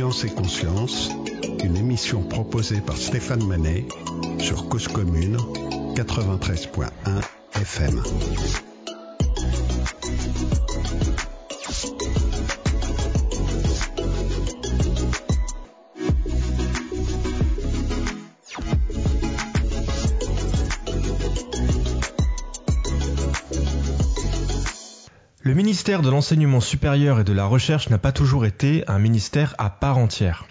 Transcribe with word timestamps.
Science 0.00 0.24
et 0.24 0.30
Conscience, 0.30 1.10
une 1.62 1.76
émission 1.76 2.22
proposée 2.22 2.80
par 2.80 2.96
Stéphane 2.96 3.44
Manet 3.46 3.86
sur 4.38 4.66
Cause 4.66 4.88
Commune 4.88 5.36
93.1 5.94 6.88
FM. 7.60 8.02
Ministère 25.90 26.08
de 26.08 26.14
l'Enseignement 26.14 26.60
supérieur 26.60 27.18
et 27.18 27.24
de 27.24 27.32
la 27.32 27.46
Recherche 27.46 27.90
n'a 27.90 27.98
pas 27.98 28.12
toujours 28.12 28.46
été 28.46 28.84
un 28.86 29.00
ministère 29.00 29.56
à 29.58 29.70
part 29.70 29.98
entière. 29.98 30.46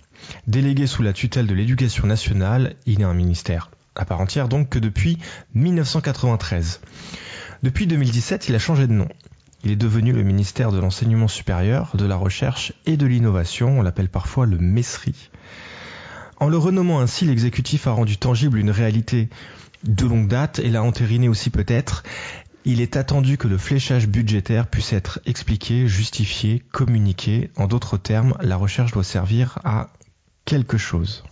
Délégué 0.48 0.86
sous 0.86 1.02
la 1.02 1.14
tutelle 1.14 1.48
de 1.48 1.54
l'Éducation 1.54 2.08
nationale, 2.08 2.76
il 2.86 3.00
est 3.00 3.06
un 3.06 3.14
ministère 3.14 3.72
à 3.96 4.04
part 4.04 4.20
entière 4.20 4.50
donc 4.50 4.68
que 4.68 4.80
depuis 4.80 5.18
1993. 5.54 6.82
Depuis 7.64 7.88
2017, 7.88 8.50
il 8.50 8.56
a 8.56 8.60
changé 8.60 8.86
de 8.86 8.92
nom. 8.92 9.08
Il 9.64 9.72
est 9.72 9.78
devenu 9.78 10.12
le 10.12 10.24
ministère 10.24 10.74
de 10.74 10.80
l'Enseignement 10.80 11.30
supérieur, 11.30 11.92
de 11.94 12.06
la 12.06 12.18
Recherche 12.18 12.74
et 12.86 12.98
de 12.98 13.06
l'Innovation, 13.06 13.80
on 13.80 13.82
l'appelle 13.82 14.10
parfois 14.10 14.46
le 14.46 14.58
MESRI. 14.58 15.30
En 16.42 16.50
le 16.50 16.58
renommant 16.58 17.00
ainsi, 17.00 17.24
l'exécutif 17.24 17.88
a 17.88 17.92
rendu 17.92 18.18
tangible 18.18 18.58
une 18.58 18.72
réalité 18.72 19.30
de 19.86 20.06
longue 20.06 20.28
date 20.28 20.60
et 20.60 20.68
l'a 20.68 20.84
entériné 20.84 21.30
aussi 21.30 21.50
peut-être. 21.50 22.04
Il 22.66 22.82
est 22.82 22.98
attendu 22.98 23.38
que 23.38 23.48
le 23.48 23.58
fléchage 23.58 24.08
budgétaire 24.08 24.68
puisse 24.68 24.92
être 24.92 25.20
expliqué, 25.26 25.88
justifié, 25.88 26.62
communiqué. 26.72 27.52
En 27.56 27.68
d'autres 27.68 27.98
termes, 27.98 28.36
la 28.42 28.58
recherche 28.58 28.92
doit 28.92 29.04
servir 29.04 29.60
à 29.64 29.90
quelque 30.44 30.78
chose. 30.78 31.24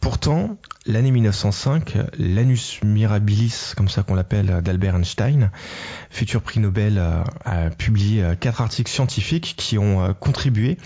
Pourtant, 0.00 0.58
l'année 0.84 1.12
1905, 1.12 1.96
l'anus 2.18 2.80
mirabilis, 2.84 3.72
comme 3.76 3.88
ça 3.88 4.02
qu'on 4.02 4.14
l'appelle, 4.14 4.60
d'Albert 4.62 4.96
Einstein, 4.96 5.50
futur 6.10 6.42
prix 6.42 6.60
Nobel, 6.60 7.02
a 7.44 7.70
publié 7.70 8.22
quatre 8.38 8.60
articles 8.60 8.90
scientifiques 8.90 9.54
qui 9.56 9.78
ont 9.78 10.12
contribué 10.12 10.76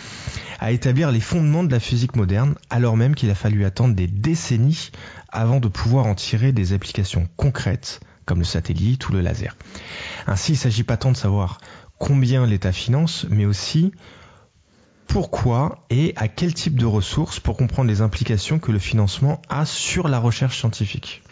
à 0.60 0.70
établir 0.70 1.10
les 1.10 1.18
fondements 1.18 1.64
de 1.64 1.72
la 1.72 1.80
physique 1.80 2.14
moderne, 2.14 2.54
alors 2.70 2.96
même 2.96 3.16
qu'il 3.16 3.30
a 3.30 3.34
fallu 3.34 3.64
attendre 3.64 3.96
des 3.96 4.06
décennies 4.06 4.90
avant 5.30 5.58
de 5.58 5.66
pouvoir 5.66 6.06
en 6.06 6.14
tirer 6.14 6.52
des 6.52 6.72
applications 6.72 7.26
concrètes, 7.36 8.00
comme 8.28 8.40
le 8.40 8.44
satellite 8.44 9.08
ou 9.08 9.12
le 9.12 9.22
laser. 9.22 9.56
Ainsi, 10.26 10.52
il 10.52 10.56
ne 10.56 10.60
s'agit 10.60 10.84
pas 10.84 10.98
tant 10.98 11.10
de 11.10 11.16
savoir 11.16 11.60
combien 11.98 12.44
l'État 12.46 12.72
finance, 12.72 13.24
mais 13.30 13.46
aussi 13.46 13.90
pourquoi 15.06 15.86
et 15.88 16.12
à 16.16 16.28
quel 16.28 16.52
type 16.52 16.78
de 16.78 16.84
ressources 16.84 17.40
pour 17.40 17.56
comprendre 17.56 17.88
les 17.88 18.02
implications 18.02 18.58
que 18.58 18.70
le 18.70 18.78
financement 18.78 19.40
a 19.48 19.64
sur 19.64 20.08
la 20.08 20.18
recherche 20.18 20.58
scientifique. 20.58 21.22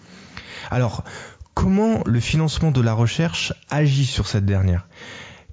Alors, 0.71 1.05
comment 1.53 2.03
le 2.07 2.19
financement 2.19 2.71
de 2.71 2.81
la 2.81 2.95
recherche 2.95 3.53
agit 3.69 4.07
sur 4.07 4.27
cette 4.27 4.47
dernière? 4.47 4.89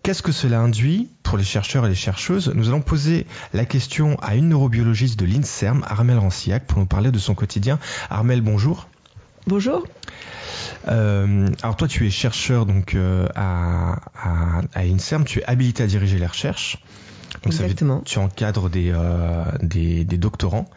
Qu'est-ce 0.02 0.24
que 0.24 0.32
cela 0.32 0.62
induit? 0.62 1.10
Pour 1.24 1.38
les 1.38 1.44
chercheurs 1.44 1.86
et 1.86 1.90
les 1.90 1.96
chercheuses 1.96 2.54
Nous 2.56 2.70
allons 2.70 2.82
poser 2.82 3.28
la 3.54 3.66
question 3.66 4.18
à 4.22 4.36
une 4.36 4.50
neurobiologiste 4.50 5.20
de 5.20 5.26
l'INSERM, 5.26 5.84
Armel 5.88 6.20
Rancillac, 6.20 6.68
pour 6.68 6.80
nous 6.80 6.86
parler 6.86 7.12
de 7.12 7.20
son 7.20 7.36
quotidien. 7.36 7.80
Armel, 8.10 8.40
bonjour. 8.40 8.88
Bonjour. 9.48 9.86
Euh, 10.88 11.48
alors 11.62 11.76
toi, 11.76 11.88
tu 11.88 12.06
es 12.08 12.10
chercheur 12.10 12.66
donc 12.66 12.96
euh, 12.96 13.28
à, 13.36 14.00
à, 14.16 14.62
à 14.74 14.82
INSERM, 14.84 15.26
tu 15.26 15.40
es 15.40 15.44
habilité 15.46 15.84
à 15.84 15.88
diriger 15.88 16.18
les 16.18 16.26
recherches. 16.26 16.78
Donc 17.44 17.54
Exactement. 17.54 18.02
tu 18.06 18.20
encadres 18.20 18.70
des, 18.70 18.92
euh, 18.94 19.44
des, 19.62 20.06
des, 20.06 20.18
doctorants. 20.18 20.70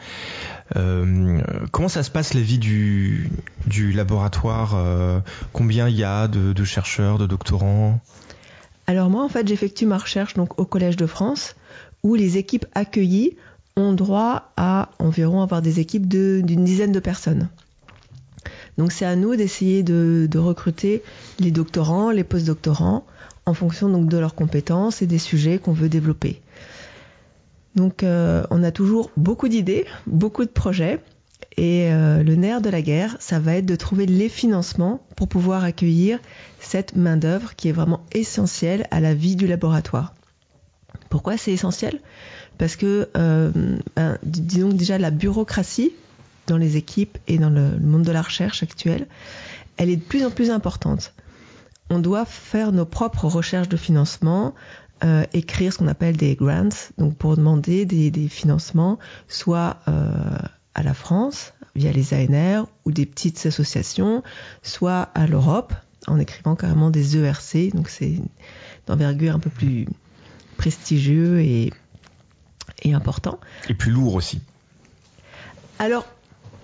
Euh, 0.74 1.40
comment 1.70 1.88
ça 1.88 2.02
se 2.02 2.10
passe 2.10 2.34
la 2.34 2.40
vie 2.40 2.58
du, 2.58 3.30
du 3.66 3.92
laboratoire? 3.92 4.72
Euh, 4.74 5.20
Combien 5.52 5.88
il 5.88 5.96
y 5.96 6.04
a 6.04 6.28
de, 6.28 6.52
de, 6.52 6.64
chercheurs, 6.64 7.18
de 7.18 7.26
doctorants? 7.26 8.00
Alors 8.86 9.10
moi, 9.10 9.22
en 9.22 9.28
fait, 9.28 9.46
j'effectue 9.46 9.86
ma 9.86 9.98
recherche 9.98 10.34
donc 10.34 10.58
au 10.58 10.64
Collège 10.64 10.96
de 10.96 11.06
France, 11.06 11.56
où 12.02 12.14
les 12.14 12.38
équipes 12.38 12.66
accueillies 12.74 13.36
ont 13.76 13.92
droit 13.92 14.52
à 14.56 14.88
environ 14.98 15.42
avoir 15.42 15.60
des 15.60 15.78
équipes 15.80 16.08
d'une 16.08 16.64
dizaine 16.64 16.92
de 16.92 17.00
personnes. 17.00 17.48
Donc 18.78 18.92
c'est 18.92 19.04
à 19.04 19.16
nous 19.16 19.36
d'essayer 19.36 19.82
de, 19.82 20.38
recruter 20.38 21.02
les 21.38 21.50
doctorants, 21.50 22.10
les 22.10 22.24
postdoctorants, 22.24 23.06
en 23.46 23.54
fonction 23.54 23.88
donc 23.88 24.08
de 24.08 24.18
leurs 24.18 24.34
compétences 24.34 25.02
et 25.02 25.06
des 25.06 25.18
sujets 25.18 25.58
qu'on 25.58 25.72
veut 25.72 25.88
développer. 25.88 26.40
Donc 27.74 28.02
euh, 28.02 28.44
on 28.50 28.62
a 28.62 28.70
toujours 28.70 29.10
beaucoup 29.16 29.48
d'idées, 29.48 29.86
beaucoup 30.06 30.44
de 30.44 30.50
projets. 30.50 31.00
Et 31.58 31.90
euh, 31.90 32.22
le 32.22 32.34
nerf 32.34 32.60
de 32.60 32.68
la 32.68 32.82
guerre, 32.82 33.16
ça 33.18 33.38
va 33.38 33.54
être 33.56 33.66
de 33.66 33.76
trouver 33.76 34.04
les 34.04 34.28
financements 34.28 35.00
pour 35.16 35.26
pouvoir 35.26 35.64
accueillir 35.64 36.18
cette 36.60 36.96
main-d'œuvre 36.96 37.54
qui 37.54 37.68
est 37.68 37.72
vraiment 37.72 38.04
essentielle 38.12 38.86
à 38.90 39.00
la 39.00 39.14
vie 39.14 39.36
du 39.36 39.46
laboratoire. 39.46 40.14
Pourquoi 41.08 41.38
c'est 41.38 41.52
essentiel? 41.52 42.00
Parce 42.58 42.76
que, 42.76 43.08
euh, 43.16 43.50
ben, 43.96 44.18
disons 44.22 44.68
déjà, 44.68 44.98
la 44.98 45.10
bureaucratie 45.10 45.92
dans 46.46 46.56
les 46.56 46.76
équipes 46.76 47.18
et 47.26 47.38
dans 47.38 47.50
le, 47.50 47.78
monde 47.78 48.02
de 48.02 48.12
la 48.12 48.22
recherche 48.22 48.62
actuelle, 48.62 49.06
elle 49.76 49.90
est 49.90 49.96
de 49.96 50.02
plus 50.02 50.24
en 50.24 50.30
plus 50.30 50.50
importante. 50.50 51.12
On 51.90 51.98
doit 51.98 52.24
faire 52.24 52.72
nos 52.72 52.84
propres 52.84 53.26
recherches 53.26 53.68
de 53.68 53.76
financement, 53.76 54.54
euh, 55.04 55.24
écrire 55.32 55.72
ce 55.72 55.78
qu'on 55.78 55.88
appelle 55.88 56.16
des 56.16 56.34
grants, 56.34 56.68
donc 56.98 57.16
pour 57.16 57.36
demander 57.36 57.84
des, 57.84 58.10
des 58.10 58.28
financements, 58.28 58.98
soit 59.28 59.78
euh, 59.88 60.10
à 60.74 60.82
la 60.82 60.94
France 60.94 61.52
via 61.74 61.92
les 61.92 62.14
ANR 62.14 62.66
ou 62.84 62.92
des 62.92 63.06
petites 63.06 63.44
associations, 63.46 64.22
soit 64.62 65.10
à 65.14 65.26
l'Europe 65.26 65.74
en 66.06 66.18
écrivant 66.18 66.56
carrément 66.56 66.90
des 66.90 67.16
ERC, 67.16 67.74
donc 67.74 67.88
c'est 67.88 68.14
d'envergure 68.86 69.34
un 69.34 69.38
peu 69.38 69.50
plus 69.50 69.86
prestigieux 70.56 71.40
et, 71.40 71.72
et 72.82 72.94
important. 72.94 73.38
Et 73.68 73.74
plus 73.74 73.90
lourd 73.90 74.14
aussi. 74.14 74.40
Alors, 75.78 76.06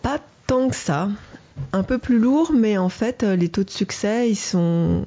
pas 0.03 0.19
tant 0.47 0.69
que 0.69 0.77
ça. 0.77 1.09
Un 1.73 1.83
peu 1.83 1.99
plus 1.99 2.19
lourd, 2.19 2.53
mais 2.55 2.79
en 2.79 2.89
fait, 2.89 3.23
les 3.23 3.49
taux 3.49 3.63
de 3.63 3.71
succès, 3.71 4.31
ils 4.31 4.37
sont, 4.37 5.05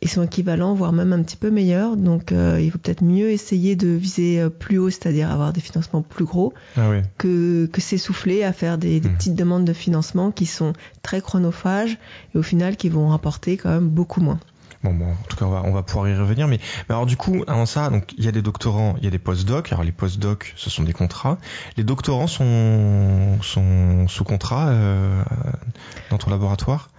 ils 0.00 0.08
sont 0.08 0.22
équivalents, 0.22 0.74
voire 0.74 0.92
même 0.92 1.12
un 1.12 1.22
petit 1.22 1.36
peu 1.36 1.50
meilleurs. 1.50 1.96
Donc, 1.96 2.32
euh, 2.32 2.58
il 2.60 2.70
faut 2.70 2.78
peut-être 2.78 3.04
mieux 3.04 3.30
essayer 3.30 3.76
de 3.76 3.88
viser 3.88 4.48
plus 4.58 4.78
haut, 4.78 4.90
c'est-à-dire 4.90 5.30
avoir 5.30 5.52
des 5.52 5.60
financements 5.60 6.00
plus 6.02 6.24
gros, 6.24 6.54
ah 6.76 6.88
oui. 6.90 7.02
que, 7.18 7.66
que 7.66 7.80
s'essouffler 7.80 8.44
à 8.44 8.52
faire 8.52 8.78
des, 8.78 8.98
des 8.98 9.08
mmh. 9.08 9.14
petites 9.14 9.34
demandes 9.34 9.64
de 9.66 9.74
financement 9.74 10.30
qui 10.30 10.46
sont 10.46 10.72
très 11.02 11.20
chronophages 11.20 11.98
et 12.34 12.38
au 12.38 12.42
final 12.42 12.76
qui 12.76 12.88
vont 12.88 13.08
rapporter 13.08 13.58
quand 13.58 13.70
même 13.70 13.88
beaucoup 13.88 14.20
moins. 14.20 14.40
Bon, 14.84 14.92
bon, 14.92 15.12
en 15.12 15.26
tout 15.30 15.36
cas, 15.38 15.46
on 15.46 15.50
va, 15.50 15.62
on 15.64 15.72
va 15.72 15.82
pouvoir 15.82 16.08
y 16.10 16.14
revenir. 16.14 16.46
Mais, 16.46 16.60
mais 16.88 16.94
alors, 16.94 17.06
du 17.06 17.16
coup, 17.16 17.42
avant 17.46 17.64
ça, 17.64 17.88
donc, 17.88 18.12
il 18.18 18.24
y 18.24 18.28
a 18.28 18.32
des 18.32 18.42
doctorants, 18.42 18.96
il 18.98 19.04
y 19.04 19.06
a 19.06 19.10
des 19.10 19.18
postdocs. 19.18 19.72
Alors, 19.72 19.82
les 19.82 19.92
postdocs, 19.92 20.52
ce 20.56 20.68
sont 20.68 20.82
des 20.82 20.92
contrats. 20.92 21.38
Les 21.78 21.84
doctorants 21.84 22.26
sont, 22.26 23.38
sont 23.40 24.06
sous 24.08 24.24
contrat 24.24 24.68
euh, 24.68 25.22
dans 26.10 26.18
ton 26.18 26.30
laboratoire? 26.30 26.90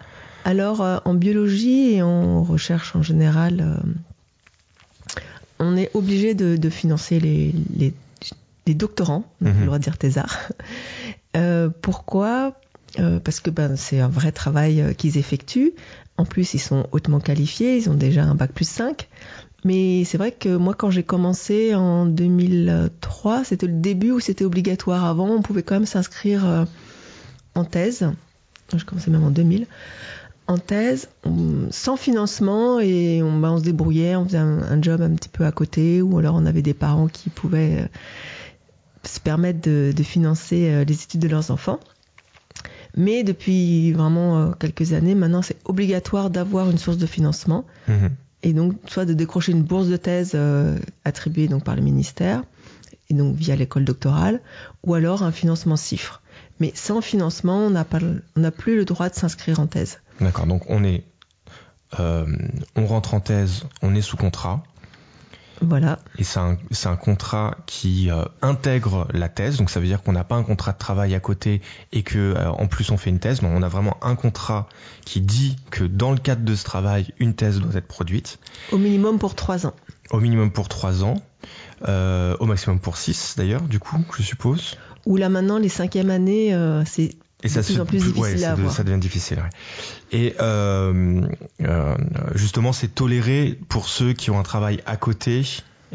Alors, 0.46 0.82
euh, 0.82 0.98
en 1.06 1.14
biologie 1.14 1.94
et 1.94 2.02
en 2.02 2.44
recherche 2.44 2.96
en 2.96 3.04
général, 3.04 3.62
euh, 3.62 5.20
on 5.60 5.78
est 5.78 5.92
obligé 5.94 6.34
de, 6.34 6.58
de, 6.58 6.70
financer 6.72 7.20
les, 7.20 7.54
les, 7.78 7.94
les 8.66 8.74
doctorants, 8.74 9.32
on 9.44 9.46
a 9.46 9.54
le 9.54 9.66
droit 9.68 9.78
de 9.78 9.84
dire 9.84 10.00
thésards. 10.00 10.52
pourquoi? 11.82 12.54
Parce 13.26 13.42
que 13.42 13.50
ben, 13.50 13.76
c'est 13.76 14.00
un 14.00 14.08
vrai 14.08 14.32
travail 14.32 14.96
qu'ils 14.98 15.18
effectuent. 15.18 15.74
En 16.18 16.26
plus, 16.26 16.54
ils 16.54 16.60
sont 16.60 16.88
hautement 16.92 17.20
qualifiés, 17.20 17.78
ils 17.78 17.90
ont 17.90 17.96
déjà 17.96 18.24
un 18.24 18.36
bac 18.36 18.52
plus 18.54 18.68
5. 18.68 19.08
Mais 19.64 20.04
c'est 20.06 20.18
vrai 20.18 20.32
que 20.32 20.56
moi, 20.56 20.74
quand 20.74 20.92
j'ai 20.92 21.04
commencé 21.04 21.74
en 21.76 22.06
2003, 22.06 23.44
c'était 23.44 23.68
le 23.68 23.74
début 23.74 24.12
où 24.12 24.20
c'était 24.20 24.46
obligatoire. 24.46 25.06
Avant, 25.06 25.30
on 25.30 25.42
pouvait 25.42 25.64
quand 25.64 25.76
même 25.76 25.88
s'inscrire 25.88 26.68
en 27.56 27.66
thèse. 27.66 28.08
Je 28.76 28.84
commençais 28.86 29.12
même 29.12 29.24
en 29.24 29.32
2000. 29.32 29.68
En 30.48 30.60
thèse, 30.60 31.10
sans 31.72 31.98
financement, 31.98 32.80
et 32.80 33.24
on, 33.24 33.40
ben, 33.40 33.52
on, 33.52 33.58
se 33.58 33.64
débrouillait, 33.64 34.16
on 34.16 34.26
faisait 34.26 34.38
un, 34.38 34.82
job 34.82 35.02
un 35.02 35.16
petit 35.16 35.30
peu 35.30 35.44
à 35.46 35.52
côté, 35.52 36.04
ou 36.04 36.20
alors 36.20 36.36
on 36.36 36.46
avait 36.46 36.62
des 36.62 36.76
parents 36.76 37.08
qui 37.08 37.32
pouvaient 37.32 37.80
euh, 37.82 37.88
se 39.04 39.20
permettre 39.20 39.62
de, 39.62 39.92
de 39.96 40.04
financer 40.04 40.70
euh, 40.70 40.84
les 40.84 41.02
études 41.02 41.22
de 41.22 41.28
leurs 41.28 41.50
enfants. 41.50 41.80
Mais 42.96 43.24
depuis 43.24 43.92
vraiment 43.92 44.40
euh, 44.40 44.52
quelques 44.52 44.94
années, 44.94 45.16
maintenant, 45.16 45.42
c'est 45.42 45.58
obligatoire 45.66 46.30
d'avoir 46.30 46.70
une 46.70 46.78
source 46.78 46.98
de 46.98 47.06
financement. 47.06 47.66
Mmh. 47.88 48.08
Et 48.44 48.54
donc, 48.54 48.76
soit 48.88 49.06
de 49.06 49.14
décrocher 49.14 49.52
une 49.52 49.64
bourse 49.64 49.88
de 49.88 49.98
thèse 49.98 50.32
euh, 50.36 50.78
attribuée 51.04 51.48
donc 51.48 51.64
par 51.64 51.76
le 51.76 51.82
ministère, 51.82 52.44
et 53.10 53.14
donc 53.14 53.36
via 53.36 53.56
l'école 53.56 53.86
doctorale, 53.86 54.40
ou 54.84 54.94
alors 54.94 55.24
un 55.24 55.32
financement 55.32 55.76
CIFRE. 55.76 56.22
Mais 56.60 56.72
sans 56.76 57.02
financement, 57.02 57.58
on 57.58 57.70
n'a 57.70 57.84
pas, 57.84 58.00
on 58.36 58.40
n'a 58.40 58.52
plus 58.52 58.78
le 58.78 58.86
droit 58.86 59.10
de 59.10 59.16
s'inscrire 59.16 59.60
en 59.60 59.68
thèse. 59.68 60.00
D'accord. 60.22 60.48
Donc, 60.48 60.64
on 60.70 60.84
est, 60.84 61.04
euh, 62.00 62.26
on 62.76 62.86
rentre 62.86 63.14
en 63.14 63.20
thèse, 63.20 63.66
on 63.82 63.94
est 63.94 64.02
sous 64.02 64.16
contrat. 64.18 64.64
Voilà. 65.62 66.00
Et 66.18 66.24
c'est 66.24 66.40
un, 66.40 66.58
un 66.86 66.96
contrat 66.96 67.58
qui 67.66 68.10
euh, 68.10 68.26
intègre 68.42 69.08
la 69.14 69.30
thèse, 69.30 69.58
donc 69.58 69.70
ça 69.70 69.80
veut 69.80 69.86
dire 69.86 70.04
qu'on 70.04 70.12
n'a 70.12 70.24
pas 70.24 70.36
un 70.36 70.44
contrat 70.44 70.74
de 70.74 70.78
travail 70.78 71.16
à 71.16 71.20
côté 71.20 71.62
et 71.92 72.04
que 72.04 72.18
euh, 72.18 72.50
en 72.52 72.68
plus 72.68 72.92
on 72.92 72.98
fait 72.98 73.10
une 73.10 73.20
thèse. 73.20 73.42
Non, 73.42 73.50
on 73.54 73.62
a 73.62 73.68
vraiment 73.68 73.98
un 74.02 74.16
contrat 74.16 74.68
qui 75.06 75.22
dit 75.22 75.56
que 75.72 75.84
dans 75.84 76.12
le 76.12 76.18
cadre 76.18 76.44
de 76.44 76.56
ce 76.56 76.64
travail, 76.64 77.14
une 77.20 77.36
thèse 77.36 77.60
doit 77.60 77.76
être 77.76 77.88
produite. 77.88 78.40
Au 78.72 78.78
minimum 78.78 79.20
pour 79.20 79.36
trois 79.36 79.66
ans. 79.66 79.74
Au 80.12 80.20
minimum 80.20 80.52
pour 80.52 80.68
trois 80.68 81.04
ans, 81.04 81.16
euh, 81.88 82.36
au 82.40 82.46
maximum 82.46 82.80
pour 82.80 82.98
six 82.98 83.36
d'ailleurs, 83.38 83.62
du 83.62 83.80
coup, 83.80 83.98
je 84.18 84.24
suppose. 84.24 84.78
Ou 85.06 85.18
là 85.18 85.30
maintenant, 85.30 85.58
les 85.58 85.70
cinquièmes 85.70 86.10
années, 86.10 86.54
euh, 86.54 86.84
c'est 86.86 87.16
Et 87.46 87.50
de 87.50 87.54
ça, 87.54 87.62
plus 87.64 87.74
se- 87.76 87.80
en 87.82 87.86
plus 87.86 87.98
difficile 88.00 88.22
ouais, 88.22 88.34
à 88.34 88.38
ça, 88.38 88.48
de- 88.56 88.60
avoir. 88.62 88.74
ça 88.74 88.84
devient 88.84 89.00
difficile. 89.00 89.38
ouais. 89.38 89.50
Et 90.20 90.36
euh, 90.42 91.22
euh, 91.62 91.96
justement, 92.36 92.74
c'est 92.74 92.94
toléré 92.94 93.58
pour 93.70 93.88
ceux 93.88 94.14
qui 94.14 94.32
ont 94.32 94.40
un 94.40 94.44
travail 94.44 94.82
à 94.86 94.98
côté. 94.98 95.44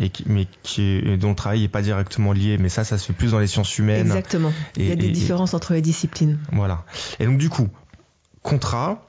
Et 0.03 0.09
qui, 0.09 0.25
mais 0.27 0.47
qui 0.63 1.03
dont 1.19 1.31
le 1.31 1.35
travail 1.35 1.61
n'est 1.61 1.69
pas 1.69 1.83
directement 1.83 2.33
lié, 2.33 2.57
mais 2.59 2.71
ça, 2.71 2.85
ça 2.85 2.97
se 2.97 3.07
fait 3.07 3.13
plus 3.13 3.33
dans 3.33 3.39
les 3.41 3.49
sciences 3.49 3.77
humaines. 3.77 4.07
Exactement. 4.07 4.51
Il 4.77 4.87
y 4.87 4.93
a 4.93 4.97
des 4.97 5.09
et- 5.09 5.11
différences 5.11 5.53
entre 5.53 5.75
les 5.75 5.83
disciplines. 5.83 6.39
Voilà. 6.53 6.85
Et 7.19 7.27
donc 7.27 7.37
du 7.37 7.51
coup, 7.51 7.69
contrat, 8.43 9.07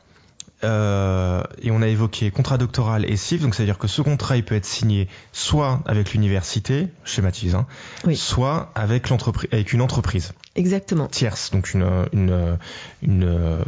euh, 0.64 1.44
et 1.62 1.72
on 1.72 1.82
a 1.82 1.88
évoqué 1.88 2.30
contrat 2.32 2.58
doctoral 2.58 3.10
et 3.10 3.16
CIF, 3.16 3.42
donc 3.42 3.56
c'est-à-dire 3.56 3.78
que 3.78 3.88
ce 3.88 4.02
contrat, 4.02 4.38
il 4.38 4.44
peut 4.44 4.56
être 4.56 4.66
signé 4.66 5.08
soit 5.32 5.82
avec 5.86 6.14
l'université, 6.14 6.88
schématise, 7.06 7.56
hein, 7.56 7.66
Oui. 8.06 8.16
soit 8.18 8.72
avec 8.76 9.10
l'entreprise, 9.10 9.50
avec 9.54 9.74
une 9.74 9.82
entreprise 9.82 10.34
Exactement. 10.56 11.08
tierce, 11.08 11.52
donc 11.52 11.74
une, 11.74 11.86
une, 12.12 12.58
une, 13.04 13.24
euh, 13.24 13.64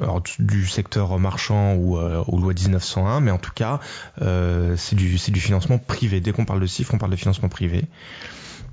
alors, 0.00 0.22
du 0.38 0.66
secteur 0.66 1.18
marchand 1.18 1.74
ou, 1.74 1.98
euh, 1.98 2.24
loi 2.26 2.54
1901, 2.54 3.20
mais 3.20 3.30
en 3.30 3.36
tout 3.36 3.50
cas, 3.54 3.78
euh, 4.22 4.74
c'est 4.78 4.96
du, 4.96 5.18
c'est 5.18 5.32
du 5.32 5.40
financement 5.40 5.76
privé. 5.76 6.20
Dès 6.20 6.32
qu'on 6.32 6.46
parle 6.46 6.60
de 6.60 6.66
CIF, 6.66 6.94
on 6.94 6.98
parle 6.98 7.12
de 7.12 7.16
financement 7.16 7.50
privé. 7.50 7.84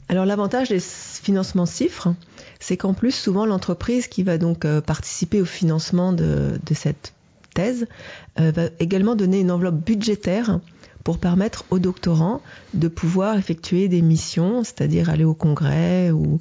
Alors 0.08 0.26
l'avantage 0.26 0.70
des 0.70 0.80
financements 0.80 1.66
CIFRE, 1.66 2.14
c'est 2.62 2.78
qu'en 2.78 2.94
plus 2.94 3.12
souvent 3.12 3.46
l'entreprise 3.46 4.08
qui 4.08 4.24
va 4.24 4.38
donc 4.38 4.64
euh, 4.64 4.80
participer 4.80 5.42
au 5.42 5.46
financement 5.46 6.14
de, 6.14 6.60
de 6.66 6.74
cette 6.74 7.14
thèse 7.54 7.88
va 8.38 8.64
également 8.80 9.16
donner 9.16 9.40
une 9.40 9.50
enveloppe 9.50 9.76
budgétaire 9.76 10.60
pour 11.06 11.20
permettre 11.20 11.64
aux 11.70 11.80
doctorants 11.80 12.42
de 12.74 12.90
pouvoir 12.90 13.38
effectuer 13.38 13.88
des 13.88 14.02
missions, 14.02 14.66
c'est-à-dire 14.66 15.10
aller 15.10 15.24
au 15.24 15.34
congrès 15.34 16.12
ou, 16.12 16.40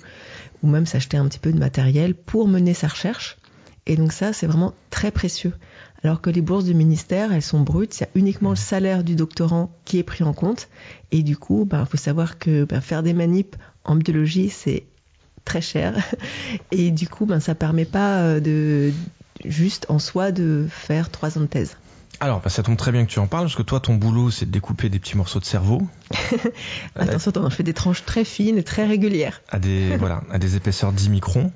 ou 0.65 0.67
même 0.67 0.87
s'acheter 0.87 1.19
un 1.19 1.29
petit 1.29 1.39
peu 1.39 1.53
de 1.53 1.59
matériel 1.59 2.15
pour 2.15 2.49
mener 2.49 2.73
sa 2.73 2.89
recherche. 2.89 3.37
Et 3.87 3.97
donc 3.97 4.15
ça, 4.15 4.33
c'est 4.33 4.47
vraiment 4.47 4.73
très 4.89 5.11
précieux. 5.11 5.53
Alors 6.03 6.23
que 6.23 6.31
les 6.31 6.41
bourses 6.41 6.65
du 6.65 6.75
ministère, 6.75 7.33
elles 7.33 7.43
sont 7.43 7.61
brutes, 7.61 7.99
il 7.99 8.01
y 8.01 8.05
a 8.05 8.09
uniquement 8.15 8.51
le 8.51 8.57
salaire 8.57 9.05
du 9.05 9.15
doctorant 9.15 9.71
qui 9.85 9.99
est 9.99 10.03
pris 10.03 10.25
en 10.25 10.33
compte. 10.33 10.69
Et 11.13 11.23
du 11.23 11.37
coup, 11.37 11.69
il 11.71 11.87
faut 11.87 11.99
savoir 11.99 12.39
que 12.39 12.65
ben, 12.65 12.81
faire 12.81 13.03
des 13.03 13.13
manips 13.13 13.57
en 13.85 13.95
biologie, 13.95 14.49
c'est 14.49 14.85
très 15.45 15.61
cher. 15.61 15.97
Et 16.71 16.91
du 16.91 17.09
coup, 17.09 17.27
ben, 17.27 17.41
ça 17.41 17.55
permet 17.55 17.85
pas 17.85 18.21
euh, 18.21 18.41
de 18.41 18.91
juste 19.45 19.85
en 19.91 19.99
soi 19.99 20.33
de 20.33 20.67
faire 20.71 21.11
trois 21.11 21.37
ans 21.37 21.43
de 21.43 21.47
thèse. 21.47 21.77
Alors, 22.21 22.41
bah, 22.41 22.49
ça 22.49 22.63
tombe 22.63 22.77
très 22.77 22.93
bien 22.93 23.05
que 23.05 23.11
tu 23.11 23.19
en 23.19 23.27
parles, 23.27 23.45
parce 23.45 23.57
que 23.57 23.63
toi, 23.63 23.81
ton 23.81 23.95
boulot, 23.95 24.31
c'est 24.31 24.47
de 24.47 24.51
découper 24.51 24.89
des 24.89 24.99
petits 24.99 25.17
morceaux 25.17 25.41
de 25.41 25.45
cerveau 25.45 25.87
Attention, 26.97 27.31
attends, 27.31 27.51
je 27.51 27.55
fais 27.57 27.63
des 27.63 27.75
tranches 27.75 28.05
très 28.05 28.25
fines 28.25 28.57
et 28.59 28.63
très 28.63 28.87
régulières. 28.87 29.43
à 29.51 29.59
des, 29.59 29.97
voilà, 29.97 30.23
à 30.31 30.39
des 30.39 30.57
épaisseurs 30.57 30.93
10 30.93 31.11
microns. 31.11 31.53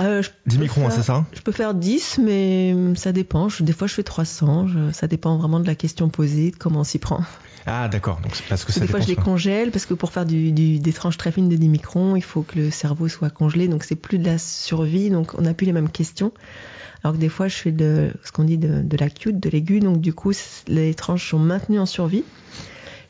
Euh, 0.00 0.22
je 0.22 0.30
10 0.46 0.56
peux 0.56 0.62
microns, 0.62 0.86
hein, 0.86 0.90
faire- 0.90 0.98
c'est 0.98 1.06
ça 1.06 1.26
Je 1.34 1.40
peux 1.42 1.52
faire 1.52 1.74
10, 1.74 2.18
mais 2.22 2.74
ça 2.96 3.12
dépend. 3.12 3.48
Je- 3.48 3.62
des 3.62 3.72
fois, 3.72 3.86
je 3.86 3.94
fais 3.94 4.02
300. 4.02 4.66
je- 4.66 4.90
ça 4.92 5.06
dépend 5.06 5.36
vraiment 5.36 5.60
de 5.60 5.66
la 5.66 5.74
question 5.74 6.08
posée, 6.08 6.50
de 6.50 6.56
comment 6.56 6.80
on 6.80 6.84
s'y 6.84 6.98
prend. 6.98 7.20
Ah, 7.66 7.88
d'accord. 7.88 8.20
Donc, 8.22 8.34
c'est 8.34 8.44
parce 8.48 8.64
que 8.64 8.72
ça 8.72 8.80
des 8.80 8.86
fois, 8.88 9.00
je 9.00 9.06
les 9.06 9.14
congèle 9.16 9.70
parce 9.70 9.86
que 9.86 9.94
pour 9.94 10.10
faire 10.10 10.24
du, 10.26 10.50
du- 10.52 10.80
des 10.80 10.92
tranches 10.92 11.16
très 11.18 11.30
fines 11.30 11.48
de 11.48 11.56
10 11.56 11.68
microns, 11.68 12.16
il 12.16 12.22
faut 12.22 12.42
que 12.42 12.58
le 12.58 12.70
cerveau 12.70 13.06
soit 13.08 13.30
congelé. 13.30 13.68
Donc, 13.68 13.84
c'est 13.84 13.94
plus 13.94 14.18
de 14.18 14.24
la 14.26 14.38
survie. 14.38 15.10
Donc, 15.10 15.32
on 15.38 15.42
n'a 15.42 15.54
plus 15.54 15.66
les 15.66 15.72
mêmes 15.72 15.90
questions. 15.90 16.32
Alors 17.04 17.14
que 17.16 17.20
des 17.20 17.28
fois, 17.28 17.48
je 17.48 17.56
fais 17.56 17.72
de 17.72 18.10
ce 18.24 18.32
qu'on 18.32 18.44
dit 18.44 18.58
de, 18.58 18.80
de 18.82 18.96
l'acute, 18.96 19.38
de 19.38 19.48
l'aigu. 19.50 19.78
Donc, 19.80 20.00
du 20.00 20.12
coup, 20.14 20.32
les 20.68 20.94
tranches 20.94 21.30
sont 21.30 21.38
maintenues 21.38 21.78
en 21.78 21.86
survie. 21.86 22.24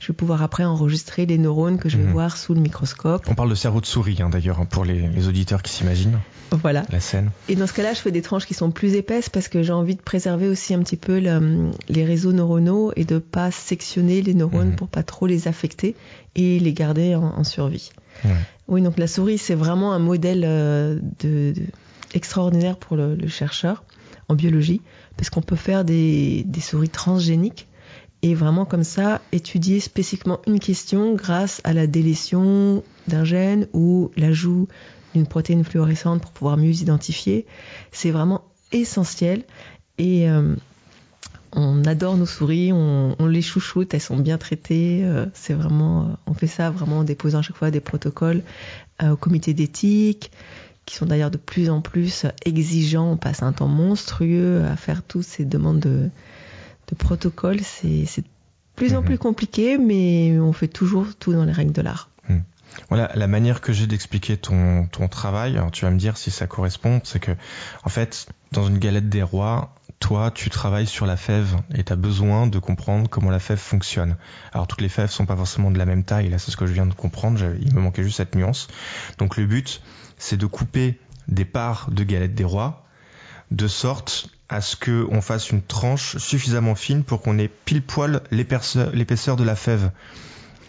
Je 0.02 0.08
vais 0.08 0.14
pouvoir 0.14 0.42
après 0.42 0.64
enregistrer 0.64 1.26
les 1.26 1.38
neurones 1.38 1.78
que 1.78 1.88
je 1.88 1.96
vais 1.96 2.02
Mhm. 2.02 2.10
voir 2.10 2.36
sous 2.36 2.54
le 2.54 2.60
microscope. 2.60 3.22
On 3.28 3.36
parle 3.36 3.50
de 3.50 3.54
cerveau 3.54 3.80
de 3.80 3.86
souris, 3.86 4.18
hein, 4.20 4.30
d'ailleurs, 4.30 4.58
hein, 4.58 4.64
pour 4.64 4.84
les, 4.84 5.06
les 5.06 5.28
auditeurs 5.28 5.62
qui 5.62 5.70
s'imaginent 5.72 6.18
Voilà. 6.50 6.82
la 6.90 6.98
scène. 6.98 7.30
Et 7.48 7.54
dans 7.54 7.68
ce 7.68 7.72
cas-là, 7.72 7.94
je 7.94 8.00
fais 8.00 8.10
des 8.10 8.20
tranches 8.20 8.44
qui 8.46 8.54
sont 8.54 8.72
plus 8.72 8.94
épaisses 8.94 9.28
parce 9.28 9.46
que 9.46 9.62
j'ai 9.62 9.72
envie 9.72 9.94
de 9.94 10.00
préserver 10.02 10.48
aussi 10.48 10.74
un 10.74 10.80
petit 10.80 10.96
peu 10.96 11.20
le- 11.20 11.70
les 11.88 12.04
réseaux 12.04 12.32
neuronaux 12.32 12.90
et 12.96 13.04
de 13.04 13.18
pas 13.20 13.52
sectionner 13.52 14.22
les 14.22 14.34
neurones 14.34 14.70
Mhm. 14.70 14.74
pour 14.74 14.88
pas 14.88 15.04
trop 15.04 15.28
les 15.28 15.46
affecter 15.46 15.94
et 16.34 16.58
les 16.58 16.72
garder 16.72 17.14
en, 17.14 17.22
en 17.22 17.44
survie. 17.44 17.92
Oui, 18.66 18.82
donc 18.82 18.98
la 18.98 19.06
souris, 19.06 19.38
c'est 19.38 19.54
vraiment 19.54 19.92
un 19.92 20.00
modèle 20.00 20.42
euh, 20.44 20.96
de, 21.20 21.52
de- 21.54 21.62
extraordinaire 22.12 22.76
pour 22.76 22.96
le, 22.96 23.14
le 23.14 23.28
chercheur 23.28 23.84
en 24.28 24.34
biologie 24.34 24.80
parce 25.16 25.30
qu'on 25.30 25.42
peut 25.42 25.54
faire 25.56 25.84
des, 25.84 26.42
des 26.44 26.60
souris 26.60 26.88
transgéniques 26.88 27.68
et 28.22 28.34
vraiment 28.34 28.64
comme 28.64 28.84
ça 28.84 29.20
étudier 29.32 29.80
spécifiquement 29.80 30.40
une 30.46 30.60
question 30.60 31.14
grâce 31.14 31.60
à 31.64 31.72
la 31.72 31.86
délétion 31.86 32.82
d'un 33.08 33.24
gène 33.24 33.66
ou 33.72 34.10
l'ajout 34.16 34.68
d'une 35.14 35.26
protéine 35.26 35.64
fluorescente 35.64 36.22
pour 36.22 36.30
pouvoir 36.30 36.56
mieux 36.56 36.72
identifier. 36.72 37.46
C'est 37.90 38.12
vraiment 38.12 38.42
essentiel 38.70 39.42
et 39.98 40.30
euh, 40.30 40.54
on 41.52 41.84
adore 41.84 42.16
nos 42.16 42.24
souris, 42.24 42.72
on, 42.72 43.14
les 43.26 43.42
chouchoute, 43.42 43.92
elles 43.92 44.00
sont 44.00 44.16
bien 44.16 44.38
traitées. 44.38 45.00
euh, 45.04 45.26
c'est 45.34 45.52
vraiment, 45.52 46.02
euh, 46.02 46.06
on 46.26 46.34
fait 46.34 46.46
ça 46.46 46.70
vraiment 46.70 46.98
en 46.98 47.04
déposant 47.04 47.40
à 47.40 47.42
chaque 47.42 47.56
fois 47.56 47.70
des 47.70 47.80
protocoles 47.80 48.42
au 49.02 49.16
comité 49.16 49.52
d'éthique, 49.52 50.30
qui 50.86 50.94
sont 50.94 51.06
d'ailleurs 51.06 51.32
de 51.32 51.36
plus 51.36 51.70
en 51.70 51.80
plus 51.80 52.24
exigeants. 52.44 53.10
On 53.10 53.16
passe 53.16 53.42
un 53.42 53.52
temps 53.52 53.66
monstrueux 53.66 54.62
à 54.64 54.76
faire 54.76 55.02
toutes 55.02 55.24
ces 55.24 55.44
demandes 55.44 55.80
de, 55.80 56.08
de 56.92 56.96
protocoles. 56.96 57.60
C'est 57.60 58.20
de 58.20 58.26
plus 58.76 58.94
en 58.94 59.00
Mhm. 59.00 59.04
plus 59.06 59.18
compliqué, 59.18 59.78
mais 59.78 60.38
on 60.38 60.52
fait 60.52 60.68
toujours 60.68 61.06
tout 61.18 61.32
dans 61.32 61.44
les 61.44 61.52
règles 61.52 61.72
de 61.72 61.82
l'art. 61.82 62.08
Voilà, 62.88 63.10
la 63.14 63.26
manière 63.26 63.60
que 63.60 63.70
j'ai 63.74 63.86
d'expliquer 63.86 64.38
ton, 64.38 64.86
ton 64.86 65.06
travail, 65.06 65.58
alors 65.58 65.70
tu 65.70 65.84
vas 65.84 65.90
me 65.90 65.98
dire 65.98 66.16
si 66.16 66.30
ça 66.30 66.46
correspond, 66.46 67.02
c'est 67.04 67.18
que, 67.20 67.32
en 67.84 67.90
fait, 67.90 68.26
dans 68.52 68.66
une 68.66 68.78
galette 68.78 69.10
des 69.10 69.22
rois, 69.22 69.74
toi, 70.00 70.30
tu 70.30 70.48
travailles 70.48 70.86
sur 70.86 71.04
la 71.04 71.18
fève 71.18 71.54
et 71.74 71.84
tu 71.84 71.92
as 71.92 71.96
besoin 71.96 72.46
de 72.46 72.58
comprendre 72.58 73.10
comment 73.10 73.28
la 73.30 73.40
fève 73.40 73.58
fonctionne. 73.58 74.16
Alors, 74.54 74.66
toutes 74.68 74.80
les 74.80 74.88
fèves 74.88 75.10
sont 75.10 75.26
pas 75.26 75.36
forcément 75.36 75.70
de 75.70 75.76
la 75.76 75.84
même 75.84 76.02
taille, 76.02 76.30
là, 76.30 76.38
c'est 76.38 76.50
ce 76.50 76.56
que 76.56 76.64
je 76.64 76.72
viens 76.72 76.86
de 76.86 76.94
comprendre, 76.94 77.40
il 77.60 77.74
me 77.74 77.80
manquait 77.82 78.02
juste 78.04 78.16
cette 78.16 78.34
nuance. 78.34 78.68
Donc, 79.18 79.36
le 79.36 79.44
but, 79.44 79.82
c'est 80.16 80.38
de 80.38 80.46
couper 80.46 80.98
des 81.28 81.44
parts 81.44 81.90
de 81.90 82.04
galette 82.04 82.34
des 82.34 82.44
rois, 82.44 82.86
de 83.50 83.68
sorte 83.68 84.30
à 84.52 84.60
ce 84.60 84.76
que 84.76 85.06
on 85.10 85.20
fasse 85.22 85.50
une 85.50 85.62
tranche 85.62 86.18
suffisamment 86.18 86.74
fine 86.74 87.04
pour 87.04 87.22
qu'on 87.22 87.38
ait 87.38 87.48
pile 87.48 87.82
poil 87.82 88.20
l'épaisseur 88.30 89.36
de 89.36 89.44
la 89.44 89.56
fève. 89.56 89.90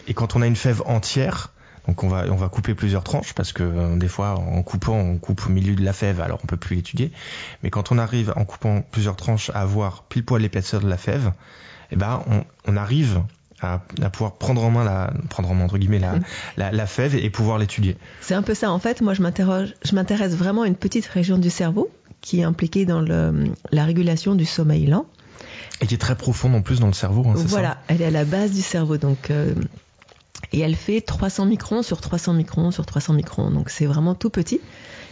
Et 0.08 0.14
quand 0.14 0.36
on 0.36 0.42
a 0.42 0.48
une 0.48 0.56
fève 0.56 0.82
entière, 0.86 1.52
donc 1.86 2.04
on 2.04 2.08
va 2.08 2.26
on 2.30 2.36
va 2.36 2.48
couper 2.48 2.76
plusieurs 2.76 3.04
tranches 3.04 3.34
parce 3.34 3.52
que 3.52 3.64
euh, 3.64 3.98
des 3.98 4.08
fois 4.08 4.36
en 4.40 4.64
coupant 4.64 4.96
on 4.96 5.18
coupe 5.18 5.48
au 5.48 5.50
milieu 5.50 5.76
de 5.76 5.84
la 5.84 5.92
fève 5.92 6.22
alors 6.22 6.40
on 6.44 6.48
peut 6.48 6.58
plus 6.58 6.78
l'étudier. 6.78 7.12
Mais 7.62 7.70
quand 7.70 7.92
on 7.92 7.98
arrive 7.98 8.34
en 8.38 8.46
coupant 8.46 8.82
plusieurs 8.90 9.18
tranches 9.18 9.50
à 9.50 9.62
avoir 9.62 10.04
pile 10.04 10.24
poil 10.24 10.42
l'épaisseur 10.42 10.80
de 10.80 10.88
la 10.88 10.98
fève, 10.98 11.34
eh 11.92 11.98
ben 11.98 12.24
on, 12.28 12.46
on 12.66 12.78
arrive 12.78 13.22
à, 13.62 13.82
à 14.02 14.10
pouvoir 14.10 14.34
prendre 14.34 14.64
en 14.64 14.72
main 14.72 14.84
la 14.84 15.14
prendre 15.30 15.50
en 15.52 15.56
main 15.56 15.66
entre 15.66 15.78
guillemets 15.78 16.00
la, 16.00 16.16
la, 16.58 16.72
la 16.72 16.86
fève 16.86 17.16
et 17.16 17.30
pouvoir 17.30 17.58
l'étudier. 17.58 17.98
C'est 18.22 18.36
un 18.36 18.44
peu 18.44 18.54
ça. 18.54 18.72
En 18.72 18.80
fait, 18.80 19.02
moi, 19.02 19.14
je 19.14 19.22
m'interroge, 19.22 19.74
je 19.84 19.96
m'intéresse 19.96 20.36
vraiment 20.36 20.64
à 20.64 20.68
une 20.68 20.76
petite 20.76 21.06
région 21.06 21.38
du 21.38 21.50
cerveau 21.50 21.90
qui 22.24 22.40
est 22.40 22.44
impliquée 22.44 22.86
dans 22.86 23.02
le, 23.02 23.52
la 23.72 23.84
régulation 23.84 24.34
du 24.34 24.46
sommeil 24.46 24.88
lent. 24.88 25.06
Et 25.82 25.88
qui 25.88 25.94
est 25.94 26.00
très 26.00 26.16
profonde 26.16 26.56
en 26.56 26.62
plus 26.62 26.80
dans 26.80 26.88
le 26.88 26.94
cerveau, 26.94 27.26
hein, 27.28 27.34
Voilà, 27.36 27.78
elle 27.88 28.02
est 28.02 28.06
à 28.06 28.12
la 28.12 28.24
base 28.24 28.52
du 28.52 28.62
cerveau, 28.62 28.98
donc 28.98 29.30
euh, 29.30 29.54
et 30.54 30.62
elle 30.62 30.76
fait 30.76 31.02
300 31.02 31.46
microns 31.46 31.84
sur 31.84 32.00
300 32.00 32.34
microns 32.34 32.72
sur 32.72 32.86
300 32.86 33.14
microns, 33.14 33.52
donc 33.52 33.70
c'est 33.70 33.86
vraiment 33.86 34.16
tout 34.16 34.30
petit. 34.30 34.62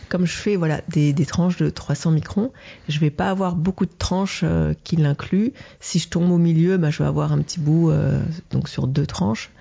Comme 0.07 0.25
je 0.25 0.33
fais 0.33 0.55
voilà 0.55 0.81
des, 0.87 1.11
des 1.11 1.25
tranches 1.25 1.57
de 1.57 1.69
300 1.69 2.11
microns, 2.11 2.51
je 2.87 2.99
vais 2.99 3.09
pas 3.09 3.29
avoir 3.29 3.55
beaucoup 3.55 3.85
de 3.85 3.93
tranches 3.97 4.41
euh, 4.43 4.73
qui 4.85 4.95
l'incluent. 4.95 5.51
Si 5.81 5.99
je 5.99 6.07
tombe 6.07 6.31
au 6.31 6.37
milieu, 6.37 6.77
bah, 6.77 6.91
je 6.91 6.99
vais 7.03 7.09
avoir 7.09 7.33
un 7.33 7.41
petit 7.41 7.59
bout 7.59 7.89
euh, 7.89 8.21
donc 8.51 8.69
sur 8.69 8.87
deux 8.87 9.05
tranches. 9.05 9.51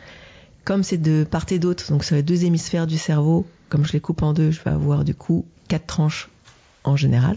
Comme 0.64 0.84
c'est 0.84 0.98
de 0.98 1.24
part 1.28 1.46
et 1.50 1.58
d'autre, 1.58 1.90
donc 1.90 2.04
sur 2.04 2.14
les 2.14 2.22
deux 2.22 2.44
hémisphères 2.44 2.86
du 2.86 2.98
cerveau, 2.98 3.44
comme 3.70 3.84
je 3.84 3.92
les 3.92 4.00
coupe 4.00 4.22
en 4.22 4.34
deux, 4.34 4.52
je 4.52 4.62
vais 4.62 4.70
avoir 4.70 5.04
du 5.04 5.14
coup 5.14 5.46
quatre 5.66 5.86
tranches 5.86 6.28
en 6.84 6.96
général. 6.96 7.36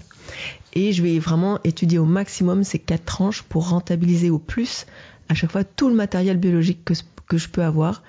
Et 0.73 0.93
je 0.93 1.03
vais 1.03 1.19
vraiment 1.19 1.59
étudier 1.63 2.00
au 2.00 2.05
maximum 2.05 2.63
ces 2.63 2.79
quatre 2.79 3.05
tranches 3.05 3.43
pour 3.43 3.69
rentabiliser 3.69 4.29
au 4.29 4.39
plus 4.39 4.85
à 5.29 5.35
chaque 5.35 5.51
fois 5.51 5.63
tout 5.63 5.89
le 5.89 5.95
matériel 5.95 6.38
biologique 6.38 6.83
que, 6.83 6.93
que 7.27 7.38
je 7.38 7.50
peux 7.50 7.63
avoir 7.63 8.03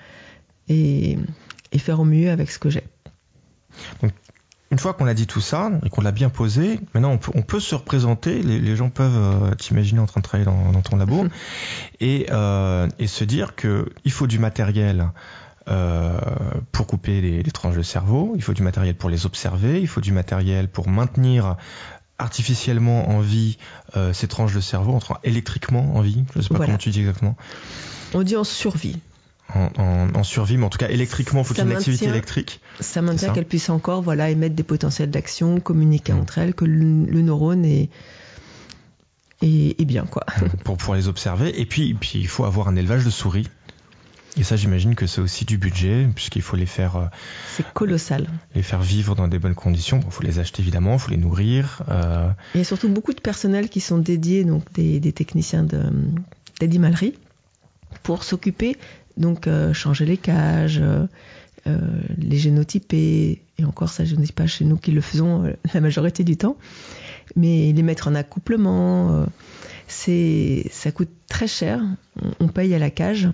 et, 0.67 1.17
et 1.71 1.79
faire 1.79 1.99
au 1.99 2.05
mieux 2.05 2.29
avec 2.29 2.49
ce 2.49 2.59
que 2.59 2.69
j'ai. 2.69 2.83
une 4.71 4.79
fois 4.79 4.93
qu'on 4.93 5.07
a 5.07 5.13
dit 5.13 5.27
tout 5.27 5.41
ça 5.41 5.71
et 5.85 5.89
qu'on 5.89 6.01
l'a 6.01 6.11
bien 6.11 6.29
posé, 6.29 6.79
maintenant 6.93 7.17
on 7.33 7.41
peut, 7.41 7.59
se 7.59 7.75
représenter, 7.75 8.41
les, 8.41 8.75
gens 8.75 8.89
peuvent 8.89 9.15
euh, 9.15 9.55
t'imaginer 9.55 9.99
en 9.99 10.05
train 10.05 10.21
de 10.21 10.25
travailler 10.25 10.45
dans, 10.45 10.81
ton 10.81 10.97
labo 10.97 11.25
et, 11.99 12.27
euh, 12.31 12.87
et 12.99 13.07
se 13.07 13.23
dire 13.23 13.55
que 13.55 13.89
il 14.03 14.11
faut 14.11 14.27
du 14.27 14.39
matériel 14.39 15.09
euh, 15.67 16.19
pour 16.71 16.87
couper 16.87 17.21
les, 17.21 17.43
les, 17.43 17.51
tranches 17.51 17.75
de 17.75 17.81
cerveau, 17.81 18.33
il 18.35 18.43
faut 18.43 18.53
du 18.53 18.61
matériel 18.61 18.95
pour 18.95 19.09
les 19.09 19.25
observer, 19.25 19.81
il 19.81 19.87
faut 19.87 20.01
du 20.01 20.11
matériel 20.11 20.67
pour 20.67 20.87
maintenir 20.87 21.57
artificiellement 22.17 23.09
en 23.09 23.19
vie 23.19 23.57
euh, 23.97 24.13
ces 24.13 24.27
tranches 24.27 24.53
de 24.53 24.61
cerveau, 24.61 24.99
électriquement 25.23 25.95
en 25.95 26.01
vie, 26.01 26.23
je 26.33 26.39
ne 26.39 26.43
sais 26.43 26.49
pas 26.49 26.65
comment 26.65 26.77
tu 26.77 26.89
dis 26.89 26.99
exactement. 26.99 27.35
On 28.13 28.23
dit 28.23 28.37
en 28.37 28.43
survie 28.43 28.99
en, 29.53 30.23
survie, 30.23 30.57
mais 30.57 30.65
en 30.65 30.69
tout 30.69 30.79
cas 30.79 30.89
électriquement, 30.89 31.41
il 31.41 31.45
faut 31.45 31.53
qu'il 31.53 31.63
y 31.63 31.67
ait 31.67 31.71
une 31.71 31.77
activité 31.77 32.05
électrique. 32.05 32.59
Ça 32.79 33.01
maintient 33.01 33.31
qu'elle 33.31 33.45
puisse 33.45 33.69
encore 33.69 34.01
voilà, 34.01 34.29
émettre 34.29 34.55
des 34.55 34.63
potentiels 34.63 35.11
d'action, 35.11 35.59
communiquer 35.59 36.13
mm. 36.13 36.19
entre 36.19 36.37
elles, 36.39 36.53
que 36.53 36.65
le, 36.65 37.21
neurone 37.21 37.63
est, 37.63 37.89
est, 39.41 39.85
bien. 39.85 40.05
quoi. 40.05 40.25
Mm. 40.41 40.45
Pour 40.63 40.77
pouvoir 40.77 40.97
les 40.97 41.07
observer. 41.07 41.59
Et 41.61 41.65
puis, 41.65 41.93
puis 41.93 42.19
il 42.19 42.27
faut 42.27 42.45
avoir 42.45 42.67
un 42.67 42.75
élevage 42.75 43.05
de 43.05 43.09
souris. 43.09 43.47
Et 44.37 44.43
ça, 44.43 44.55
j'imagine 44.55 44.95
que 44.95 45.07
c'est 45.07 45.21
aussi 45.21 45.45
du 45.45 45.57
budget, 45.57 46.07
puisqu'il 46.13 46.41
faut 46.41 46.57
les 46.57 46.65
faire. 46.65 46.95
Euh, 46.97 47.05
c'est 47.55 47.65
colossal. 47.73 48.27
Les 48.53 48.63
faire 48.63 48.81
vivre 48.81 49.15
dans 49.15 49.27
des 49.27 49.39
bonnes 49.39 49.55
conditions. 49.55 50.01
Il 50.05 50.11
faut 50.11 50.23
les 50.23 50.39
acheter 50.39 50.61
évidemment, 50.61 50.93
il 50.93 50.99
faut 50.99 51.11
les 51.11 51.17
nourrir. 51.17 51.81
Euh. 51.89 52.29
Il 52.53 52.59
y 52.59 52.61
a 52.61 52.65
surtout 52.65 52.89
beaucoup 52.89 53.13
de 53.13 53.21
personnel 53.21 53.69
qui 53.69 53.79
sont 53.79 53.97
dédiés, 53.97 54.43
donc 54.43 54.71
des, 54.73 54.99
des 54.99 55.13
techniciens 55.13 55.65
d'animalerie, 56.59 57.17
pour 58.03 58.23
s'occuper 58.23 58.77
donc 59.17 59.47
euh, 59.47 59.73
changer 59.73 60.05
les 60.05 60.17
cages, 60.17 60.79
euh, 60.81 61.05
euh, 61.67 61.79
les 62.17 62.37
génotyper, 62.37 63.41
et 63.57 63.65
encore 63.65 63.89
ça 63.89 64.05
je 64.05 64.15
ne 64.15 64.21
dis 64.21 64.31
pas 64.31 64.47
chez 64.47 64.65
nous 64.65 64.77
qui 64.77 64.91
le 64.91 65.01
faisons 65.01 65.53
la 65.73 65.81
majorité 65.81 66.23
du 66.23 66.37
temps, 66.37 66.57
mais 67.35 67.71
les 67.71 67.83
mettre 67.83 68.07
en 68.07 68.15
accouplement, 68.15 69.25
c'est 69.87 70.67
ça 70.71 70.91
coûte 70.91 71.09
très 71.27 71.47
cher, 71.47 71.81
on, 72.39 72.47
paye 72.47 72.73
à 72.75 72.79
la 72.79 72.89
cage. 72.89 73.29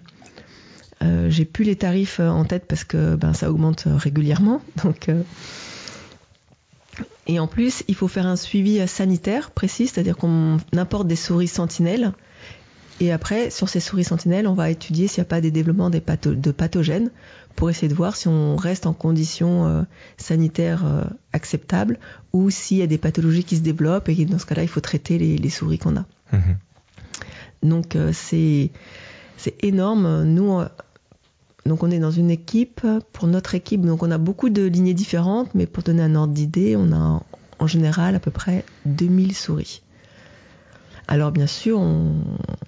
J'ai 1.29 1.45
plus 1.45 1.65
les 1.65 1.75
tarifs 1.75 2.19
en 2.19 2.45
tête 2.45 2.65
parce 2.67 2.83
que 2.83 3.15
ben, 3.15 3.33
ça 3.33 3.51
augmente 3.51 3.85
régulièrement. 3.87 4.61
Donc, 4.83 5.09
et 7.27 7.39
en 7.39 7.47
plus, 7.47 7.83
il 7.87 7.95
faut 7.95 8.07
faire 8.07 8.27
un 8.27 8.35
suivi 8.35 8.87
sanitaire 8.87 9.51
précis, 9.51 9.87
c'est-à-dire 9.87 10.17
qu'on 10.17 10.57
importe 10.73 11.07
des 11.07 11.15
souris 11.15 11.47
sentinelles 11.47 12.13
et 13.01 13.11
après, 13.11 13.49
sur 13.49 13.67
ces 13.67 13.79
souris 13.79 14.03
sentinelles, 14.03 14.47
on 14.47 14.53
va 14.53 14.69
étudier 14.69 15.07
s'il 15.07 15.21
n'y 15.21 15.25
a 15.25 15.29
pas 15.29 15.41
des 15.41 15.49
développements 15.49 15.89
de 15.89 16.51
pathogènes 16.51 17.09
pour 17.55 17.71
essayer 17.71 17.87
de 17.87 17.95
voir 17.95 18.15
si 18.15 18.27
on 18.27 18.55
reste 18.55 18.85
en 18.85 18.93
conditions 18.93 19.65
euh, 19.65 19.81
sanitaires 20.17 20.85
euh, 20.85 21.03
acceptables 21.33 21.97
ou 22.31 22.51
s'il 22.51 22.77
y 22.77 22.83
a 22.83 22.87
des 22.87 22.99
pathologies 22.99 23.43
qui 23.43 23.55
se 23.55 23.61
développent 23.61 24.07
et 24.07 24.25
dans 24.25 24.37
ce 24.37 24.45
cas-là, 24.45 24.61
il 24.61 24.67
faut 24.67 24.81
traiter 24.81 25.17
les, 25.17 25.49
souris 25.49 25.79
qu'on 25.79 25.97
a. 25.97 26.05
Mhm. 26.31 26.57
Donc 27.63 27.95
euh, 27.95 28.11
c'est 28.13 28.69
énorme. 29.63 30.23
Nous, 30.23 30.61
donc 31.65 31.83
on 31.83 31.91
est 31.91 31.99
dans 31.99 32.11
une 32.11 32.31
équipe. 32.31 32.85
Pour 33.13 33.27
notre 33.27 33.55
équipe, 33.55 33.81
donc 33.81 34.03
on 34.03 34.11
a 34.11 34.17
beaucoup 34.17 34.49
de 34.49 34.63
lignées 34.63 34.93
différentes, 34.93 35.53
mais 35.53 35.65
pour 35.65 35.83
donner 35.83 36.03
un 36.03 36.15
ordre 36.15 36.33
d'idée, 36.33 36.75
on 36.75 36.91
a 36.91 37.21
en 37.59 37.67
général 37.67 38.15
à 38.15 38.19
peu 38.19 38.31
près 38.31 38.65
2000 38.85 39.35
souris. 39.35 39.81
Alors 41.07 41.31
bien 41.31 41.47
sûr, 41.47 41.79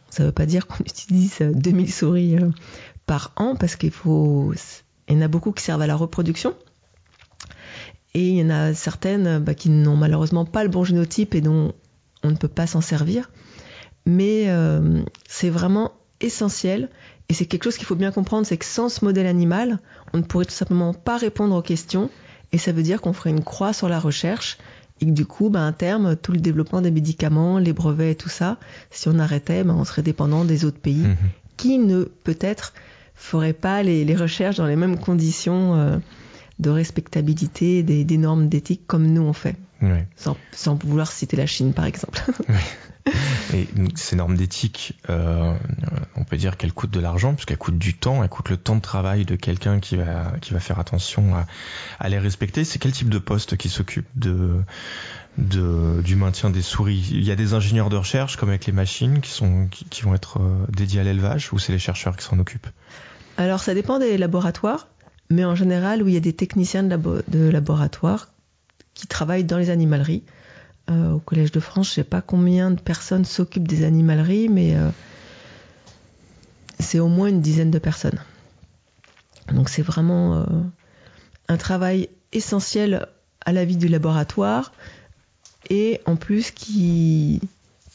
ça 0.09 0.23
ne 0.23 0.27
veut 0.27 0.33
pas 0.33 0.45
dire 0.45 0.67
qu'on 0.67 0.83
utilise 0.85 1.39
2000 1.39 1.91
souris 1.91 2.37
euh, 2.37 2.49
par 3.05 3.31
an 3.35 3.55
parce 3.55 3.75
qu'il 3.75 3.91
faut, 3.91 4.53
il 5.07 5.15
y 5.15 5.17
en 5.17 5.21
a 5.21 5.27
beaucoup 5.27 5.51
qui 5.51 5.63
servent 5.63 5.81
à 5.81 5.87
la 5.87 5.95
reproduction. 5.95 6.53
Et 8.13 8.29
il 8.29 8.35
y 8.35 8.43
en 8.43 8.51
a 8.51 8.73
certaines 8.75 9.39
bah, 9.39 9.55
qui 9.55 9.69
n'ont 9.69 9.95
malheureusement 9.95 10.45
pas 10.45 10.63
le 10.63 10.69
bon 10.69 10.83
génotype 10.83 11.33
et 11.33 11.41
dont 11.41 11.73
on 12.21 12.29
ne 12.29 12.35
peut 12.35 12.47
pas 12.47 12.67
s'en 12.67 12.81
servir. 12.81 13.31
Mais 14.05 14.45
euh, 14.47 15.01
c'est 15.27 15.49
vraiment 15.49 15.93
essentiel 16.21 16.89
et 17.29 17.33
c'est 17.33 17.45
quelque 17.45 17.63
chose 17.63 17.77
qu'il 17.77 17.85
faut 17.85 17.95
bien 17.95 18.11
comprendre, 18.11 18.45
c'est 18.45 18.57
que 18.57 18.65
sans 18.65 18.89
ce 18.89 19.03
modèle 19.05 19.27
animal, 19.27 19.79
on 20.13 20.17
ne 20.17 20.23
pourrait 20.23 20.45
tout 20.45 20.51
simplement 20.51 20.93
pas 20.93 21.17
répondre 21.17 21.55
aux 21.55 21.61
questions 21.61 22.09
et 22.51 22.57
ça 22.57 22.71
veut 22.71 22.83
dire 22.83 23.01
qu'on 23.01 23.13
ferait 23.13 23.31
une 23.31 23.43
croix 23.43 23.73
sur 23.73 23.89
la 23.89 23.99
recherche 23.99 24.57
et 25.01 25.05
que 25.05 25.11
du 25.11 25.25
coup, 25.25 25.49
ben, 25.49 25.65
à 25.65 25.71
terme, 25.71 26.15
tout 26.15 26.31
le 26.31 26.39
développement 26.39 26.81
des 26.81 26.91
médicaments, 26.91 27.57
les 27.57 27.73
brevets 27.73 28.11
et 28.11 28.15
tout 28.15 28.29
ça, 28.29 28.57
si 28.91 29.07
on 29.07 29.19
arrêtait, 29.19 29.63
ben, 29.63 29.73
on 29.73 29.83
serait 29.83 30.03
dépendant 30.03 30.45
des 30.45 30.65
autres 30.65 30.79
pays 30.79 31.07
mhm. 31.07 31.17
qui 31.57 31.79
ne, 31.79 32.03
peut-être, 32.03 32.73
feraient 33.15 33.53
pas 33.53 33.83
les, 33.83 34.15
recherches 34.15 34.57
dans 34.57 34.67
les 34.67 34.75
mêmes 34.75 34.99
conditions 34.99 35.75
euh, 35.75 35.97
de 36.59 36.69
respectabilité 36.69 37.83
des, 37.83 38.17
normes 38.17 38.49
d'éthique 38.49 38.85
comme 38.85 39.07
nous 39.07 39.21
on 39.21 39.33
fait. 39.33 39.55
Sans, 40.15 40.37
sans, 40.51 40.75
vouloir 40.83 41.11
citer 41.11 41.37
la 41.37 41.45
Chine, 41.45 41.73
par 41.73 41.85
exemple. 41.85 42.21
Et 43.53 43.67
ces 43.95 44.15
normes 44.15 44.37
d'éthique, 44.37 44.97
euh, 45.09 45.53
on 46.15 46.23
peut 46.23 46.37
dire 46.37 46.57
qu'elles 46.57 46.71
coûtent 46.71 46.91
de 46.91 46.99
l'argent, 46.99 47.33
puisqu'elles 47.33 47.57
coûtent 47.57 47.77
du 47.77 47.93
temps, 47.93 48.23
elles 48.23 48.29
coûtent 48.29 48.49
le 48.49 48.57
temps 48.57 48.75
de 48.75 48.81
travail 48.81 49.25
de 49.25 49.35
quelqu'un 49.35 49.79
qui 49.79 49.97
va, 49.97 50.33
qui 50.41 50.53
va 50.53 50.59
faire 50.59 50.79
attention 50.79 51.35
à, 51.35 51.45
à 51.99 52.09
les 52.09 52.17
respecter. 52.17 52.63
C'est 52.63 52.79
quel 52.79 52.93
type 52.93 53.09
de 53.09 53.17
poste 53.19 53.57
qui 53.57 53.69
s'occupe 53.69 54.07
de, 54.15 54.61
de, 55.37 56.01
du 56.01 56.15
maintien 56.15 56.49
des 56.49 56.61
souris? 56.61 57.09
Il 57.11 57.23
y 57.23 57.31
a 57.31 57.35
des 57.35 57.53
ingénieurs 57.53 57.89
de 57.89 57.97
recherche, 57.97 58.37
comme 58.37 58.49
avec 58.49 58.65
les 58.65 58.73
machines, 58.73 59.19
qui, 59.19 59.31
sont, 59.31 59.67
qui, 59.69 60.01
vont 60.03 60.15
être 60.15 60.39
euh, 60.39 60.65
dédiés 60.69 61.01
à 61.01 61.03
l'élevage, 61.03 61.51
ou 61.51 61.59
c'est 61.59 61.73
les 61.73 61.79
chercheurs 61.79 62.15
qui 62.15 62.23
s'en 62.23 62.39
occupent? 62.39 62.69
Alors 63.37 63.59
ça 63.59 63.73
dépend 63.73 63.99
des 63.99 64.17
laboratoires, 64.17 64.87
mais 65.29 65.43
en 65.43 65.55
général, 65.55 66.01
où 66.03 66.07
il 66.07 66.13
y 66.13 66.17
a 66.17 66.21
des 66.21 66.33
techniciens 66.33 66.83
de, 66.83 67.23
de 67.27 67.49
laboratoire 67.49 68.32
qui 68.93 69.07
travaillent 69.07 69.43
dans 69.43 69.57
les 69.57 69.69
animaleries. 69.69 70.23
Euh, 70.89 71.11
au 71.13 71.19
Collège 71.19 71.51
de 71.51 71.59
France, 71.59 71.87
je 71.87 71.91
ne 71.91 71.95
sais 71.95 72.03
pas 72.03 72.21
combien 72.21 72.71
de 72.71 72.81
personnes 72.81 73.25
s'occupent 73.25 73.67
des 73.67 73.85
animaleries, 73.85 74.49
mais 74.49 74.75
euh, 74.75 74.89
c'est 76.79 76.99
au 76.99 77.07
moins 77.07 77.27
une 77.27 77.41
dizaine 77.41 77.71
de 77.71 77.79
personnes. 77.79 78.19
Donc 79.51 79.69
c'est 79.69 79.81
vraiment 79.81 80.37
euh, 80.37 80.45
un 81.47 81.57
travail 81.57 82.09
essentiel 82.31 83.07
à 83.45 83.53
la 83.53 83.65
vie 83.65 83.77
du 83.77 83.87
laboratoire 83.87 84.73
et 85.69 86.01
en 86.05 86.15
plus 86.15 86.51
qui, 86.51 87.41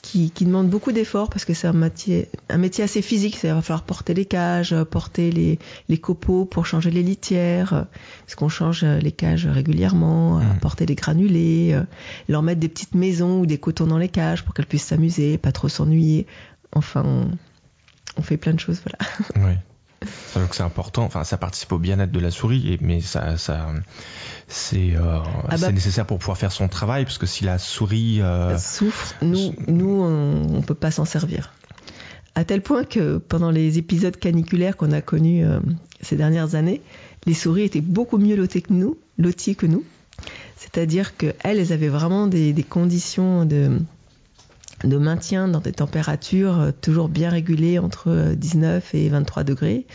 qui, 0.02 0.30
demande 0.40 0.68
beaucoup 0.68 0.92
d'efforts 0.92 1.28
parce 1.28 1.44
que 1.44 1.54
c'est 1.54 1.66
un 1.66 1.72
métier, 1.72 2.28
un 2.48 2.58
métier 2.58 2.84
assez 2.84 3.02
physique. 3.02 3.38
Il 3.42 3.50
va 3.50 3.62
falloir 3.62 3.82
porter 3.82 4.14
les 4.14 4.24
cages, 4.24 4.74
porter 4.84 5.30
les, 5.30 5.58
les 5.88 5.98
copeaux 5.98 6.44
pour 6.44 6.66
changer 6.66 6.90
les 6.90 7.02
litières, 7.02 7.86
parce 8.24 8.34
qu'on 8.36 8.48
change 8.48 8.84
les 8.84 9.12
cages 9.12 9.46
régulièrement, 9.46 10.38
mmh. 10.38 10.58
porter 10.60 10.86
des 10.86 10.94
granulés, 10.94 11.72
euh, 11.72 11.82
leur 12.28 12.42
mettre 12.42 12.60
des 12.60 12.68
petites 12.68 12.94
maisons 12.94 13.40
ou 13.40 13.46
des 13.46 13.58
cotons 13.58 13.86
dans 13.86 13.98
les 13.98 14.08
cages 14.08 14.44
pour 14.44 14.54
qu'elles 14.54 14.66
puissent 14.66 14.86
s'amuser, 14.86 15.36
pas 15.36 15.52
trop 15.52 15.68
s'ennuyer. 15.68 16.26
Enfin, 16.72 17.28
on, 18.16 18.22
fait 18.22 18.36
plein 18.36 18.52
de 18.52 18.60
choses, 18.60 18.80
voilà. 18.84 19.48
Oui. 19.48 19.54
Donc 20.36 20.54
c'est 20.54 20.62
important, 20.62 21.04
enfin 21.04 21.24
ça 21.24 21.36
participe 21.36 21.72
au 21.72 21.78
bien-être 21.78 22.12
de 22.12 22.20
la 22.20 22.30
souris, 22.30 22.78
mais 22.80 23.00
ça, 23.00 23.36
ça 23.36 23.68
c'est 24.46 24.94
euh, 24.94 25.18
ah 25.48 25.56
bah. 25.58 25.72
nécessaire 25.72 26.06
pour 26.06 26.18
pouvoir 26.18 26.38
faire 26.38 26.52
son 26.52 26.68
travail, 26.68 27.04
parce 27.04 27.18
que 27.18 27.26
si 27.26 27.44
la 27.44 27.58
souris 27.58 28.20
euh, 28.20 28.56
souffre, 28.58 29.14
nous, 29.22 29.54
nous 29.66 30.02
on, 30.02 30.58
ne 30.58 30.62
peut 30.62 30.74
pas 30.74 30.90
s'en 30.90 31.04
servir. 31.04 31.52
À 32.34 32.44
tel 32.44 32.62
point 32.62 32.84
que 32.84 33.18
pendant 33.18 33.50
les 33.50 33.78
épisodes 33.78 34.16
caniculaires 34.16 34.76
qu'on 34.76 34.92
a 34.92 35.00
connus 35.00 35.44
euh, 35.44 35.58
ces 36.00 36.14
dernières 36.14 36.54
années, 36.54 36.80
les 37.26 37.34
souris 37.34 37.62
étaient 37.62 37.80
beaucoup 37.80 38.18
mieux 38.18 38.36
lotées 38.36 38.62
que 38.62 38.72
nous, 38.72 38.96
loties 39.18 39.56
que 39.56 39.66
nous. 39.66 39.84
C'est-à-dire 40.56 41.16
qu'elles, 41.16 41.34
elles 41.42 41.72
avaient 41.72 41.88
vraiment 41.88 42.28
des, 42.28 42.52
des 42.52 42.62
conditions 42.62 43.44
de, 43.44 43.80
de 44.84 44.96
maintien 44.96 45.48
dans 45.48 45.60
des 45.60 45.72
températures 45.72 46.58
euh, 46.60 46.70
toujours 46.70 47.08
bien 47.08 47.30
régulées 47.30 47.78
entre 47.78 48.34
19 48.36 48.94
euh, 48.94 48.98
et 48.98 49.08
23 49.08 49.44
degrés, 49.44 49.86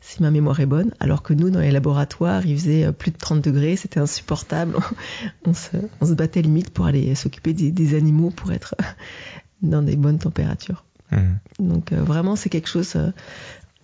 si 0.00 0.22
ma 0.22 0.30
mémoire 0.30 0.60
est 0.60 0.66
bonne, 0.66 0.92
alors 1.00 1.22
que 1.22 1.32
nous, 1.32 1.50
dans 1.50 1.60
les 1.60 1.70
laboratoires, 1.70 2.44
il 2.44 2.58
faisait 2.58 2.84
euh, 2.84 2.92
plus 2.92 3.10
de 3.10 3.16
30 3.16 3.40
degrés, 3.40 3.76
c'était 3.76 4.00
insupportable. 4.00 4.76
on, 5.46 5.54
se, 5.54 5.76
on, 6.00 6.06
se, 6.06 6.14
battait 6.14 6.42
limite 6.42 6.70
pour 6.70 6.86
aller 6.86 7.14
s'occuper 7.14 7.52
des, 7.52 7.94
animaux 7.94 8.30
pour 8.30 8.52
être 8.52 8.74
dans 9.62 9.82
des 9.82 9.96
bonnes 9.96 10.18
températures. 10.18 10.84
Mmh. 11.12 11.18
Donc 11.60 11.92
vraiment, 11.92 12.34
c'est 12.34 12.48
quelque 12.48 12.68
chose 12.68 12.96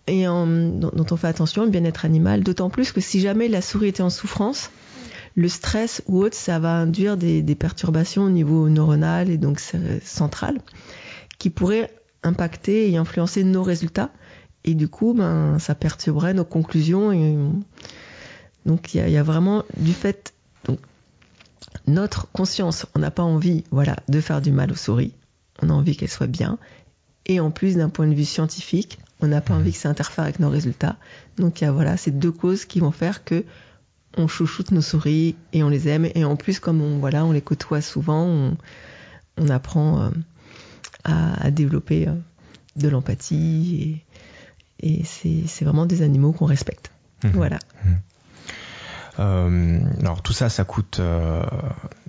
et 0.06 0.24
dont, 0.24 0.46
dont, 0.92 1.06
on 1.10 1.16
fait 1.16 1.28
attention, 1.28 1.64
le 1.64 1.70
bien-être 1.70 2.04
animal, 2.04 2.42
d'autant 2.42 2.70
plus 2.70 2.90
que 2.90 3.00
si 3.00 3.20
jamais 3.20 3.46
la 3.46 3.60
souris 3.60 3.88
était 3.88 4.02
en 4.02 4.10
souffrance, 4.10 4.70
le 5.34 5.48
stress 5.48 6.02
ou 6.06 6.22
autre, 6.22 6.36
ça 6.36 6.58
va 6.58 6.74
induire 6.74 7.16
des, 7.16 7.42
perturbations 7.54 8.24
au 8.24 8.30
niveau 8.30 8.68
neuronal 8.68 9.30
et 9.30 9.38
donc 9.38 9.60
central 10.02 10.58
qui 11.38 11.50
pourraient 11.50 11.90
impacter 12.22 12.90
et 12.90 12.96
influencer 12.96 13.44
nos 13.44 13.62
résultats. 13.62 14.10
Et 14.64 14.74
du 14.74 14.88
coup, 14.88 15.14
ben, 15.14 15.58
ça 15.58 15.74
perturberait 15.74 16.34
nos 16.34 16.44
conclusions. 16.44 17.12
Donc, 18.66 18.94
il 18.94 19.08
y, 19.08 19.16
a 19.16 19.22
vraiment 19.22 19.64
du 19.78 19.92
fait, 19.92 20.34
notre 21.86 22.30
conscience, 22.30 22.84
on 22.94 22.98
n'a 22.98 23.10
pas 23.10 23.22
envie, 23.22 23.64
voilà, 23.70 23.96
de 24.08 24.20
faire 24.20 24.42
du 24.42 24.52
mal 24.52 24.70
aux 24.70 24.76
souris. 24.76 25.14
On 25.62 25.70
a 25.70 25.72
envie 25.72 25.96
qu'elles 25.96 26.10
soient 26.10 26.26
bien. 26.26 26.58
Et 27.24 27.40
en 27.40 27.50
plus, 27.50 27.76
d'un 27.76 27.88
point 27.88 28.06
de 28.06 28.14
vue 28.14 28.26
scientifique, 28.26 28.98
on 29.20 29.28
n'a 29.28 29.40
pas 29.40 29.54
envie 29.54 29.72
que 29.72 29.78
ça 29.78 29.88
interfère 29.88 30.24
avec 30.24 30.40
nos 30.40 30.50
résultats. 30.50 30.96
Donc, 31.38 31.60
il 31.60 31.64
y 31.64 31.66
a 31.66 31.72
voilà, 31.72 31.96
ces 31.96 32.10
deux 32.10 32.32
causes 32.32 32.66
qui 32.66 32.80
vont 32.80 32.90
faire 32.90 33.24
que 33.24 33.44
on 34.16 34.28
chouchoute 34.28 34.70
nos 34.72 34.80
souris 34.80 35.36
et 35.52 35.62
on 35.62 35.68
les 35.68 35.88
aime. 35.88 36.08
Et 36.14 36.24
en 36.24 36.36
plus, 36.36 36.58
comme 36.60 36.80
on, 36.80 36.98
voilà, 36.98 37.24
on 37.24 37.32
les 37.32 37.42
côtoie 37.42 37.80
souvent, 37.80 38.24
on, 38.24 38.56
on 39.36 39.48
apprend 39.48 40.02
euh, 40.02 40.10
à, 41.04 41.46
à, 41.46 41.50
développer 41.50 42.08
euh, 42.08 42.14
de 42.76 42.88
l'empathie. 42.88 44.02
Et, 44.82 45.00
et 45.00 45.04
c'est 45.04 45.64
vraiment 45.64 45.86
des 45.86 46.02
animaux 46.02 46.32
qu'on 46.32 46.46
respecte. 46.46 46.90
Mmh. 47.22 47.28
Voilà. 47.30 47.58
Mmh. 47.84 47.88
Euh, 49.18 49.80
alors 50.00 50.22
tout 50.22 50.32
ça, 50.32 50.48
ça 50.48 50.64
coûte 50.64 51.00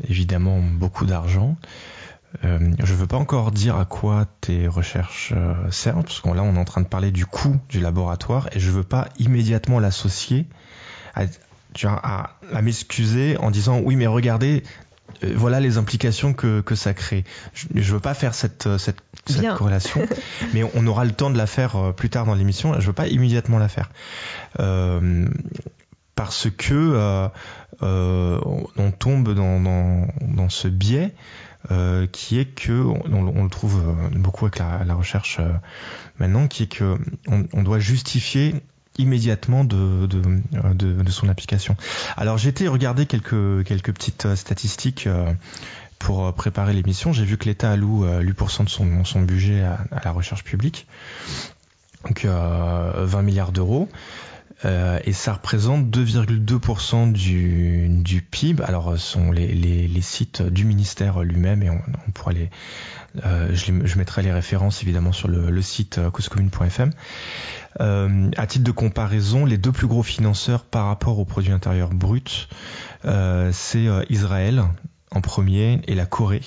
évidemment 0.08 0.60
beaucoup 0.62 1.06
d'argent. 1.06 1.58
Euh, 2.46 2.72
je 2.84 2.94
veux 2.94 3.08
pas 3.08 3.18
encore 3.18 3.52
dire 3.52 3.76
à 3.76 3.86
quoi 3.86 4.26
tes 4.40 4.68
recherches 4.68 5.34
euh, 5.36 5.70
servent, 5.70 6.04
parce 6.04 6.22
que 6.22 6.30
là 6.30 6.44
on 6.44 6.56
est 6.56 6.60
en 6.60 6.66
train 6.66 6.82
de 6.82 6.88
parler 6.88 7.12
du 7.12 7.26
coût 7.26 7.58
du 7.70 7.80
laboratoire 7.80 8.48
et 8.54 8.60
je 8.60 8.72
veux 8.72 8.84
pas 8.84 9.10
immédiatement 9.20 9.80
l'associer 9.80 10.48
à, 11.14 11.24
à, 11.86 12.38
à 12.54 12.62
m'excuser 12.62 13.38
en 13.38 13.52
disant 13.52 13.80
oui 13.84 13.96
mais 13.96 14.08
regardez 14.08 14.64
euh, 15.24 15.34
voilà 15.36 15.60
les 15.60 15.78
implications 15.78 16.34
que, 16.34 16.62
que 16.62 16.76
ça 16.76 16.94
crée. 16.94 17.24
Je, 17.54 17.68
je 17.76 17.94
veux 17.94 18.00
pas 18.00 18.14
faire 18.14 18.34
cette, 18.34 18.68
euh, 18.68 18.78
cette, 18.78 19.00
cette 19.26 19.56
corrélation, 19.56 20.02
mais 20.54 20.64
on 20.76 20.88
aura 20.88 21.06
le 21.06 21.12
temps 21.12 21.30
de 21.30 21.38
la 21.38 21.48
faire 21.48 21.76
euh, 21.76 21.92
plus 21.92 22.10
tard 22.10 22.26
dans 22.26 22.36
l'émission. 22.36 22.80
Je 22.80 22.88
veux 22.88 22.94
pas 22.94 23.08
immédiatement 23.08 23.58
la 23.58 23.68
faire. 23.68 23.90
Euh, 24.60 25.28
parce 26.16 26.50
que 26.56 26.74
euh, 26.74 27.28
euh, 27.82 28.40
on 28.78 28.92
tombe 28.92 29.34
dans, 29.34 29.60
dans, 29.60 30.08
dans 30.22 30.50
ce 30.50 30.68
biais 30.68 31.16
euh, 31.72 32.06
qui 32.12 32.38
est 32.38 32.46
que 32.46 32.72
on, 32.72 33.02
on, 33.12 33.44
le 33.44 33.50
trouve 33.50 33.82
beaucoup 34.12 34.46
avec 34.46 34.60
la, 34.60 34.84
la 34.84 34.94
recherche 34.94 35.40
maintenant, 36.20 36.48
qui 36.48 36.64
est 36.64 36.68
que 36.68 36.98
on, 37.28 37.46
on 37.54 37.64
doit 37.64 37.80
justifier 37.80 38.56
immédiatement 38.98 39.64
de, 39.64 40.06
de, 40.08 40.24
de, 40.74 41.12
son 41.12 41.30
application. 41.30 41.76
Alors 42.18 42.38
j'ai 42.38 42.50
été 42.50 42.68
regarder 42.68 43.06
quelques, 43.06 43.64
quelques 43.64 43.94
petites 43.94 44.36
statistiques 44.36 45.08
pour 45.98 46.34
préparer 46.34 46.74
l'émission. 46.74 47.14
J'ai 47.14 47.24
vu 47.26 47.38
que 47.38 47.46
l'État 47.46 47.72
alloue 47.72 48.06
8% 48.06 48.66
de 48.66 48.70
son, 48.70 49.06
son 49.06 49.22
budget 49.22 49.64
à, 49.64 49.80
à, 49.92 50.04
la 50.04 50.12
recherche 50.12 50.44
publique, 50.44 50.88
donc 52.06 52.26
euh, 52.26 53.06
20 53.06 53.22
milliards 53.22 53.52
d'euros. 53.52 53.90
Euh, 54.66 55.00
et 55.06 55.14
ça 55.14 55.34
représente 55.34 55.88
2,2% 55.88 57.12
du, 57.12 58.22
PIB. 58.22 58.64
Alors, 58.64 58.94
ce 58.94 58.98
sont 58.98 59.32
les, 59.32 60.02
sites 60.02 60.42
du 60.42 60.66
ministère 60.66 61.22
lui-même 61.22 61.64
et 61.64 61.70
on, 61.70 61.82
pourra 62.14 62.34
les, 62.34 62.50
euh, 63.26 63.50
je, 63.54 63.72
les, 63.72 63.88
je, 63.88 63.98
mettrai 63.98 64.22
les 64.22 64.32
références 64.32 64.84
évidemment 64.84 65.12
sur 65.12 65.28
le, 65.28 65.62
site 65.62 66.00
causecommune.fm. 66.12 66.92
Euh, 67.80 68.32
à 68.38 68.48
titre 68.48 68.64
de 68.64 68.72
comparaison, 68.72 69.46
les 69.46 69.58
deux 69.58 69.72
plus 69.72 69.88
gros 69.88 70.04
financeurs 70.04 70.64
par 70.64 70.88
rapport 70.88 71.20
au 71.20 71.26
produit 71.26 71.52
intérieur 71.52 71.90
brut, 71.90 72.50
euh, 73.06 73.52
c'est 73.54 73.88
Israël 74.10 74.64
en 75.12 75.22
premier 75.22 75.82
et 75.88 75.96
la 75.96 76.06
Corée. 76.06 76.42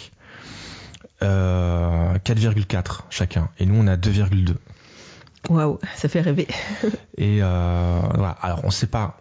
4,4 1.22 3.04
chacun. 3.08 3.48
Et 3.58 3.64
nous, 3.64 3.76
on 3.76 3.86
a 3.86 3.96
2,2. 3.96 4.56
Waouh, 5.48 5.78
ça 5.96 6.08
fait 6.08 6.20
rêver. 6.20 6.48
et 7.18 7.38
euh, 7.42 8.00
voilà. 8.14 8.36
Alors 8.40 8.60
on 8.64 8.68
ne 8.68 8.72
sait 8.72 8.86
pas 8.86 9.18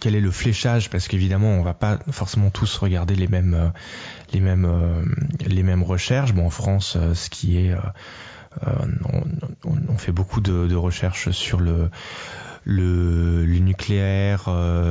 quel 0.00 0.14
est 0.14 0.20
le 0.20 0.30
fléchage 0.30 0.90
parce 0.90 1.08
qu'évidemment 1.08 1.48
on 1.48 1.62
va 1.62 1.74
pas 1.74 1.98
forcément 2.10 2.50
tous 2.50 2.76
regarder 2.78 3.14
les 3.14 3.28
mêmes 3.28 3.54
euh, 3.54 3.68
les 4.32 4.40
mêmes 4.40 4.64
euh, 4.64 5.04
les 5.46 5.62
mêmes 5.62 5.82
recherches. 5.82 6.32
Bon 6.34 6.46
en 6.46 6.50
France, 6.50 6.96
euh, 6.96 7.14
ce 7.14 7.30
qui 7.30 7.58
est 7.58 7.72
euh, 7.72 7.78
on, 9.64 9.74
on, 9.88 9.98
fait 9.98 10.12
beaucoup 10.12 10.40
de, 10.40 10.66
de, 10.66 10.76
recherches 10.76 11.30
sur 11.30 11.60
le 11.60 11.90
le, 12.62 13.44
le 13.44 13.58
nucléaire, 13.58 14.48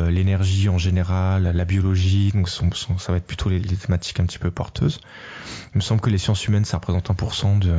l'énergie 0.09 0.69
en 0.69 0.77
général, 0.77 1.43
la 1.43 1.65
biologie, 1.65 2.31
donc 2.33 2.47
ça 2.49 3.11
va 3.11 3.17
être 3.17 3.25
plutôt 3.25 3.49
les, 3.49 3.57
les, 3.59 3.75
thématiques 3.75 4.19
un 4.19 4.25
petit 4.25 4.37
peu 4.37 4.51
porteuses. 4.51 4.99
Il 5.73 5.77
me 5.77 5.81
semble 5.81 6.01
que 6.01 6.11
les 6.11 6.19
sciences 6.19 6.45
humaines, 6.45 6.65
ça 6.65 6.77
représente 6.77 7.09
1% 7.09 7.59
de, 7.59 7.73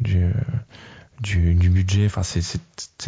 du, 0.00 0.32
du, 1.22 1.54
du, 1.54 1.70
budget. 1.70 2.06
Enfin, 2.06 2.22
c'est 2.22 2.60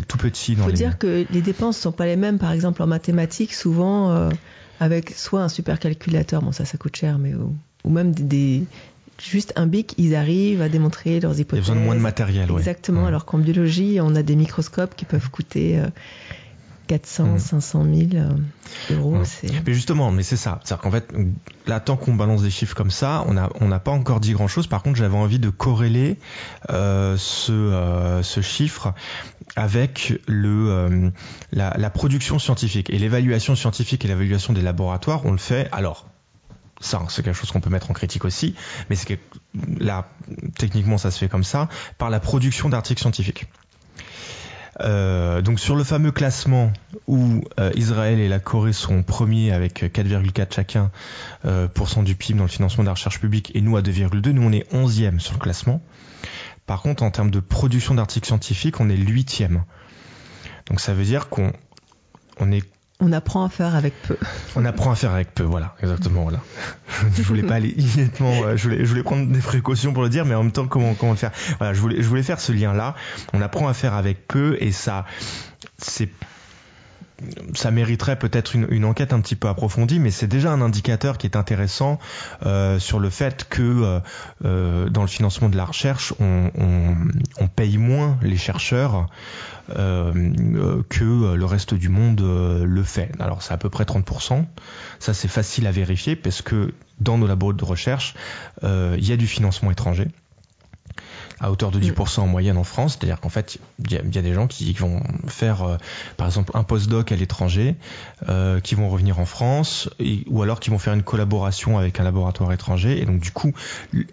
tout 0.07 0.19
petit. 0.19 0.53
Il 0.53 0.59
faut 0.59 0.69
les... 0.69 0.75
dire 0.75 0.99
que 0.99 1.27
les 1.31 1.43
dépenses 1.43 1.79
sont 1.79 1.93
pas 1.93 2.07
les 2.07 2.17
mêmes. 2.17 2.39
Par 2.39 2.53
exemple, 2.53 2.83
en 2.83 2.87
mathématiques, 2.87 3.53
souvent 3.53 4.11
euh, 4.13 4.31
avec 4.81 5.11
soit 5.11 5.43
un 5.43 5.49
supercalculateur, 5.49 6.43
bon 6.43 6.53
ça, 6.53 6.65
ça 6.65 6.79
coûte 6.79 6.97
cher, 6.97 7.19
mais 7.19 7.35
ou, 7.35 7.55
ou 7.85 7.91
même 7.91 8.13
des, 8.13 8.23
des, 8.23 8.65
juste 9.23 9.53
un 9.57 9.67
bic, 9.67 9.95
ils 9.99 10.15
arrivent 10.15 10.63
à 10.63 10.69
démontrer 10.69 11.21
leurs 11.21 11.39
hypothèses. 11.39 11.67
Il 11.67 11.69
y 11.69 11.71
a 11.71 11.75
besoin 11.75 11.77
de 11.77 11.87
moins 11.87 11.97
de 11.97 12.01
matériel. 12.01 12.51
Exactement. 12.57 13.03
Ouais. 13.03 13.09
Alors 13.09 13.25
qu'en 13.25 13.39
biologie, 13.39 13.99
on 14.01 14.15
a 14.15 14.23
des 14.23 14.37
microscopes 14.37 14.95
qui 14.97 15.05
peuvent 15.05 15.31
coûter. 15.31 15.79
Euh, 15.79 15.89
400, 16.87 17.25
mmh. 17.25 17.39
500 17.39 17.85
000 17.85 18.25
euros. 18.91 19.17
Mmh. 19.17 19.25
Mais 19.67 19.75
justement, 19.75 20.11
mais 20.11 20.23
c'est 20.23 20.37
ça. 20.37 20.61
C'est-à-dire 20.65 20.83
qu'en 20.83 20.91
fait, 20.91 21.13
là, 21.67 21.81
tant 21.81 21.97
qu'on 21.97 22.15
balance 22.15 22.43
des 22.43 22.51
chiffres 22.51 22.75
comme 22.75 22.91
ça, 22.91 23.25
on 23.27 23.35
n'a 23.35 23.49
on 23.61 23.71
pas 23.79 23.91
encore 23.91 24.21
dit 24.21 24.33
grand-chose. 24.33 24.67
Par 24.67 24.83
contre, 24.83 24.97
j'avais 24.97 25.17
envie 25.17 25.39
de 25.39 25.51
corréler 25.51 26.19
euh, 26.71 27.17
ce, 27.19 27.53
euh, 27.53 28.23
ce 28.23 28.41
chiffre 28.41 28.95
avec 29.57 30.21
le, 30.27 30.71
euh, 30.71 31.11
la, 31.53 31.75
la 31.77 31.91
production 31.91 32.39
scientifique. 32.39 32.91
Et 32.91 32.99
l'évaluation 32.99 33.55
scientifique 33.55 34.05
et 34.05 34.09
l'évaluation 34.09 34.53
des 34.53 34.63
laboratoires, 34.63 35.25
on 35.25 35.33
le 35.33 35.39
fait 35.39 35.69
alors 35.73 36.07
ça, 36.81 37.01
c'est 37.09 37.23
quelque 37.23 37.37
chose 37.37 37.51
qu'on 37.51 37.61
peut 37.61 37.71
mettre 37.71 37.91
en 37.91 37.95
critique 37.95 38.25
aussi, 38.25 38.55
mais 38.91 38.97
c'est 38.97 39.07
que 39.07 39.21
là, 39.79 40.09
techniquement, 40.59 40.99
ça 40.99 41.11
se 41.11 41.19
fait 41.19 41.29
comme 41.29 41.45
ça, 41.45 41.69
par 41.99 42.11
la 42.11 42.21
production 42.21 42.69
d'articles 42.69 43.01
scientifiques. 43.01 43.47
Euh, 44.81 45.24
donc 45.43 45.61
sur 45.61 45.77
le 45.77 45.85
fameux 45.85 46.13
classement 46.13 46.73
où 47.07 47.43
euh, 47.59 47.71
Israël 47.75 48.19
et 48.19 48.29
la 48.29 48.39
Corée 48.39 48.73
sont 48.73 49.03
premiers 49.03 49.53
avec 49.53 49.83
4,4 49.83 50.55
chacun 50.55 50.91
euh, 51.45 51.69
du 52.03 52.15
PIB 52.15 52.39
dans 52.39 52.45
le 52.45 52.51
financement 52.51 52.85
de 52.85 52.89
la 52.89 52.95
recherche 52.95 53.21
publique 53.21 53.53
et 53.55 53.61
nous 53.61 53.77
à 53.77 53.83
2,2, 53.83 54.31
nous 54.31 54.43
on 54.43 54.53
est 54.53 54.71
11e 54.73 55.19
sur 55.19 55.35
le 55.35 55.39
classement. 55.39 55.81
Par 56.67 56.83
contre 56.83 57.03
en 57.03 57.11
termes 57.11 57.31
de 57.31 57.41
production 57.41 57.95
d'articles 57.95 58.27
scientifiques, 58.27 58.81
on 58.81 58.89
est 58.89 58.97
8e. 58.97 59.61
Donc 60.67 60.81
ça 60.81 60.95
veut 60.95 61.05
dire 61.05 61.29
qu'on 61.29 61.53
on 62.41 62.51
est 62.51 62.65
on 63.01 63.13
apprend 63.13 63.45
à 63.45 63.49
faire 63.49 63.75
avec 63.75 63.95
peu. 64.03 64.17
On 64.57 64.65
apprend 64.65 64.93
à 64.93 64.95
faire 64.95 65.13
avec 65.13 65.35
peu, 65.35 65.43
voilà, 65.43 65.75
exactement, 65.83 66.23
voilà. 66.23 66.41
je 67.17 67.23
voulais 67.23 67.43
pas 67.43 67.55
aller 67.55 67.71
immédiatement, 67.71 68.57
je 68.57 68.63
voulais, 68.63 68.85
je 68.85 68.89
voulais 68.89 69.03
prendre 69.03 69.27
des 69.27 69.41
précautions 69.41 69.93
pour 69.93 70.03
le 70.03 70.09
dire, 70.09 70.25
mais 70.25 70.35
en 70.35 70.43
même 70.43 70.53
temps, 70.53 70.67
comment, 70.67 70.95
comment 70.95 71.13
le 71.13 71.19
faire? 71.19 71.33
Voilà, 71.59 71.75
je 71.75 71.81
voulais, 71.81 72.03
je 72.03 72.09
voulais 72.09 72.23
faire 72.23 72.41
ce 72.41 72.53
lien-là. 72.53 72.95
On 73.33 73.43
apprend 73.43 73.69
à 73.69 73.75
faire 73.75 73.95
avec 73.95 74.27
peu, 74.29 74.57
et 74.61 74.73
ça, 74.73 75.07
c'est 75.79 76.09
ça 77.55 77.71
mériterait 77.71 78.19
peut-être 78.19 78.55
une, 78.55 78.67
une, 78.71 78.85
enquête 78.85 79.13
un 79.13 79.21
petit 79.21 79.37
peu 79.37 79.49
approfondie, 79.49 80.01
mais 80.01 80.11
c'est 80.11 80.27
déjà 80.27 80.51
un 80.51 80.61
indicateur 80.61 81.17
qui 81.17 81.27
est 81.27 81.37
intéressant 81.37 81.99
euh, 82.45 82.79
sur 82.79 82.99
le 82.99 83.11
fait 83.11 83.49
que 83.49 83.63
euh, 83.63 84.01
euh, 84.45 84.89
dans 84.89 85.03
le 85.03 85.09
financement 85.09 85.49
de 85.49 85.57
la 85.57 85.65
recherche, 85.65 86.13
on, 86.19 86.51
on, 87.39 87.49
paye 87.49 87.79
moins 87.79 88.19
les 88.23 88.37
chercheurs 88.37 89.07
que 89.69 91.35
le 91.35 91.45
reste 91.45 91.75
du 91.75 91.89
monde 91.89 92.21
le 92.21 92.83
fait. 92.83 93.13
Alors 93.21 93.43
c'est 93.43 93.55
à 93.55 93.57
peu 93.57 93.71
près 93.71 93.85
30%. 93.85 94.45
Ça 94.99 95.15
c'est 95.15 95.29
facile 95.29 95.67
à 95.67 95.71
vérifier 95.71 96.17
parce 96.17 96.43
que 96.43 96.75
dans 96.99 97.17
nos 97.17 97.27
labos 97.27 97.53
de 97.53 97.65
recherche, 97.65 98.15
il 98.63 99.07
y 99.07 99.13
a 99.13 99.17
du 99.17 99.27
financement 99.27 99.71
étranger 99.71 100.09
à 101.45 101.51
hauteur 101.51 101.71
de 101.71 101.79
10% 101.79 102.21
en 102.21 102.27
moyenne 102.27 102.57
en 102.57 102.65
France. 102.65 102.97
C'est-à-dire 102.99 103.21
qu'en 103.21 103.29
fait, 103.29 103.59
il 103.85 103.93
y, 103.93 103.95
y, 103.95 104.19
a 104.19 104.23
des 104.23 104.33
gens 104.33 104.47
qui 104.47 104.73
vont 104.73 105.03
faire, 105.27 105.63
euh, 105.63 105.77
par 106.17 106.27
exemple, 106.27 106.53
un 106.55 106.63
postdoc 106.63 107.13
à 107.13 107.17
l'étranger, 107.17 107.77
euh, 108.29 108.61
qui 108.61 108.75
vont 108.75 108.89
revenir 108.89 109.21
en 109.21 109.27
France, 109.27 109.91
et, 110.01 110.25
ou 110.29 110.43
alors 110.43 110.59
qui 110.61 110.71
vont 110.71 110.79
faire 110.79 110.95
une 110.95 111.03
collaboration 111.03 111.79
avec 111.79 112.01
un 112.01 112.05
laboratoire 112.05 112.53
étranger. 112.53 113.01
Et 113.01 113.05
donc, 113.05 113.21
du 113.21 113.31
coup, 113.31 113.53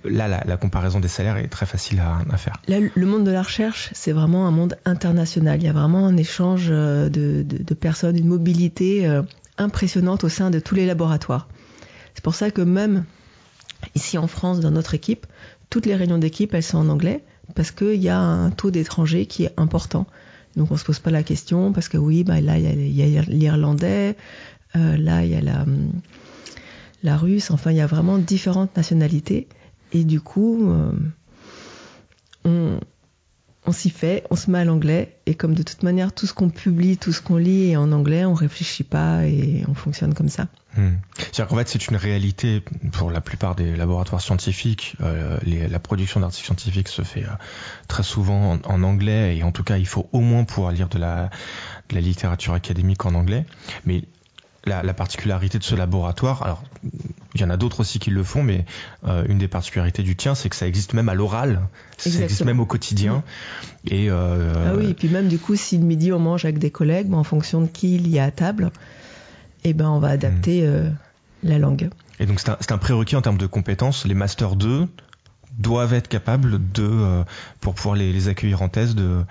là, 0.03 0.27
la, 0.27 0.43
la 0.45 0.57
comparaison 0.57 0.99
des 0.99 1.07
salaires 1.07 1.37
est 1.37 1.47
très 1.47 1.65
facile 1.65 2.01
à, 2.01 2.19
à 2.29 2.37
faire. 2.37 2.57
Là, 2.67 2.77
le 2.93 3.05
monde 3.05 3.23
de 3.23 3.31
la 3.31 3.43
recherche, 3.43 3.89
c'est 3.93 4.11
vraiment 4.11 4.45
un 4.45 4.51
monde 4.51 4.77
international. 4.83 5.59
Il 5.61 5.65
y 5.65 5.69
a 5.69 5.73
vraiment 5.73 6.05
un 6.07 6.17
échange 6.17 6.67
euh, 6.69 7.07
de, 7.07 7.43
de, 7.43 7.63
de 7.63 7.73
personnes, 7.73 8.17
une 8.17 8.27
mobilité 8.27 9.07
euh, 9.07 9.21
impressionnante 9.57 10.25
au 10.25 10.29
sein 10.29 10.49
de 10.49 10.59
tous 10.59 10.75
les 10.75 10.85
laboratoires. 10.85 11.47
C'est 12.13 12.23
pour 12.23 12.35
ça 12.35 12.51
que 12.51 12.61
même 12.61 13.05
ici 13.95 14.17
en 14.17 14.27
France, 14.27 14.59
dans 14.59 14.71
notre 14.71 14.93
équipe, 14.93 15.25
toutes 15.71 15.87
les 15.87 15.95
réunions 15.95 16.19
d'équipe, 16.19 16.53
elles 16.53 16.61
sont 16.61 16.77
en 16.77 16.89
anglais 16.89 17.23
parce 17.55 17.71
qu'il 17.71 17.95
y 17.95 18.09
a 18.09 18.19
un 18.19 18.51
taux 18.51 18.69
d'étrangers 18.69 19.25
qui 19.25 19.45
est 19.45 19.53
important. 19.57 20.05
Donc 20.55 20.69
on 20.69 20.77
se 20.77 20.83
pose 20.83 20.99
pas 20.99 21.09
la 21.11 21.23
question 21.23 21.71
parce 21.71 21.89
que 21.89 21.97
oui, 21.97 22.23
bah 22.23 22.39
là 22.41 22.59
il 22.59 22.91
y 22.91 23.17
a, 23.17 23.21
l'irlandais, 23.23 24.15
euh, 24.75 24.97
là 24.97 25.23
il 25.23 25.31
y 25.31 25.35
a 25.35 25.41
la, 25.41 25.65
la 27.03 27.17
russe, 27.17 27.51
enfin 27.51 27.71
il 27.71 27.77
y 27.77 27.81
a 27.81 27.87
vraiment 27.87 28.17
différentes 28.17 28.75
nationalités 28.75 29.47
et 29.93 30.03
du 30.03 30.19
coup 30.19 30.69
euh, 30.69 30.91
on, 32.43 32.79
on 33.65 33.71
s'y 33.71 33.91
fait, 33.91 34.23
on 34.31 34.35
se 34.35 34.49
met 34.49 34.59
à 34.59 34.65
l'anglais 34.65 35.15
et 35.27 35.35
comme 35.35 35.53
de 35.53 35.61
toute 35.61 35.83
manière 35.83 36.11
tout 36.13 36.25
ce 36.25 36.33
qu'on 36.33 36.49
publie, 36.49 36.97
tout 36.97 37.11
ce 37.11 37.21
qu'on 37.21 37.37
lit 37.37 37.71
est 37.71 37.75
en 37.75 37.91
anglais, 37.91 38.25
on 38.25 38.33
réfléchit 38.33 38.83
pas 38.83 39.25
et 39.25 39.63
on 39.67 39.75
fonctionne 39.75 40.15
comme 40.15 40.29
ça. 40.29 40.47
Hmm. 40.75 40.93
C'est-à-dire 41.17 41.47
qu'en 41.47 41.57
fait 41.57 41.67
c'est 41.67 41.87
une 41.87 41.95
réalité 41.95 42.63
pour 42.91 43.11
la 43.11 43.21
plupart 43.21 43.55
des 43.55 43.75
laboratoires 43.75 44.21
scientifiques. 44.21 44.95
Euh, 45.01 45.37
la 45.45 45.79
production 45.79 46.19
d'articles 46.19 46.45
scientifiques 46.45 46.87
se 46.87 47.03
fait 47.03 47.23
euh, 47.23 47.33
très 47.87 48.03
souvent 48.03 48.57
en, 48.63 48.83
anglais 48.83 49.37
et 49.37 49.43
en 49.43 49.51
tout 49.51 49.63
cas 49.63 49.77
il 49.77 49.87
faut 49.87 50.09
au 50.11 50.21
moins 50.21 50.43
pouvoir 50.43 50.71
lire 50.71 50.89
de 50.89 50.97
la, 50.97 51.29
de 51.89 51.95
la 51.95 52.01
littérature 52.01 52.53
académique 52.53 53.05
en 53.05 53.13
anglais. 53.13 53.45
Mais 53.85 54.03
la, 54.65 54.93
particularité 54.93 55.59
de 55.59 55.63
ce 55.63 55.75
laboratoire, 55.75 56.43
alors 56.43 56.63
il 57.33 57.41
y 57.41 57.43
en 57.43 57.49
a 57.49 57.57
d'autres 57.57 57.81
aussi 57.81 57.99
qui 57.99 58.09
le 58.09 58.23
font, 58.23 58.43
mais 58.43 58.65
euh, 59.07 59.23
une 59.27 59.37
des 59.37 59.47
particularités 59.47 60.03
du 60.03 60.15
tien, 60.15 60.35
c'est 60.35 60.49
que 60.49 60.55
ça 60.55 60.67
existe 60.67 60.93
même 60.93 61.09
à 61.09 61.13
l'oral, 61.13 61.61
ça 61.97 62.09
existe 62.09 62.43
même 62.43 62.59
au 62.59 62.65
quotidien. 62.65 63.23
Et 63.85 64.09
euh, 64.09 64.53
ah 64.67 64.75
oui, 64.77 64.89
et 64.89 64.93
puis 64.93 65.07
même 65.07 65.27
du 65.27 65.39
coup, 65.39 65.55
si 65.55 65.77
le 65.77 65.85
midi 65.85 66.11
on 66.11 66.19
mange 66.19 66.45
avec 66.45 66.59
des 66.59 66.71
collègues, 66.71 67.07
ben, 67.07 67.17
en 67.17 67.23
fonction 67.23 67.61
de 67.61 67.67
qui 67.67 67.95
il 67.95 68.07
y 68.09 68.19
a 68.19 68.25
à 68.25 68.31
table, 68.31 68.71
eh 69.63 69.73
ben 69.73 69.89
on 69.89 69.99
va 69.99 70.09
adapter 70.09 70.67
hmm. 70.67 70.93
la 71.43 71.59
langue. 71.59 71.89
Et 72.19 72.25
donc 72.25 72.39
c'est 72.39 72.49
un, 72.49 72.57
un, 72.69 72.77
prérequis 72.77 73.15
en 73.15 73.21
termes 73.21 73.37
de 73.37 73.47
compétences. 73.47 74.05
Les 74.05 74.13
masters 74.13 74.55
2 74.55 74.87
doivent 75.57 75.93
être 75.93 76.07
capables 76.07 76.59
de, 76.73 77.23
pour 77.59 77.73
pouvoir 77.73 77.95
les, 77.95 78.11
les 78.13 78.27
accueillir 78.27 78.61
en 78.61 78.69
thèse, 78.69 78.95
de, 78.95 79.23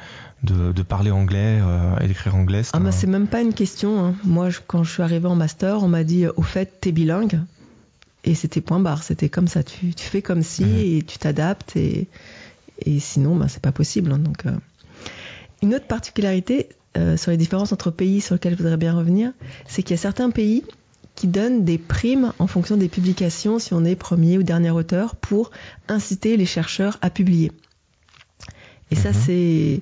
de, 0.43 0.83
parler 0.83 1.11
anglais 1.11 1.61
euh, 1.61 1.99
et 2.01 2.09
d'écrire 2.09 2.35
anglais 2.35 2.63
Ah, 2.73 2.79
c'est 2.93 3.07
même 3.07 3.27
pas 3.27 3.41
une 3.41 3.55
question. 3.55 4.05
Hein. 4.05 4.15
Moi, 4.25 4.49
quand 4.67 4.85
je 4.85 4.93
suis 4.93 5.03
arrivée 5.03 5.29
en 5.29 5.37
master, 5.37 5.83
on 5.83 5.89
m'a 5.89 6.05
dit 6.05 6.27
au 6.37 6.43
fait, 6.43 6.81
t'es 6.81 6.93
bilingue. 6.93 7.41
Et 8.25 8.35
c'était 8.35 8.61
point 8.61 8.81
barre. 8.81 9.03
C'était 9.03 9.29
comme 9.29 9.49
ça. 9.49 9.63
Tu, 9.63 9.93
fais 9.97 10.23
comme 10.23 10.43
si 10.43 10.65
mhm. 10.65 10.79
et 10.79 11.03
tu 11.03 11.19
t'adaptes. 11.19 11.77
Et, 11.77 12.07
et 12.85 13.01
sinon, 13.01 13.37
ben, 13.37 13.49
c'est 13.49 13.63
pas 13.63 13.73
possible. 13.73 14.13
Hein. 14.13 14.19
donc, 14.19 14.47
euh. 14.47 14.53
Une 15.63 15.75
autre 15.75 15.87
particularité 15.87 16.71
euh, 16.97 17.17
sur 17.17 17.31
les 17.31 17.37
différences 17.37 17.73
entre 17.73 17.91
pays 17.91 18.21
sur 18.21 18.35
lesquels 18.35 18.55
je 18.55 18.59
voudrais 18.59 18.79
bien 18.79 18.97
revenir, 18.97 19.33
c'est 19.69 19.83
qu'il 19.83 19.93
y 19.93 19.99
a 19.99 20.03
certains 20.03 20.31
pays 20.31 20.65
qui 21.15 21.27
donnent 21.27 21.65
des 21.65 21.77
primes 21.77 22.33
en 22.39 22.47
fonction 22.47 22.79
des 22.79 22.89
publications, 22.89 23.59
si 23.59 23.75
on 23.75 23.85
est 23.85 23.95
premier 23.95 24.39
ou 24.39 24.43
dernier 24.43 24.71
auteur, 24.71 25.17
pour 25.17 25.51
inciter 25.89 26.39
les 26.39 26.47
chercheurs 26.47 26.99
à 27.03 27.11
publier. 27.11 27.53
Et 28.91 28.97
ça, 28.97 29.11
mhm. 29.11 29.17
c'est 29.27 29.81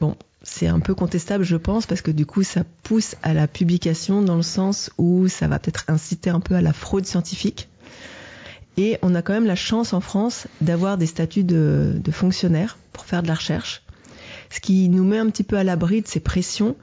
Bon, 0.00 0.16
c'est 0.50 0.66
un 0.66 0.80
peu 0.80 0.94
contestable, 0.94 1.44
je 1.44 1.56
pense, 1.56 1.86
parce 1.86 2.00
que 2.00 2.10
du 2.10 2.24
coup, 2.24 2.42
ça 2.42 2.64
pousse 2.82 3.16
à 3.22 3.34
la 3.34 3.46
publication 3.46 4.22
dans 4.22 4.36
le 4.36 4.42
sens 4.42 4.90
où 4.96 5.28
ça 5.28 5.46
va 5.46 5.58
peut-être 5.58 5.84
inciter 5.88 6.30
un 6.30 6.40
peu 6.40 6.54
à 6.54 6.62
la 6.62 6.72
fraude 6.72 7.04
scientifique. 7.04 7.68
Et 8.78 8.98
on 9.02 9.14
a 9.14 9.22
quand 9.22 9.34
même 9.34 9.46
la 9.46 9.56
chance 9.56 9.92
en 9.92 10.00
France 10.00 10.46
d'avoir 10.60 10.96
des 10.96 11.06
statuts 11.06 11.44
de, 11.44 12.00
fonctionnaires 12.10 12.78
pour 12.92 13.04
faire 13.04 13.22
de 13.22 13.28
la 13.28 13.34
recherche, 13.34 13.82
ce 14.50 14.60
qui 14.60 14.88
nous 14.88 15.04
met 15.04 15.18
un 15.18 15.28
petit 15.28 15.42
peu 15.42 15.58
à 15.58 15.64
l'abri 15.64 16.00
de 16.00 16.08
ces 16.08 16.20
pressions 16.20 16.76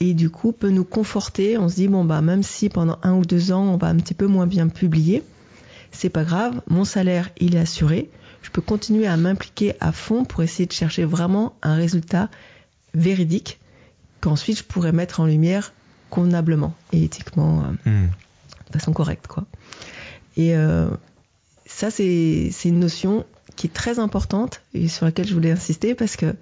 et 0.00 0.14
du 0.14 0.30
coup 0.30 0.52
peut 0.52 0.70
nous 0.70 0.84
conforter. 0.84 1.56
On 1.56 1.68
se 1.68 1.76
dit 1.76 1.88
bon 1.88 2.04
bah 2.04 2.20
même 2.20 2.42
si 2.42 2.68
pendant 2.68 2.98
un 3.02 3.14
ou 3.14 3.24
deux 3.24 3.52
ans 3.52 3.62
on 3.62 3.76
va 3.76 3.86
un 3.88 3.96
petit 3.96 4.14
peu 4.14 4.26
moins 4.26 4.46
bien 4.46 4.68
publier, 4.68 5.22
c'est 5.92 6.10
pas 6.10 6.24
grave, 6.24 6.60
mon 6.68 6.84
salaire 6.84 7.30
il 7.38 7.56
est 7.56 7.60
assuré, 7.60 8.10
je 8.42 8.50
peux 8.50 8.62
continuer 8.62 9.06
à 9.06 9.16
m'impliquer 9.16 9.74
à 9.80 9.92
fond 9.92 10.24
pour 10.24 10.42
essayer 10.42 10.66
de 10.66 10.72
chercher 10.72 11.04
vraiment 11.04 11.54
un 11.62 11.74
résultat 11.74 12.28
véridique 12.94 13.58
qu'ensuite 14.20 14.58
je 14.58 14.64
pourrais 14.64 14.92
mettre 14.92 15.20
en 15.20 15.26
lumière 15.26 15.72
convenablement 16.10 16.74
et 16.92 17.04
éthiquement 17.04 17.62
euh, 17.86 17.90
hmm. 17.90 18.08
de 18.68 18.78
façon 18.78 18.92
correcte 18.92 19.26
quoi. 19.26 19.44
Et 20.36 20.56
euh, 20.56 20.88
ça 21.66 21.90
c'est 21.90 22.50
une 22.64 22.80
notion 22.80 23.26
qui 23.56 23.66
est 23.66 23.72
très 23.72 23.98
importante 23.98 24.62
et 24.74 24.88
sur 24.88 25.04
laquelle 25.04 25.26
je 25.26 25.34
voulais 25.34 25.50
insister 25.50 25.94
parce 25.94 26.16
que 26.16 26.34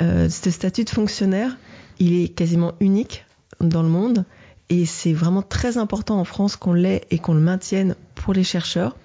euh, 0.00 0.28
ce 0.28 0.50
statut 0.50 0.84
de 0.84 0.90
fonctionnaire 0.90 1.56
il 1.98 2.20
est 2.20 2.28
quasiment 2.28 2.74
unique 2.80 3.24
dans 3.60 3.82
le 3.82 3.88
monde 3.88 4.24
et 4.68 4.86
c'est 4.86 5.12
vraiment 5.12 5.42
très 5.42 5.78
important 5.78 6.20
en 6.20 6.24
France 6.24 6.56
qu'on 6.56 6.74
l'ait 6.74 7.04
et 7.10 7.18
qu'on 7.18 7.34
le 7.34 7.40
maintienne 7.40 7.96
pour 8.14 8.34
les 8.34 8.44
chercheurs 8.44 8.96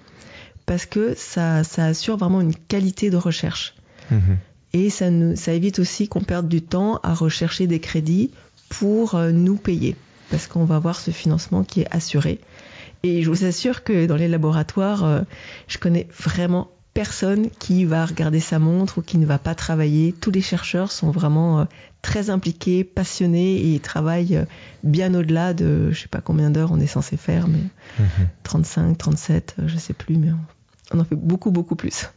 parce 0.66 0.86
que 0.86 1.14
ça, 1.16 1.62
assure 1.76 2.16
vraiment 2.16 2.40
une 2.40 2.54
qualité 2.54 3.10
de 3.10 3.16
recherche. 3.16 3.74
Mhm. 4.10 4.38
Et 4.74 4.90
ça, 4.90 5.08
nous, 5.08 5.36
ça 5.36 5.52
évite 5.52 5.78
aussi 5.78 6.08
qu'on 6.08 6.20
perde 6.20 6.48
du 6.48 6.60
temps 6.60 6.98
à 7.04 7.14
rechercher 7.14 7.66
des 7.68 7.78
crédits 7.78 8.32
pour 8.68 9.14
euh, 9.14 9.30
nous 9.30 9.56
payer, 9.56 9.94
parce 10.30 10.48
qu'on 10.48 10.64
va 10.64 10.76
avoir 10.76 10.98
ce 10.98 11.12
financement 11.12 11.62
qui 11.62 11.82
est 11.82 11.94
assuré. 11.94 12.40
Et 13.04 13.22
je 13.22 13.30
vous 13.30 13.44
assure 13.44 13.84
que 13.84 14.06
dans 14.06 14.16
les 14.16 14.26
laboratoires, 14.26 15.04
euh, 15.04 15.20
je 15.68 15.78
connais 15.78 16.08
vraiment 16.18 16.72
personne 16.92 17.50
qui 17.50 17.84
va 17.84 18.04
regarder 18.04 18.40
sa 18.40 18.58
montre 18.58 18.98
ou 18.98 19.02
qui 19.02 19.18
ne 19.18 19.26
va 19.26 19.38
pas 19.38 19.54
travailler. 19.54 20.12
Tous 20.12 20.32
les 20.32 20.40
chercheurs 20.40 20.90
sont 20.90 21.12
vraiment 21.12 21.60
euh, 21.60 21.64
très 22.02 22.28
impliqués, 22.28 22.82
passionnés 22.82 23.54
et 23.54 23.74
ils 23.74 23.80
travaillent 23.80 24.44
bien 24.82 25.14
au-delà 25.14 25.54
de, 25.54 25.92
je 25.92 26.00
sais 26.00 26.08
pas 26.08 26.20
combien 26.20 26.50
d'heures 26.50 26.72
on 26.72 26.80
est 26.80 26.88
censé 26.88 27.16
faire, 27.16 27.46
mais 27.46 27.60
35, 28.42 28.98
37, 28.98 29.54
je 29.66 29.76
sais 29.76 29.94
plus, 29.94 30.16
mais 30.16 30.30
on 30.92 30.98
en 30.98 31.04
fait 31.04 31.16
beaucoup, 31.16 31.52
beaucoup 31.52 31.76
plus. 31.76 32.08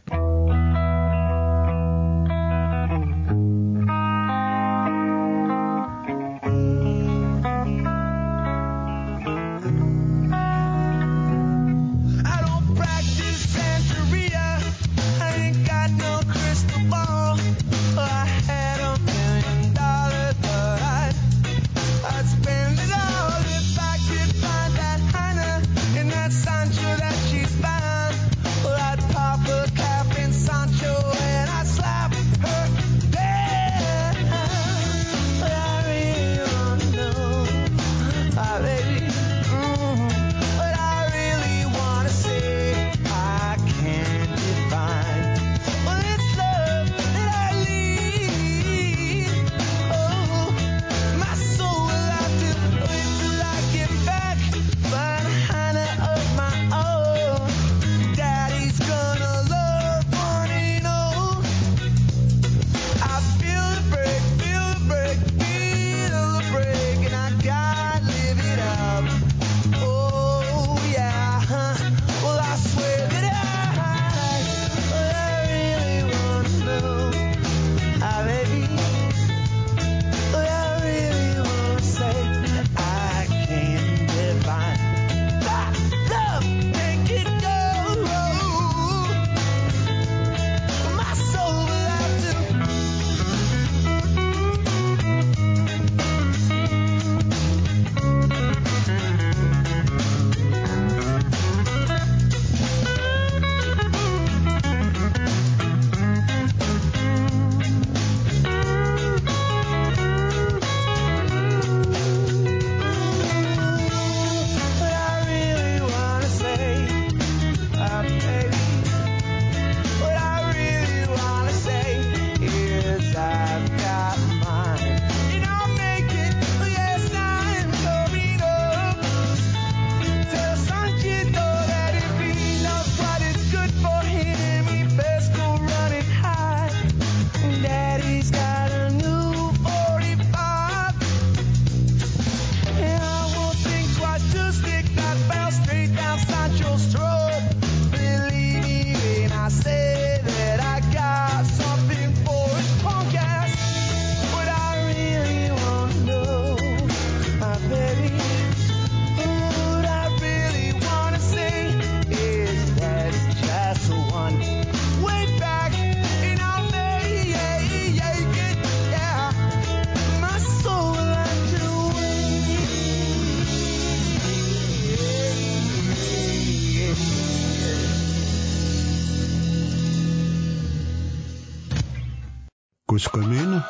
Cause 182.98 183.10
commune 183.10 183.62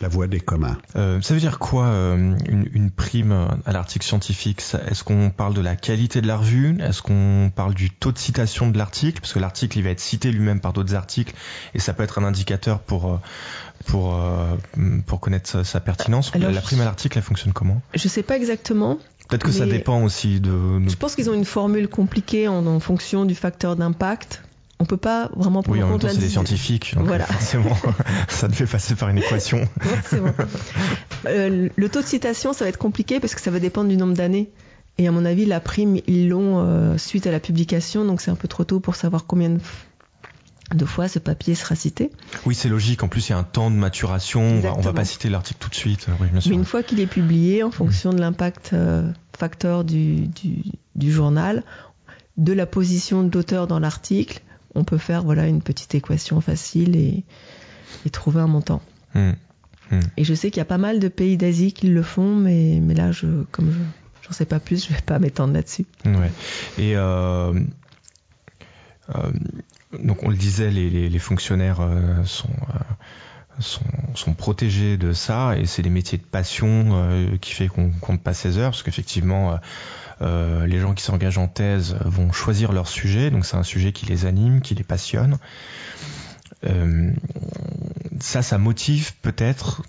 la 0.00 0.06
voix 0.06 0.28
des 0.28 0.38
communs. 0.38 0.78
Euh, 0.94 1.20
ça 1.20 1.34
veut 1.34 1.40
dire 1.40 1.58
quoi 1.58 1.86
euh, 1.86 2.36
une, 2.46 2.68
une, 2.72 2.90
prime 2.92 3.48
à 3.66 3.72
l'article 3.72 4.06
scientifique? 4.06 4.62
Est-ce 4.88 5.02
qu'on 5.02 5.30
parle 5.30 5.54
de 5.54 5.60
la 5.60 5.74
qualité 5.74 6.20
de 6.20 6.28
la 6.28 6.36
revue? 6.36 6.80
Est-ce 6.80 7.02
qu'on 7.02 7.50
parle 7.52 7.74
du 7.74 7.90
taux 7.90 8.12
de 8.12 8.18
citation 8.18 8.70
de 8.70 8.78
l'article? 8.78 9.20
Parce 9.20 9.32
que 9.32 9.40
l'article, 9.40 9.76
il 9.78 9.82
va 9.82 9.90
être 9.90 9.98
cité 9.98 10.30
lui-même 10.30 10.60
par 10.60 10.72
d'autres 10.72 10.94
articles 10.94 11.34
et 11.74 11.80
ça 11.80 11.92
peut 11.92 12.04
être 12.04 12.20
un 12.20 12.24
indicateur 12.24 12.78
pour 12.78 13.06
euh, 13.06 13.16
pour 13.86 14.16
pour 15.06 15.18
connaître 15.18 15.66
sa, 15.66 15.80
pertinence. 15.80 16.30
Alors, 16.32 16.52
la 16.52 16.60
prime 16.60 16.80
à 16.80 16.84
l'article, 16.84 17.18
elle 17.18 17.24
fonctionne 17.24 17.52
comment? 17.52 17.82
Je 17.94 18.06
sais 18.06 18.22
pas 18.22 18.36
exactement. 18.36 19.00
Peut-être 19.28 19.44
que 19.44 19.50
ça 19.50 19.66
dépend 19.66 20.04
aussi 20.04 20.38
de. 20.38 20.88
Je 20.88 20.94
pense 20.94 21.16
qu'ils 21.16 21.28
ont 21.28 21.34
une 21.34 21.44
formule 21.44 21.88
compliquée 21.88 22.46
en, 22.46 22.64
en 22.66 22.78
fonction 22.78 23.24
du 23.24 23.34
facteur 23.34 23.74
d'impact 23.74 24.42
on 24.80 24.84
peut 24.84 24.96
pas 24.96 25.30
vraiment 25.34 25.62
prendre 25.62 25.78
oui, 25.78 25.84
en 25.84 25.90
compte 25.90 26.08
c'est 26.08 26.18
des 26.18 26.28
scientifiques, 26.28 26.94
donc 26.96 27.06
voilà. 27.06 27.26
forcément, 27.26 27.76
ça 28.28 28.48
devait 28.48 28.66
passer 28.66 28.94
par 28.94 29.08
une 29.08 29.18
équation. 29.18 29.68
euh, 31.26 31.68
le 31.74 31.88
taux 31.88 32.00
de 32.00 32.06
citation, 32.06 32.52
ça 32.52 32.64
va 32.64 32.68
être 32.68 32.78
compliqué 32.78 33.18
parce 33.18 33.34
que 33.34 33.40
ça 33.40 33.50
va 33.50 33.58
dépendre 33.58 33.88
du 33.88 33.96
nombre 33.96 34.14
d'années. 34.14 34.50
Et 34.98 35.06
à 35.06 35.12
mon 35.12 35.24
avis, 35.24 35.46
la 35.46 35.60
prime, 35.60 35.98
ils 36.06 36.28
l'ont 36.28 36.58
euh, 36.58 36.98
suite 36.98 37.26
à 37.26 37.30
la 37.30 37.40
publication, 37.40 38.04
donc 38.04 38.20
c'est 38.20 38.30
un 38.30 38.36
peu 38.36 38.48
trop 38.48 38.64
tôt 38.64 38.80
pour 38.80 38.96
savoir 38.96 39.26
combien 39.26 39.58
de, 40.74 40.84
fois 40.84 41.06
ce 41.08 41.20
papier 41.20 41.54
sera 41.54 41.76
cité. 41.76 42.10
Oui, 42.46 42.56
c'est 42.56 42.68
logique. 42.68 43.02
En 43.04 43.08
plus, 43.08 43.28
il 43.28 43.32
y 43.32 43.34
a 43.34 43.38
un 43.38 43.44
temps 43.44 43.70
de 43.70 43.76
maturation. 43.76 44.60
On 44.64 44.78
On 44.78 44.80
va 44.80 44.92
pas 44.92 45.04
citer 45.04 45.28
l'article 45.28 45.60
tout 45.60 45.70
de 45.70 45.76
suite. 45.76 46.06
Oui, 46.20 46.28
Mais 46.32 46.54
une 46.54 46.64
fois 46.64 46.82
qu'il 46.82 46.98
est 46.98 47.06
publié, 47.06 47.62
en 47.62 47.70
fonction 47.70 48.12
de 48.12 48.20
l'impact 48.20 48.72
euh, 48.72 49.08
facteur 49.36 49.84
du, 49.84 50.26
du, 50.26 50.64
du 50.96 51.12
journal, 51.12 51.62
de 52.36 52.52
la 52.52 52.66
position 52.66 53.22
de 53.22 53.32
l'auteur 53.32 53.68
dans 53.68 53.78
l'article, 53.78 54.42
on 54.78 54.84
peut 54.84 54.98
faire 54.98 55.22
voilà 55.24 55.46
une 55.46 55.60
petite 55.62 55.94
équation 55.94 56.40
facile 56.40 56.96
et, 56.96 57.24
trouver 58.12 58.40
un 58.40 58.46
montant. 58.46 58.80
Hmm. 59.14 59.32
Hmm. 59.90 60.00
Et 60.16 60.24
je 60.24 60.32
sais 60.32 60.50
qu'il 60.50 60.58
y 60.58 60.62
a 60.62 60.66
pas 60.66 60.78
mal 60.78 60.98
de 60.98 61.08
pays 61.08 61.36
d'Asie 61.36 61.72
qui 61.72 61.88
le 61.88 62.02
font, 62.02 62.34
mais, 62.36 62.80
mais 62.80 62.94
là, 62.94 63.12
je, 63.12 63.26
comme 63.50 63.70
je 63.70 63.78
j'en 64.28 64.32
sais 64.32 64.44
pas 64.44 64.60
plus, 64.60 64.86
je 64.86 64.94
vais 64.94 65.00
pas 65.00 65.18
m'étendre 65.18 65.54
là-dessus. 65.54 65.86
Ouais. 66.04 66.30
Et 66.78 66.96
euh, 66.96 67.52
euh, 69.14 69.32
donc 69.98 70.22
on 70.22 70.28
le 70.28 70.36
disait, 70.36 70.70
les, 70.70 71.18
fonctionnaires 71.18 71.80
euh, 71.80 72.24
sont, 72.24 72.48
sont, 73.60 74.34
protégés 74.34 74.96
de 74.96 75.12
ça, 75.12 75.56
et 75.56 75.66
c'est 75.66 75.82
des 75.82 75.90
métiers 75.90 76.18
de 76.18 76.24
passion 76.24 77.08
qui 77.40 77.52
fait 77.52 77.68
qu'on 77.68 77.90
compte 77.90 78.22
pas 78.22 78.34
16 78.34 78.58
heures, 78.58 78.70
parce 78.70 78.82
qu'effectivement 78.82 79.58
euh, 80.20 80.66
les 80.66 80.80
gens 80.80 80.94
qui 80.94 81.04
s'engagent 81.04 81.38
en 81.38 81.46
thèse 81.46 81.96
vont 82.04 82.32
choisir 82.32 82.72
leur 82.72 82.88
sujet, 82.88 83.30
donc 83.30 83.46
c'est 83.46 83.56
un 83.56 83.62
sujet 83.62 83.92
qui 83.92 84.06
les 84.06 84.26
anime, 84.26 84.60
qui 84.60 84.74
les 84.74 84.84
passionne. 84.84 85.38
Euh, 86.66 87.12
ça, 88.18 88.42
ça 88.42 88.58
motive 88.58 89.12
peut-être, 89.22 89.82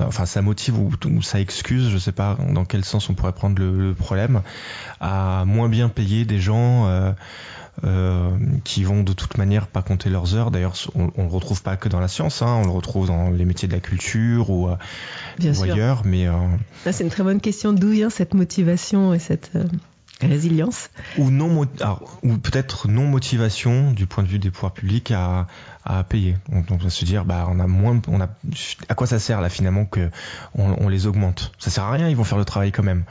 enfin 0.00 0.26
ça 0.26 0.42
motive 0.42 0.78
ou, 0.78 1.22
ça 1.22 1.40
excuse, 1.40 1.90
je 1.90 1.98
sais 1.98 2.12
pas 2.12 2.36
dans 2.50 2.64
quel 2.64 2.84
sens 2.84 3.08
on 3.08 3.14
pourrait 3.14 3.34
prendre 3.34 3.60
le, 3.60 3.94
problème, 3.94 4.42
à 5.00 5.44
moins 5.46 5.68
bien 5.68 5.88
payer 5.88 6.24
des 6.24 6.40
gens. 6.40 6.88
Euh, 6.88 7.12
euh, 7.84 8.30
qui 8.64 8.84
vont 8.84 9.02
de 9.02 9.12
toute 9.12 9.38
manière 9.38 9.66
pas 9.66 9.82
compter 9.82 10.10
leurs 10.10 10.34
heures. 10.34 10.50
D'ailleurs, 10.50 10.74
on, 10.94 11.10
on 11.16 11.24
le 11.24 11.28
retrouve 11.28 11.62
pas 11.62 11.76
que 11.76 11.88
dans 11.88 12.00
la 12.00 12.08
science, 12.08 12.42
hein, 12.42 12.60
on 12.62 12.64
le 12.64 12.70
retrouve 12.70 13.06
dans 13.06 13.30
les 13.30 13.44
métiers 13.44 13.68
de 13.68 13.74
la 13.74 13.80
culture 13.80 14.50
ou, 14.50 14.68
euh, 14.68 14.76
ailleurs. 15.62 16.02
Mais 16.04 16.26
euh, 16.26 16.34
c'est 16.90 17.04
une 17.04 17.10
très 17.10 17.22
bonne 17.22 17.40
question. 17.40 17.72
D'où 17.72 17.90
vient 17.90 18.10
cette 18.10 18.34
motivation 18.34 19.12
et 19.14 19.18
cette 19.18 19.50
résilience? 20.22 20.88
Ou 21.18 21.30
non, 21.30 21.66
ou 22.22 22.38
peut-être 22.38 22.88
non 22.88 23.06
motivation 23.06 23.92
du 23.92 24.06
point 24.06 24.24
de 24.24 24.28
vue 24.28 24.38
des 24.38 24.50
pouvoirs 24.50 24.72
publics 24.72 25.10
à, 25.10 25.46
à 25.84 26.02
payer. 26.04 26.36
On, 26.50 26.62
on 26.70 26.76
va 26.76 26.88
se 26.88 27.04
dire, 27.04 27.26
bah, 27.26 27.46
on 27.50 27.60
a 27.60 27.66
moins, 27.66 28.00
on 28.08 28.22
a, 28.22 28.28
à 28.88 28.94
quoi 28.94 29.06
ça 29.06 29.18
sert 29.18 29.42
là 29.42 29.50
finalement 29.50 29.84
que 29.84 30.08
on, 30.54 30.74
on 30.78 30.88
les 30.88 31.06
augmente? 31.06 31.52
Ça 31.58 31.70
sert 31.70 31.84
à 31.84 31.90
rien, 31.90 32.08
ils 32.08 32.16
vont 32.16 32.24
faire 32.24 32.38
le 32.38 32.46
travail 32.46 32.72
quand 32.72 32.82
même. 32.82 33.04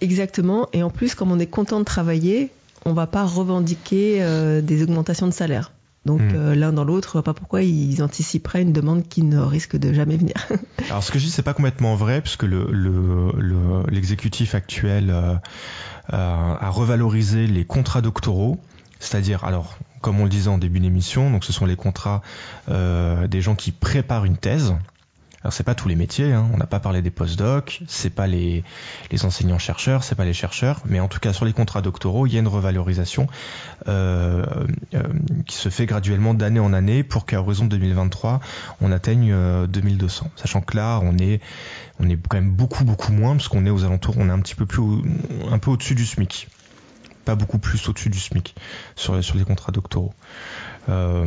Exactement. 0.00 0.68
Et 0.72 0.82
en 0.82 0.90
plus, 0.90 1.14
comme 1.14 1.30
on 1.30 1.38
est 1.38 1.46
content 1.46 1.78
de 1.78 1.84
travailler, 1.84 2.50
on 2.84 2.92
va 2.92 3.06
pas 3.06 3.24
revendiquer 3.24 4.22
euh, 4.22 4.60
des 4.60 4.82
augmentations 4.82 5.26
de 5.26 5.32
salaire. 5.32 5.72
Donc 6.04 6.20
hmm. 6.20 6.34
euh, 6.34 6.54
l'un 6.54 6.72
dans 6.72 6.84
l'autre, 6.84 7.20
pas 7.20 7.32
pourquoi 7.32 7.62
ils 7.62 8.02
anticiperaient 8.02 8.62
une 8.62 8.72
demande 8.72 9.08
qui 9.08 9.22
ne 9.22 9.38
risque 9.38 9.76
de 9.76 9.92
jamais 9.92 10.16
venir. 10.16 10.34
alors 10.90 11.02
ce 11.02 11.12
que 11.12 11.18
je 11.18 11.26
dis, 11.26 11.30
c'est 11.30 11.42
pas 11.42 11.54
complètement 11.54 11.94
vrai, 11.94 12.20
puisque 12.20 12.42
le, 12.42 13.86
l'exécutif 13.88 14.54
actuel 14.54 15.10
euh, 15.10 15.36
a 16.08 16.70
revalorisé 16.70 17.46
les 17.46 17.64
contrats 17.64 18.00
doctoraux, 18.00 18.58
c'est-à-dire 18.98 19.44
alors 19.44 19.78
comme 20.00 20.18
on 20.18 20.24
le 20.24 20.30
disait 20.30 20.48
en 20.48 20.58
début 20.58 20.80
d'émission, 20.80 21.30
donc 21.30 21.44
ce 21.44 21.52
sont 21.52 21.64
les 21.64 21.76
contrats 21.76 22.22
des 22.66 23.40
gens 23.40 23.54
qui 23.54 23.70
préparent 23.70 24.24
une 24.24 24.36
thèse. 24.36 24.74
Alors 25.42 25.52
c'est 25.52 25.64
pas 25.64 25.74
tous 25.74 25.88
les 25.88 25.96
métiers, 25.96 26.32
hein. 26.32 26.48
on 26.54 26.56
n'a 26.56 26.66
pas 26.66 26.78
parlé 26.78 27.02
des 27.02 27.10
postdocs, 27.10 27.82
c'est 27.88 28.10
pas 28.10 28.28
les, 28.28 28.62
enseignants 29.24 29.58
chercheurs, 29.58 30.04
c'est 30.04 30.14
pas 30.14 30.24
les 30.24 30.32
chercheurs, 30.32 30.80
mais 30.86 31.00
en 31.00 31.08
tout 31.08 31.18
cas 31.18 31.32
sur 31.32 31.44
les 31.44 31.52
contrats 31.52 31.82
doctoraux, 31.82 32.26
il 32.26 32.32
y 32.32 32.36
a 32.36 32.40
une 32.40 32.48
revalorisation 32.48 33.26
euh, 33.88 34.44
euh, 34.94 35.02
qui 35.46 35.56
se 35.56 35.68
fait 35.68 35.86
graduellement 35.86 36.34
d'année 36.34 36.60
en 36.60 36.72
année 36.72 37.02
pour 37.02 37.26
qu'à 37.26 37.40
horizon 37.40 37.66
2023 37.66 38.40
on 38.80 38.92
atteigne 38.92 39.34
2200. 39.66 40.26
Euh, 40.26 40.28
Sachant 40.36 40.60
que 40.60 40.76
là 40.76 41.00
on 41.02 41.18
est 41.18 41.40
quand 41.98 42.36
même 42.36 42.52
beaucoup 42.52 42.84
beaucoup 42.84 43.12
moins 43.12 43.36
parce 43.36 43.48
qu'on 43.48 43.66
est 43.66 43.70
aux 43.70 43.84
alentours, 43.84 44.14
on 44.18 44.28
est 44.28 44.32
un 44.32 44.40
petit 44.40 44.54
peu 44.54 44.66
plus 44.66 44.82
un 45.50 45.58
peu 45.58 45.70
au-dessus 45.72 45.96
du 45.96 46.06
SMIC 46.06 46.48
pas 47.24 47.34
beaucoup 47.34 47.58
plus 47.58 47.88
au-dessus 47.88 48.10
du 48.10 48.18
SMIC 48.18 48.54
sur 48.96 49.14
les 49.14 49.44
contrats 49.44 49.72
doctoraux. 49.72 50.12
Euh, 50.88 51.26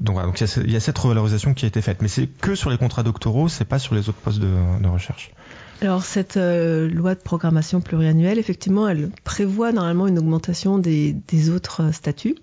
donc 0.00 0.14
voilà, 0.14 0.26
donc 0.26 0.40
il 0.40 0.70
y, 0.70 0.76
a 0.76 0.80
cette 0.80 0.98
revalorisation 0.98 1.54
qui 1.54 1.64
a 1.64 1.68
été 1.68 1.80
faite, 1.80 2.02
mais 2.02 2.08
c'est 2.08 2.26
que 2.26 2.54
sur 2.54 2.70
les 2.70 2.78
contrats 2.78 3.02
doctoraux, 3.02 3.48
c'est 3.48 3.64
pas 3.64 3.78
sur 3.78 3.94
les 3.94 4.08
autres 4.08 4.18
postes 4.18 4.40
de, 4.40 4.88
recherche. 4.88 5.32
Alors 5.80 6.02
cette 6.02 6.36
euh, 6.36 6.88
loi 6.88 7.14
de 7.14 7.20
programmation 7.20 7.80
pluriannuelle, 7.80 8.38
effectivement, 8.38 8.88
elle 8.88 9.10
prévoit 9.24 9.72
normalement 9.72 10.06
une 10.06 10.18
augmentation 10.18 10.78
des, 10.78 11.14
des 11.28 11.50
autres 11.50 11.92
statuts. 11.92 12.36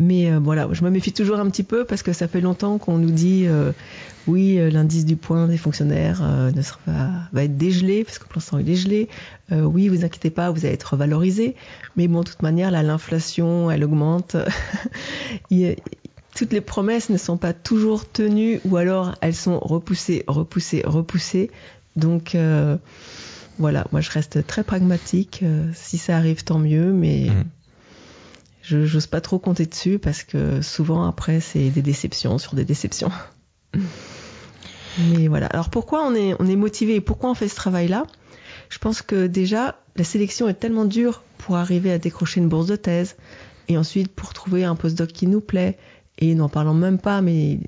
Mais 0.00 0.32
euh, 0.32 0.38
voilà, 0.42 0.66
je 0.72 0.82
me 0.82 0.88
méfie 0.88 1.12
toujours 1.12 1.38
un 1.38 1.50
petit 1.50 1.62
peu 1.62 1.84
parce 1.84 2.02
que 2.02 2.14
ça 2.14 2.26
fait 2.26 2.40
longtemps 2.40 2.78
qu'on 2.78 2.96
nous 2.96 3.10
dit 3.10 3.44
euh, 3.46 3.70
oui, 4.26 4.58
euh, 4.58 4.70
l'indice 4.70 5.04
du 5.04 5.14
point 5.14 5.46
des 5.46 5.58
fonctionnaires 5.58 6.22
ne 6.22 6.62
sera, 6.62 6.80
va 7.32 7.44
être 7.44 7.58
dégelé 7.58 8.02
parce 8.02 8.18
que 8.18 8.24
pour 8.24 8.36
l'instant 8.36 8.58
il 8.58 8.68
est 8.70 8.76
gelé. 8.76 9.08
oui, 9.52 9.88
vous 9.88 10.02
inquiétez 10.04 10.30
pas, 10.30 10.50
vous 10.50 10.64
allez 10.64 10.74
être 10.74 10.96
valorisé. 10.96 11.54
Mais 11.96 12.08
bon, 12.08 12.20
de 12.20 12.24
toute 12.24 12.40
manière, 12.40 12.70
là, 12.70 12.82
l'inflation, 12.82 13.70
elle 13.70 13.84
augmente. 13.84 14.36
toutes 16.34 16.52
les 16.52 16.60
promesses 16.62 17.10
ne 17.10 17.18
sont 17.18 17.36
pas 17.36 17.52
toujours 17.52 18.10
tenues 18.10 18.60
ou 18.64 18.76
alors 18.78 19.16
elles 19.20 19.34
sont 19.34 19.58
repoussées, 19.58 20.24
repoussées, 20.26 20.82
repoussées. 20.86 21.50
Donc 21.96 22.36
voilà, 23.58 23.86
moi 23.92 24.00
je 24.00 24.10
reste 24.10 24.46
très 24.46 24.64
pragmatique. 24.64 25.44
si 25.74 25.98
ça 25.98 26.16
arrive, 26.16 26.42
tant 26.42 26.58
mieux, 26.58 26.90
mais 26.90 27.26
mmh 27.28 27.44
je 28.70 28.94
n'ose 28.94 29.06
pas 29.06 29.20
trop 29.20 29.38
compter 29.38 29.66
dessus 29.66 29.98
parce 29.98 30.22
que 30.22 30.62
souvent 30.62 31.06
après 31.06 31.40
c'est 31.40 31.70
des 31.70 31.82
déceptions 31.82 32.38
sur 32.38 32.54
des 32.54 32.64
déceptions. 32.64 33.10
Mais 34.98 35.28
voilà. 35.28 35.46
Alors 35.46 35.70
pourquoi 35.70 36.04
on 36.06 36.14
est, 36.14 36.34
on 36.38 36.46
est 36.46 36.56
motivé 36.56 36.96
et 36.96 37.00
pourquoi 37.00 37.30
on 37.30 37.34
fait 37.34 37.48
ce 37.48 37.54
travail-là? 37.54 38.06
Je 38.68 38.78
pense 38.78 39.02
que 39.02 39.26
déjà 39.26 39.80
la 39.96 40.04
sélection 40.04 40.48
est 40.48 40.54
tellement 40.54 40.84
dure 40.84 41.22
pour 41.38 41.56
arriver 41.56 41.92
à 41.92 41.98
décrocher 41.98 42.40
une 42.40 42.48
bourse 42.48 42.66
de 42.66 42.76
thèse 42.76 43.16
et 43.68 43.76
ensuite 43.76 44.12
pour 44.12 44.32
trouver 44.32 44.64
un 44.64 44.76
postdoc 44.76 45.08
qui 45.08 45.26
nous 45.26 45.40
plaît 45.40 45.78
et 46.18 46.34
n'en 46.34 46.48
parlons 46.48 46.74
même 46.74 46.98
pas, 46.98 47.22
mais 47.22 47.58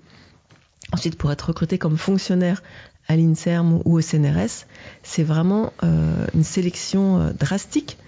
ensuite 0.93 1.17
pour 1.17 1.33
être 1.33 1.49
recruté 1.49 1.79
comme 1.79 1.97
fonctionnaire 1.97 2.63
à 3.09 3.17
l'INSERM 3.17 3.81
ou 3.85 3.97
au 3.97 4.01
CNRS, 4.01 4.67
c'est 5.03 5.25
vraiment 5.25 5.73
euh, 5.83 6.27
une 6.35 6.45
sélection 6.45 7.19
euh, 7.19 7.33
drastique 7.33 7.99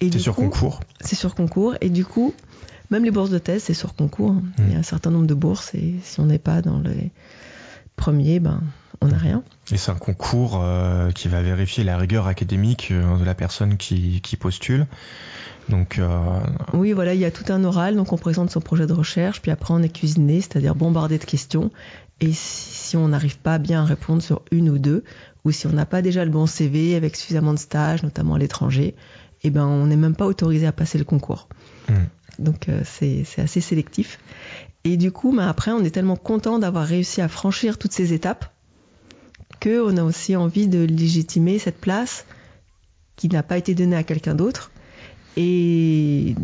c'est 0.00 0.18
sur 0.18 0.34
concours 0.34 0.80
C'est 1.00 1.16
sur 1.16 1.34
concours. 1.34 1.74
Et 1.80 1.90
du 1.90 2.04
coup, 2.04 2.34
même 2.90 3.04
les 3.04 3.10
bourses 3.10 3.30
de 3.30 3.38
thèse, 3.38 3.64
c'est 3.64 3.74
sur 3.74 3.94
concours. 3.94 4.32
Mmh. 4.32 4.52
Il 4.60 4.72
y 4.72 4.76
a 4.76 4.78
un 4.78 4.82
certain 4.82 5.10
nombre 5.10 5.26
de 5.26 5.34
bourses 5.34 5.74
et 5.74 5.94
si 6.02 6.20
on 6.20 6.26
n'est 6.26 6.38
pas 6.38 6.62
dans 6.62 6.80
les 6.80 7.10
premiers, 7.96 8.40
ben, 8.40 8.62
on 9.00 9.08
n'a 9.08 9.18
rien. 9.18 9.42
Et 9.72 9.76
c'est 9.76 9.90
un 9.90 9.96
concours 9.96 10.60
euh, 10.62 11.10
qui 11.10 11.28
va 11.28 11.42
vérifier 11.42 11.84
la 11.84 11.96
rigueur 11.96 12.26
académique 12.26 12.88
euh, 12.90 13.18
de 13.18 13.24
la 13.24 13.34
personne 13.34 13.76
qui, 13.76 14.20
qui 14.20 14.36
postule. 14.36 14.86
Donc, 15.68 15.98
euh... 15.98 16.40
Oui, 16.72 16.92
voilà, 16.92 17.14
il 17.14 17.20
y 17.20 17.24
a 17.24 17.30
tout 17.30 17.50
un 17.52 17.62
oral, 17.64 17.96
donc 17.96 18.12
on 18.12 18.18
présente 18.18 18.50
son 18.50 18.60
projet 18.60 18.86
de 18.86 18.92
recherche, 18.92 19.40
puis 19.40 19.50
après 19.50 19.72
on 19.72 19.82
est 19.82 19.88
cuisiné, 19.88 20.40
c'est-à-dire 20.40 20.74
bombardé 20.74 21.18
de 21.18 21.24
questions. 21.24 21.70
Et 22.20 22.32
si 22.32 22.96
on 22.96 23.08
n'arrive 23.08 23.38
pas 23.38 23.58
bien 23.58 23.82
à 23.82 23.84
répondre 23.84 24.22
sur 24.22 24.42
une 24.50 24.68
ou 24.68 24.78
deux, 24.78 25.04
ou 25.44 25.52
si 25.52 25.66
on 25.66 25.72
n'a 25.72 25.86
pas 25.86 26.02
déjà 26.02 26.24
le 26.24 26.30
bon 26.30 26.46
CV 26.46 26.96
avec 26.96 27.16
suffisamment 27.16 27.54
de 27.54 27.58
stages, 27.58 28.02
notamment 28.02 28.34
à 28.34 28.38
l'étranger, 28.38 28.94
eh 29.42 29.50
ben, 29.50 29.66
on 29.66 29.86
n'est 29.86 29.96
même 29.96 30.14
pas 30.14 30.26
autorisé 30.26 30.66
à 30.66 30.72
passer 30.72 30.98
le 30.98 31.04
concours. 31.04 31.48
Hmm. 31.88 32.04
Donc 32.38 32.68
euh, 32.68 32.82
c'est 32.84 33.24
assez 33.38 33.60
sélectif. 33.60 34.18
Et 34.84 34.96
du 34.96 35.12
coup, 35.12 35.34
bah, 35.34 35.48
après, 35.48 35.72
on 35.72 35.84
est 35.84 35.90
tellement 35.90 36.16
content 36.16 36.58
d'avoir 36.58 36.86
réussi 36.86 37.20
à 37.20 37.28
franchir 37.28 37.78
toutes 37.78 37.92
ces 37.92 38.12
étapes 38.12 38.52
qu'on 39.62 39.96
a 39.98 40.02
aussi 40.02 40.36
envie 40.36 40.68
de 40.68 40.84
légitimer 40.84 41.58
cette 41.58 41.80
place 41.80 42.24
qui 43.16 43.28
n'a 43.28 43.42
pas 43.42 43.58
été 43.58 43.74
donnée 43.74 43.96
à 43.96 44.04
quelqu'un 44.04 44.34
d'autre 44.34 44.70
et 45.36 46.34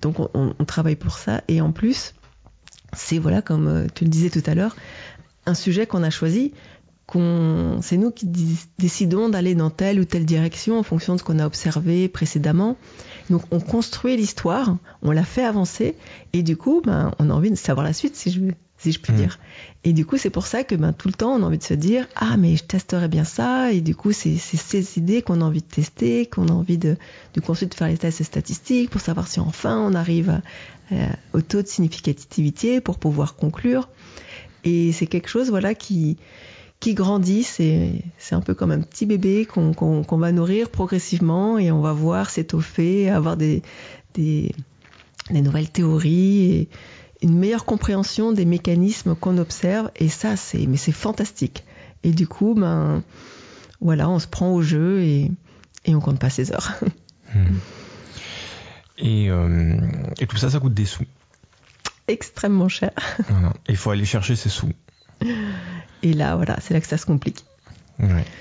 donc 0.00 0.20
on, 0.20 0.54
on, 0.58 0.64
travaille 0.64 0.96
pour 0.96 1.18
ça. 1.18 1.42
Et 1.48 1.60
en 1.60 1.72
plus, 1.72 2.14
c'est 2.92 3.18
voilà, 3.18 3.42
comme 3.42 3.68
euh, 3.68 3.86
tu 3.94 4.04
le 4.04 4.10
disais 4.10 4.30
tout 4.30 4.42
à 4.46 4.54
l'heure, 4.54 4.76
un 5.46 5.54
sujet 5.54 5.86
qu'on 5.86 6.02
a 6.02 6.10
choisi. 6.10 6.52
Qu'on, 7.08 7.80
c'est 7.80 7.96
nous 7.96 8.10
qui 8.10 8.28
décidons 8.78 9.30
d'aller 9.30 9.54
dans 9.54 9.70
telle 9.70 9.98
ou 9.98 10.04
telle 10.04 10.26
direction 10.26 10.78
en 10.78 10.82
fonction 10.82 11.14
de 11.14 11.18
ce 11.18 11.24
qu'on 11.24 11.38
a 11.38 11.46
observé 11.46 12.06
précédemment. 12.06 12.76
Donc 13.30 13.42
on 13.50 13.60
construit 13.60 14.14
l'histoire, 14.16 14.76
on 15.00 15.10
la 15.10 15.24
fait 15.24 15.44
avancer, 15.44 15.96
et 16.34 16.42
du 16.42 16.58
coup, 16.58 16.82
ben, 16.84 17.12
on 17.18 17.30
a 17.30 17.32
envie 17.32 17.50
de 17.50 17.56
savoir 17.56 17.84
la 17.84 17.94
suite, 17.94 18.14
si 18.14 18.30
je 18.30 18.40
veux 18.40 18.52
si 18.78 18.92
je 18.92 19.00
puis 19.00 19.12
mmh. 19.12 19.16
dire. 19.16 19.38
Et 19.84 19.92
du 19.92 20.06
coup, 20.06 20.16
c'est 20.16 20.30
pour 20.30 20.46
ça 20.46 20.64
que 20.64 20.74
ben, 20.74 20.92
tout 20.92 21.08
le 21.08 21.14
temps, 21.14 21.34
on 21.34 21.42
a 21.42 21.46
envie 21.46 21.58
de 21.58 21.64
se 21.64 21.74
dire 21.74 22.06
ah 22.14 22.36
mais 22.36 22.56
je 22.56 22.64
testerais 22.64 23.08
bien 23.08 23.24
ça. 23.24 23.72
Et 23.72 23.80
du 23.80 23.94
coup, 23.94 24.12
c'est 24.12 24.36
ces 24.36 24.98
idées 24.98 25.22
qu'on 25.22 25.40
a 25.40 25.44
envie 25.44 25.62
de 25.62 25.66
tester, 25.66 26.26
qu'on 26.26 26.48
a 26.48 26.52
envie 26.52 26.78
de, 26.78 26.96
de 27.34 27.42
ensuite 27.48 27.74
faire 27.74 27.88
les 27.88 27.98
tests 27.98 28.22
statistiques 28.22 28.90
pour 28.90 29.00
savoir 29.00 29.26
si 29.26 29.40
enfin 29.40 29.78
on 29.78 29.94
arrive 29.94 30.40
euh, 30.92 31.06
au 31.32 31.40
taux 31.40 31.62
de 31.62 31.66
significativité 31.66 32.80
pour 32.80 32.98
pouvoir 32.98 33.34
conclure. 33.34 33.88
Et 34.64 34.92
c'est 34.92 35.06
quelque 35.06 35.28
chose 35.28 35.50
voilà 35.50 35.74
qui 35.74 36.16
qui 36.80 36.94
grandit. 36.94 37.44
C'est 37.44 38.02
un 38.32 38.40
peu 38.40 38.54
comme 38.54 38.70
un 38.70 38.80
petit 38.80 39.06
bébé 39.06 39.46
qu'on 39.46 40.04
va 40.18 40.32
nourrir 40.32 40.70
progressivement 40.70 41.58
et 41.58 41.70
on 41.72 41.80
va 41.80 41.92
voir 41.92 42.30
s'étoffer, 42.30 43.10
avoir 43.10 43.36
des 43.36 43.62
des 44.14 44.52
des 45.30 45.42
nouvelles 45.42 45.70
théories 45.70 46.52
et 46.52 46.68
une 47.22 47.38
meilleure 47.38 47.64
compréhension 47.64 48.32
des 48.32 48.44
mécanismes 48.44 49.14
qu'on 49.14 49.38
observe 49.38 49.90
et 49.96 50.08
ça 50.08 50.36
c'est 50.36 50.66
mais 50.66 50.76
c'est 50.76 50.92
fantastique 50.92 51.64
et 52.02 52.12
du 52.12 52.26
coup 52.26 52.54
ben 52.54 53.02
voilà 53.80 54.08
on 54.08 54.18
se 54.18 54.26
prend 54.26 54.52
au 54.52 54.62
jeu 54.62 55.00
et, 55.00 55.30
et 55.84 55.94
on 55.94 56.00
compte 56.00 56.18
pas 56.18 56.30
ses 56.30 56.52
heures 56.52 56.72
hmm. 57.34 57.56
et, 58.98 59.30
euh, 59.30 59.76
et 60.20 60.26
tout 60.26 60.36
ça 60.36 60.50
ça 60.50 60.60
coûte 60.60 60.74
des 60.74 60.86
sous 60.86 61.04
extrêmement 62.06 62.68
cher 62.68 62.92
voilà. 63.28 63.52
il 63.68 63.76
faut 63.76 63.90
aller 63.90 64.04
chercher 64.04 64.36
ses 64.36 64.48
sous 64.48 64.72
et 66.02 66.12
là 66.12 66.36
voilà 66.36 66.58
c'est 66.60 66.74
là 66.74 66.80
que 66.80 66.86
ça 66.86 66.98
se 66.98 67.06
complique. 67.06 67.44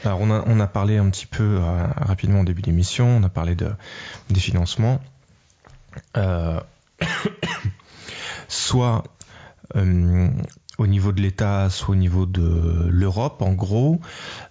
Alors 0.04 0.22
on 0.22 0.60
a, 0.60 0.68
parlé 0.68 0.98
un 0.98 1.10
petit 1.10 1.26
peu 1.26 1.44
euh, 1.44 1.88
rapidement 1.98 2.42
au 2.42 2.44
début 2.44 2.62
de 2.62 2.68
l'émission, 2.68 3.08
on 3.08 3.24
a 3.24 3.30
parlé 3.30 3.56
de, 3.56 3.72
des 4.30 4.40
financements. 4.40 5.02
Euh, 6.16 6.60
soit 8.48 9.04
euh, 9.76 10.30
au 10.78 10.86
niveau 10.86 11.12
de 11.12 11.22
l'État, 11.22 11.72
soit 11.72 11.94
au 11.94 11.98
niveau 11.98 12.28
de 12.28 12.88
l'Europe, 12.88 13.42
en 13.42 13.54
gros. 13.54 14.00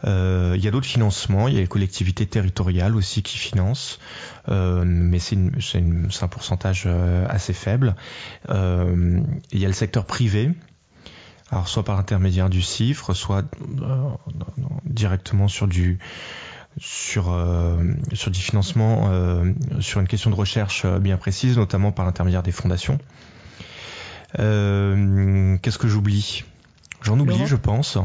Il 0.03 0.61
y 0.61 0.67
a 0.67 0.71
d'autres 0.73 0.87
financements, 0.87 1.47
il 1.47 1.55
y 1.55 1.59
a 1.59 1.61
les 1.61 1.69
collectivités 1.69 2.27
territoriales 2.27 2.97
aussi 2.97 3.23
qui 3.23 3.39
financent, 3.39 4.01
mais 4.49 5.21
c'est 5.21 5.37
un 5.37 6.29
pourcentage 6.29 6.89
assez 7.29 7.53
faible. 7.53 7.95
Il 8.49 9.25
y 9.53 9.65
a 9.65 9.69
le 9.69 9.73
secteur 9.73 10.05
privé, 10.05 10.51
alors 11.51 11.69
soit 11.69 11.85
par 11.85 11.97
l'intermédiaire 11.97 12.51
du 12.51 12.63
CIFRE, 12.63 13.15
soit 13.15 13.45
euh, 13.81 14.09
directement 14.85 15.49
sur 15.49 15.69
du 15.69 15.99
sur 16.79 17.35
sur 18.13 18.31
du 18.31 18.41
financement 18.41 19.11
sur 19.81 20.01
une 20.01 20.09
question 20.09 20.29
de 20.29 20.35
recherche 20.35 20.85
bien 20.87 21.17
précise, 21.17 21.57
notamment 21.57 21.91
par 21.93 22.05
l'intermédiaire 22.05 22.43
des 22.43 22.53
fondations. 22.53 22.99
Euh, 24.39 25.57
qu'est-ce 25.63 25.79
que 25.79 25.89
j'oublie? 25.89 26.45
J'en 27.03 27.19
oublie, 27.19 27.47
je 27.47 27.57
pense. 27.57 27.99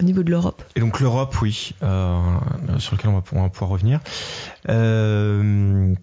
Au 0.00 0.04
niveau 0.04 0.22
de 0.22 0.30
l'Europe. 0.30 0.62
Et 0.76 0.80
donc 0.80 1.00
l'Europe, 1.00 1.40
oui, 1.42 1.72
euh, 1.82 2.22
sur 2.78 2.96
lequel 2.96 3.10
on 3.10 3.14
va, 3.14 3.48
pouvoir, 3.48 3.68
revenir. 3.68 4.00
Euh, 4.68 5.94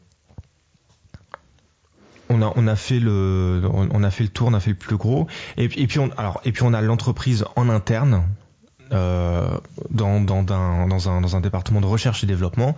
on 2.30 2.42
a, 2.42 2.54
on 2.56 2.68
a 2.68 2.76
fait 2.76 3.00
le, 3.00 3.62
on 3.72 4.04
a 4.04 4.12
fait 4.12 4.24
le 4.24 4.30
tour, 4.30 4.48
on 4.48 4.54
a 4.54 4.60
fait 4.60 4.72
le 4.72 4.76
plus 4.78 4.98
gros. 4.98 5.28
Et, 5.58 5.66
et 5.66 5.88
puis 5.88 6.00
on, 6.00 6.10
alors, 6.18 6.42
et 6.46 6.52
puis 6.52 6.64
on 6.64 6.74
a 6.74 6.82
l'entreprise 6.82 7.46
en 7.56 7.70
interne 7.70 8.24
euh, 8.92 9.58
dans, 9.90 10.22
dans, 10.22 10.44
dans, 10.44 10.88
dans, 10.88 11.10
un, 11.10 11.22
dans 11.22 11.36
un 11.36 11.42
département 11.42 11.82
de 11.82 11.88
recherche 11.88 12.24
et 12.24 12.28
développement 12.28 12.76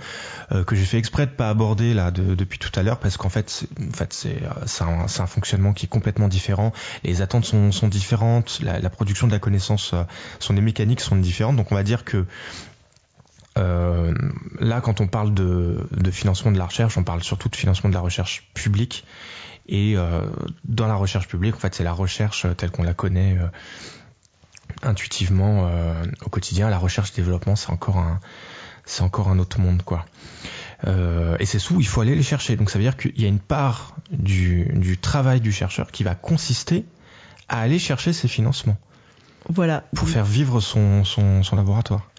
euh, 0.53 0.63
que 0.63 0.73
j'ai 0.73 0.85
fait 0.85 0.97
exprès 0.97 1.25
de 1.25 1.31
pas 1.31 1.49
aborder 1.49 1.93
là 1.93 2.11
de, 2.11 2.33
depuis 2.33 2.59
tout 2.59 2.71
à 2.79 2.83
l'heure 2.83 2.97
parce 2.99 3.17
qu'en 3.17 3.27
fait 3.27 3.67
en 3.77 3.91
fait 3.91 4.13
c'est 4.13 4.39
c'est 4.65 4.83
un, 4.85 5.01
un, 5.03 5.27
fonctionnement 5.27 5.73
qui 5.73 5.85
est 5.85 5.89
complètement 5.89 6.29
différent 6.29 6.71
les 7.03 7.21
attentes 7.21 7.43
sont, 7.43 7.73
sont 7.73 7.89
différentes 7.89 8.61
la, 8.63 8.79
la 8.79 8.89
production 8.89 9.27
de 9.27 9.33
la 9.33 9.39
connaissance 9.39 9.91
euh, 9.93 10.03
sont 10.39 10.53
des 10.53 10.61
mécaniques 10.61 11.01
sont 11.01 11.17
différentes 11.17 11.57
donc 11.57 11.73
on 11.73 11.75
va 11.75 11.83
dire 11.83 12.05
que 12.05 12.25
euh, 13.57 14.13
là 14.59 14.81
quand 14.81 15.01
on 15.01 15.07
parle 15.07 15.33
de, 15.33 15.87
de 15.91 16.11
financement 16.11 16.51
de 16.51 16.57
la 16.57 16.65
recherche 16.65 16.97
on 16.97 17.03
parle 17.03 17.23
surtout 17.23 17.49
de 17.49 17.55
financement 17.55 17.89
de 17.89 17.95
la 17.95 18.01
recherche 18.01 18.49
publique 18.53 19.05
et 19.67 19.95
euh, 19.97 20.21
dans 20.63 20.87
la 20.87 20.95
recherche 20.95 21.27
publique 21.27 21.55
en 21.55 21.59
fait 21.59 21.75
c'est 21.75 21.83
la 21.83 21.93
recherche 21.93 22.45
telle 22.57 22.71
qu'on 22.71 22.83
la 22.83 22.93
connaît 22.93 23.37
intuitivement 24.83 25.67
euh, 25.67 26.03
au 26.25 26.29
quotidien. 26.29 26.69
La 26.69 26.77
recherche 26.77 27.13
développement, 27.13 27.55
c'est 27.55 27.69
encore 27.69 27.97
un, 27.97 28.19
c'est 28.85 29.01
encore 29.01 29.29
un 29.29 29.39
autre 29.39 29.59
monde, 29.59 29.83
quoi. 29.83 30.05
Euh, 30.85 31.35
et 31.39 31.45
ces 31.45 31.59
sous, 31.59 31.79
il 31.79 31.87
faut 31.87 32.01
aller 32.01 32.15
les 32.15 32.23
chercher. 32.23 32.55
Donc 32.55 32.69
ça 32.69 32.77
veut 32.77 32.83
dire 32.83 32.97
qu'il 32.97 33.19
y 33.19 33.25
a 33.25 33.27
une 33.27 33.39
part 33.39 33.95
du, 34.11 34.71
du 34.75 34.97
travail 34.97 35.41
du 35.41 35.51
chercheur 35.51 35.91
qui 35.91 36.03
va 36.03 36.15
consister 36.15 36.85
à 37.49 37.61
aller 37.61 37.79
chercher 37.79 38.13
ces 38.13 38.27
financements. 38.27 38.77
Voilà. 39.49 39.85
Pour 39.95 40.07
faire 40.09 40.25
vivre 40.25 40.59
son, 40.59 41.03
son, 41.03 41.41
son 41.43 41.55
laboratoire. 41.55 42.09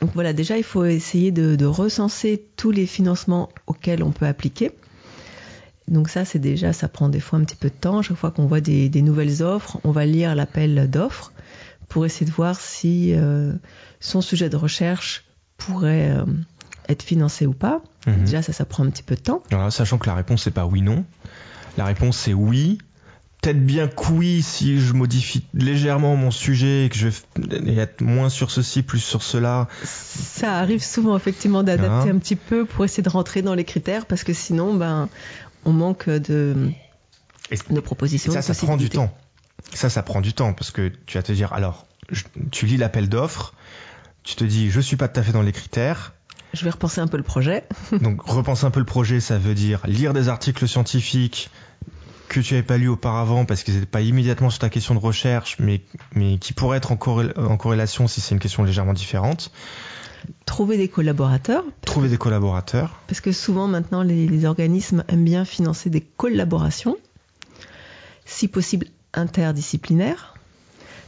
Donc 0.00 0.10
voilà, 0.14 0.32
déjà, 0.32 0.56
il 0.58 0.64
faut 0.64 0.84
essayer 0.84 1.30
de, 1.30 1.56
de, 1.56 1.66
recenser 1.66 2.44
tous 2.56 2.70
les 2.70 2.86
financements 2.86 3.48
auxquels 3.66 4.02
on 4.02 4.10
peut 4.10 4.26
appliquer. 4.26 4.72
Donc 5.88 6.08
ça, 6.08 6.24
c'est 6.24 6.38
déjà, 6.38 6.72
ça 6.72 6.88
prend 6.88 7.08
des 7.08 7.20
fois 7.20 7.38
un 7.38 7.44
petit 7.44 7.56
peu 7.56 7.68
de 7.68 7.74
temps. 7.74 8.02
Chaque 8.02 8.16
fois 8.16 8.30
qu'on 8.30 8.46
voit 8.46 8.60
des, 8.60 8.88
des 8.88 9.02
nouvelles 9.02 9.42
offres, 9.42 9.78
on 9.84 9.90
va 9.90 10.06
lire 10.06 10.34
l'appel 10.34 10.90
d'offres 10.90 11.32
pour 11.88 12.06
essayer 12.06 12.26
de 12.26 12.34
voir 12.34 12.58
si 12.58 13.12
euh, 13.14 13.52
son 14.00 14.20
sujet 14.20 14.48
de 14.48 14.56
recherche 14.56 15.24
pourrait 15.58 16.10
euh, 16.10 16.24
être 16.88 17.02
financé 17.02 17.46
ou 17.46 17.52
pas. 17.52 17.82
Mhm. 18.06 18.24
Déjà, 18.24 18.42
ça, 18.42 18.52
ça 18.52 18.64
prend 18.64 18.84
un 18.84 18.90
petit 18.90 19.02
peu 19.02 19.14
de 19.14 19.20
temps. 19.20 19.42
Alors, 19.50 19.72
sachant 19.72 19.98
que 19.98 20.06
la 20.06 20.14
réponse, 20.14 20.42
c'est 20.42 20.50
pas 20.50 20.66
oui-non. 20.66 21.04
La 21.76 21.84
réponse, 21.84 22.18
c'est 22.18 22.34
oui. 22.34 22.78
Peut-être 23.44 23.66
bien 23.66 23.88
que 23.88 24.10
oui 24.10 24.42
si 24.42 24.80
je 24.80 24.94
modifie 24.94 25.44
légèrement 25.52 26.16
mon 26.16 26.30
sujet 26.30 26.86
et 26.86 26.88
que 26.88 26.96
je 26.96 27.08
vais 27.36 27.74
être 27.76 28.00
moins 28.00 28.30
sur 28.30 28.50
ceci, 28.50 28.82
plus 28.82 29.00
sur 29.00 29.22
cela. 29.22 29.68
Ça 29.84 30.58
arrive 30.58 30.82
souvent 30.82 31.14
effectivement 31.14 31.62
d'adapter 31.62 32.08
un 32.08 32.18
petit 32.18 32.36
peu 32.36 32.64
pour 32.64 32.86
essayer 32.86 33.02
de 33.02 33.10
rentrer 33.10 33.42
dans 33.42 33.54
les 33.54 33.64
critères 33.64 34.06
parce 34.06 34.24
que 34.24 34.32
sinon, 34.32 34.74
ben, 34.74 35.10
on 35.66 35.72
manque 35.72 36.08
de, 36.08 36.70
de 37.68 37.80
propositions. 37.80 38.32
Et 38.32 38.34
ça, 38.34 38.40
ça 38.40 38.54
prend 38.54 38.78
du 38.78 38.88
temps. 38.88 39.14
Ça, 39.74 39.90
ça 39.90 40.02
prend 40.02 40.22
du 40.22 40.32
temps 40.32 40.54
parce 40.54 40.70
que 40.70 40.90
tu 41.04 41.18
vas 41.18 41.22
te 41.22 41.32
dire, 41.32 41.52
alors, 41.52 41.86
tu 42.50 42.64
lis 42.64 42.78
l'appel 42.78 43.10
d'offres, 43.10 43.52
tu 44.22 44.36
te 44.36 44.44
dis, 44.44 44.70
je 44.70 44.80
suis 44.80 44.96
pas 44.96 45.08
tout 45.08 45.20
à 45.20 45.22
fait 45.22 45.32
dans 45.32 45.42
les 45.42 45.52
critères. 45.52 46.14
Je 46.54 46.64
vais 46.64 46.70
repenser 46.70 47.02
un 47.02 47.08
peu 47.08 47.18
le 47.18 47.22
projet. 47.22 47.64
Donc, 48.00 48.22
repenser 48.22 48.64
un 48.64 48.70
peu 48.70 48.80
le 48.80 48.86
projet, 48.86 49.20
ça 49.20 49.36
veut 49.36 49.54
dire 49.54 49.80
lire 49.86 50.14
des 50.14 50.28
articles 50.30 50.66
scientifiques 50.66 51.50
que 52.28 52.40
tu 52.40 52.54
n'avais 52.54 52.66
pas 52.66 52.78
lu 52.78 52.88
auparavant 52.88 53.44
parce 53.44 53.62
qu'ils 53.62 53.74
n'étaient 53.74 53.86
pas 53.86 54.00
immédiatement 54.00 54.50
sur 54.50 54.58
ta 54.58 54.70
question 54.70 54.94
de 54.94 55.00
recherche, 55.00 55.56
mais, 55.58 55.82
mais 56.14 56.38
qui 56.38 56.52
pourraient 56.52 56.78
être 56.78 56.92
en, 56.92 56.96
en 56.96 57.56
corrélation 57.56 58.08
si 58.08 58.20
c'est 58.20 58.34
une 58.34 58.40
question 58.40 58.64
légèrement 58.64 58.92
différente. 58.92 59.50
Trouver 60.46 60.76
des 60.76 60.88
collaborateurs. 60.88 61.64
Trouver 61.84 62.08
des 62.08 62.16
collaborateurs. 62.16 63.00
Parce 63.08 63.20
que 63.20 63.32
souvent 63.32 63.68
maintenant 63.68 64.02
les, 64.02 64.26
les 64.26 64.44
organismes 64.46 65.04
aiment 65.08 65.24
bien 65.24 65.44
financer 65.44 65.90
des 65.90 66.00
collaborations. 66.00 66.96
Si 68.24 68.48
possible 68.48 68.86
interdisciplinaire. 69.12 70.34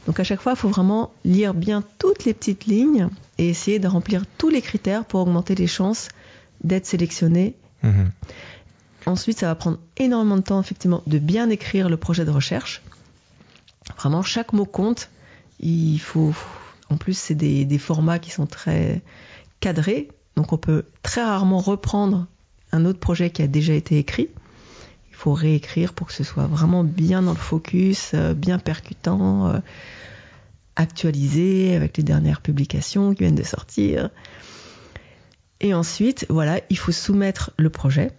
Donc 0.07 0.21
à 0.21 0.25
chaque 0.25 0.41
fois, 0.41 0.53
il 0.53 0.59
faut 0.59 0.69
vraiment 0.69 1.13
lire 1.25 1.55
bien 1.55 1.83
toutes 1.99 2.25
les 2.25 2.35
petites 2.35 2.67
lignes 2.67 3.09
et 3.39 3.49
essayer 3.49 3.79
de 3.79 3.89
remplir 3.89 4.23
tous 4.39 4.49
les 4.49 4.63
critères 4.63 5.05
pour 5.05 5.21
augmenter 5.21 5.55
les 5.55 5.67
chances 5.67 6.09
d'être 6.63 6.87
sélectionné. 6.87 7.55
Mmh. 7.83 8.05
Ensuite, 9.07 9.39
ça 9.39 9.47
va 9.47 9.55
prendre 9.55 9.79
énormément 9.97 10.37
de 10.37 10.43
temps, 10.43 10.61
effectivement, 10.61 11.03
de 11.07 11.19
bien 11.19 11.49
écrire 11.51 11.89
le 11.89 11.97
projet 11.97 12.25
de 12.25 12.31
recherche. 12.31 12.83
Vraiment, 13.97 14.23
chaque 14.23 14.53
mot 14.53 14.67
compte. 14.67 15.11
Il 15.61 15.99
faut, 15.99 16.35
en 16.91 16.97
plus, 16.97 17.17
c'est 17.17 17.35
des, 17.35 17.65
des 17.65 17.79
formats 17.79 18.19
qui 18.19 18.31
sont 18.31 18.47
très 18.47 19.03
cadrés. 19.61 20.09
Donc, 20.37 20.53
on 20.53 20.59
peut 20.59 20.85
très 21.03 21.23
rarement 21.23 21.61
reprendre 21.61 22.27
un 22.73 22.85
autre 22.85 22.99
projet 22.99 23.31
qui 23.31 23.43
a 23.43 23.47
déjà 23.47 23.73
été 23.73 23.99
écrit 23.99 24.29
il 25.17 25.21
faut 25.21 25.33
réécrire 25.33 25.95
pour 25.95 26.09
que 26.09 26.13
ce 26.13 26.25
soit 26.25 26.47
vraiment 26.47 26.85
bien 26.85 27.23
dans 27.23 27.33
le 27.33 27.39
focus, 27.39 28.11
euh, 28.13 28.35
bien 28.35 28.59
percutant, 28.59 29.49
euh, 29.49 29.59
actualisé 30.77 31.75
avec 31.75 31.97
les 31.97 32.03
dernières 32.03 32.43
publications 32.43 33.15
qui 33.15 33.21
viennent 33.21 33.35
de 33.35 33.43
sortir. 33.43 34.11
Et 35.61 35.73
ensuite, 35.73 36.27
voilà, 36.29 36.61
il 36.69 36.77
faut 36.77 36.93
soumettre 36.93 37.53
le 37.57 37.71
projet, 37.71 38.13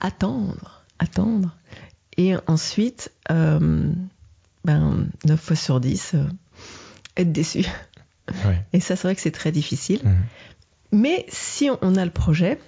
attendre, 0.00 0.82
attendre, 0.98 1.56
et 2.16 2.34
ensuite, 2.46 3.12
euh, 3.30 3.92
ben, 4.64 5.08
9 5.24 5.40
fois 5.40 5.56
sur 5.56 5.80
10, 5.80 6.12
euh, 6.14 6.24
être 7.16 7.32
déçu. 7.32 7.64
Et 8.72 8.80
ça, 8.80 8.96
c'est 8.96 9.08
vrai 9.08 9.14
que 9.14 9.20
c'est 9.20 9.30
très 9.30 9.52
difficile. 9.52 10.00
Mmh. 10.04 10.16
Mais 10.92 11.26
si 11.28 11.70
on 11.82 11.96
a 11.96 12.04
le 12.04 12.10
projet, 12.10 12.58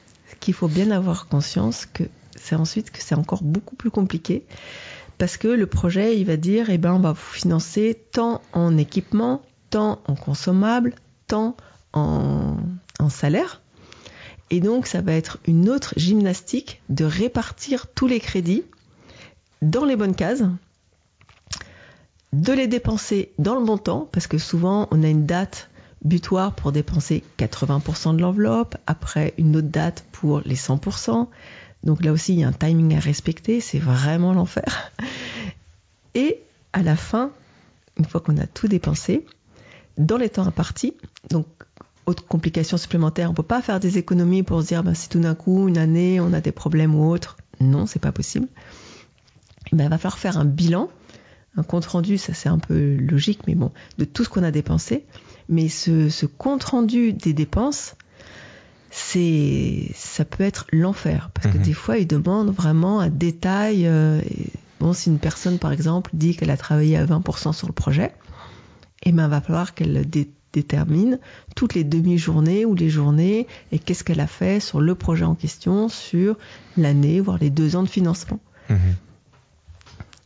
qu'il 0.41 0.55
faut 0.55 0.69
bien 0.69 0.91
avoir 0.91 1.29
conscience 1.29 1.87
que 1.87 2.05
c'est 2.37 2.57
ensuite 2.57 2.91
que 2.91 3.01
c'est 3.01 3.15
encore 3.15 3.43
beaucoup 3.43 3.77
plus 3.77 3.91
compliqué 3.91 4.45
parce 5.19 5.37
que 5.37 5.47
le 5.49 5.67
projet, 5.67 6.19
il 6.19 6.25
va 6.25 6.37
dire, 6.37 6.69
eh 6.71 6.79
ben, 6.79 6.95
on 6.95 6.99
va 6.99 7.13
vous 7.13 7.21
financer 7.21 7.97
tant 8.11 8.43
en 8.53 8.77
équipement, 8.77 9.43
tant 9.71 10.01
en 10.09 10.17
consommables, 10.17 10.95
tant 11.29 11.57
en, 11.93 12.57
en 12.99 13.09
salaire. 13.09 13.62
Et 14.53 14.61
donc, 14.61 14.87
ça 14.87 15.01
va 15.01 15.15
être 15.15 15.39
une 15.47 15.71
autre 15.71 15.95
gymnastique 15.97 16.83
de 16.91 17.07
répartir 17.07 17.87
tous 17.87 18.07
les 18.07 18.21
crédits 18.21 18.65
dans 19.63 19.87
les 19.87 19.97
bonnes 19.97 20.15
cases, 20.15 20.43
de 22.35 22.53
les 22.53 22.67
dépenser 22.67 23.33
dans 23.39 23.59
le 23.59 23.65
bon 23.65 23.79
temps, 23.79 24.11
parce 24.13 24.27
que 24.27 24.37
souvent, 24.37 24.89
on 24.91 25.03
a 25.03 25.09
une 25.09 25.25
date 25.25 25.71
butoir 26.05 26.55
pour 26.55 26.71
dépenser 26.71 27.25
80% 27.39 28.15
de 28.15 28.21
l'enveloppe, 28.21 28.77
après 28.87 29.33
une 29.39 29.57
autre 29.57 29.69
date 29.69 30.05
pour 30.13 30.43
les 30.45 30.57
100%. 30.57 31.29
Donc 31.83 32.05
là 32.05 32.13
aussi, 32.13 32.35
il 32.35 32.41
y 32.41 32.45
a 32.45 32.49
un 32.49 32.53
timing 32.53 32.95
à 32.95 33.01
respecter, 33.01 33.63
c'est 33.63 33.79
vraiment 33.79 34.35
l'enfer. 34.35 34.93
Et 36.15 36.43
à 36.75 36.83
la 36.83 36.97
fin, 36.97 37.31
une 37.97 38.05
fois 38.05 38.21
qu'on 38.21 38.37
a 38.37 38.47
tout 38.47 38.69
dépensé, 38.69 39.25
dans 39.97 40.19
les 40.19 40.29
temps 40.29 40.47
impartis, 40.47 40.93
donc 41.31 41.47
autre 42.07 42.27
complication 42.27 42.77
supplémentaire, 42.77 43.31
on 43.31 43.35
peut 43.35 43.43
pas 43.43 43.63
faire 43.63 43.79
des 43.81 43.99
économies 43.99 44.43
pour 44.43 44.63
se 44.63 44.67
dire 44.69 44.83
ben, 44.83 44.95
si 44.95 45.09
tout 45.09 45.21
d'un 45.21 45.35
coup, 45.35 45.69
une 45.69 45.79
année, 45.79 46.21
on 46.21 46.33
a 46.33 46.41
des 46.41 46.53
problèmes 46.53 46.95
ou 46.95 47.09
autre. 47.11 47.37
Non, 47.61 47.87
c'est 47.87 48.01
pas 48.01 48.13
possible. 48.13 48.49
Ben, 49.73 49.85
il 49.85 49.91
va 49.91 49.99
falloir 49.99 50.19
faire 50.19 50.37
un 50.39 50.45
bilan, 50.45 50.89
un 51.57 51.63
compte 51.63 51.87
rendu, 51.87 52.19
ça 52.19 52.35
c'est 52.35 52.49
un 52.49 52.59
peu 52.59 52.97
logique, 52.97 53.41
mais 53.47 53.55
bon, 53.55 53.71
de 53.99 54.05
tout 54.05 54.25
ce 54.25 54.29
qu'on 54.29 54.43
a 54.43 54.51
dépensé. 54.51 55.07
Mais 55.49 55.69
ce, 55.69 56.09
ce 56.09 56.27
compte 56.27 56.65
rendu 56.65 57.13
des 57.13 57.33
dépenses, 57.33 57.95
c'est, 58.91 59.91
ça 59.95 60.25
peut 60.25 60.45
être 60.45 60.67
l'enfer 60.73 61.31
parce 61.35 61.47
que 61.49 61.57
Mhm. 61.59 61.65
des 61.65 61.73
fois, 61.73 61.99
ils 61.99 62.07
demandent 62.07 62.51
vraiment 62.55 63.01
un 63.01 63.09
détail. 63.09 63.87
euh, 63.87 64.21
et 64.29 64.47
bon, 64.81 64.93
si 64.93 65.09
une 65.09 65.19
personne, 65.19 65.59
par 65.59 65.73
exemple, 65.73 66.11
dit 66.15 66.37
qu'elle 66.37 66.51
a 66.51 66.57
travaillé 66.57 66.97
à 66.97 67.05
20% 67.07 67.53
sur 67.53 67.67
le 67.67 67.73
projet, 67.73 68.13
eh 69.05 69.13
ben, 69.13 69.29
va 69.29 69.41
falloir 69.41 69.75
qu'elle 69.75 70.09
dé- 70.09 70.31
détermine 70.53 71.19
toutes 71.57 71.75
les 71.75 71.85
demi-journées 71.85 72.65
ou 72.65 72.75
les 72.75 72.91
journées 72.91 73.47
et 73.71 73.79
qu'est-ce 73.79 74.05
qu'elle 74.05 74.21
a 74.21 74.27
fait 74.27 74.61
sur 74.61 74.81
le 74.81 74.95
projet 74.95 75.25
en 75.25 75.35
question 75.35 75.89
sur 75.89 76.37
l'année, 76.77 77.21
voire 77.21 77.39
les 77.39 77.51
deux 77.51 77.77
ans 77.77 77.83
de 77.83 77.89
financement. 77.89 78.41
Mhm. 78.69 78.79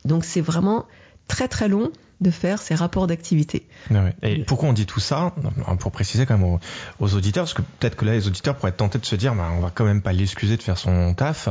Donc, 0.04 0.24
c'est 0.24 0.40
vraiment 0.40 0.86
très 1.28 1.48
très 1.48 1.68
long 1.68 1.90
de 2.20 2.30
faire 2.30 2.60
ces 2.60 2.74
rapports 2.74 3.06
d'activité. 3.06 3.66
Ah. 3.94 4.06
Et 4.22 4.42
pourquoi 4.44 4.68
on 4.68 4.72
dit 4.72 4.86
tout 4.86 5.00
ça? 5.00 5.34
Pour 5.78 5.92
préciser 5.92 6.24
quand 6.24 6.38
même 6.38 6.46
aux, 6.46 6.60
aux 6.98 7.14
auditeurs, 7.14 7.44
parce 7.44 7.54
que 7.54 7.62
peut-être 7.62 7.96
que 7.96 8.04
là 8.04 8.12
les 8.12 8.26
auditeurs 8.26 8.56
pourraient 8.56 8.70
être 8.70 8.78
tentés 8.78 8.98
de 8.98 9.04
se 9.04 9.16
dire, 9.16 9.34
bah, 9.34 9.50
on 9.54 9.60
va 9.60 9.70
quand 9.74 9.84
même 9.84 10.00
pas 10.00 10.12
l'excuser 10.12 10.56
de 10.56 10.62
faire 10.62 10.78
son 10.78 11.12
taf. 11.14 11.48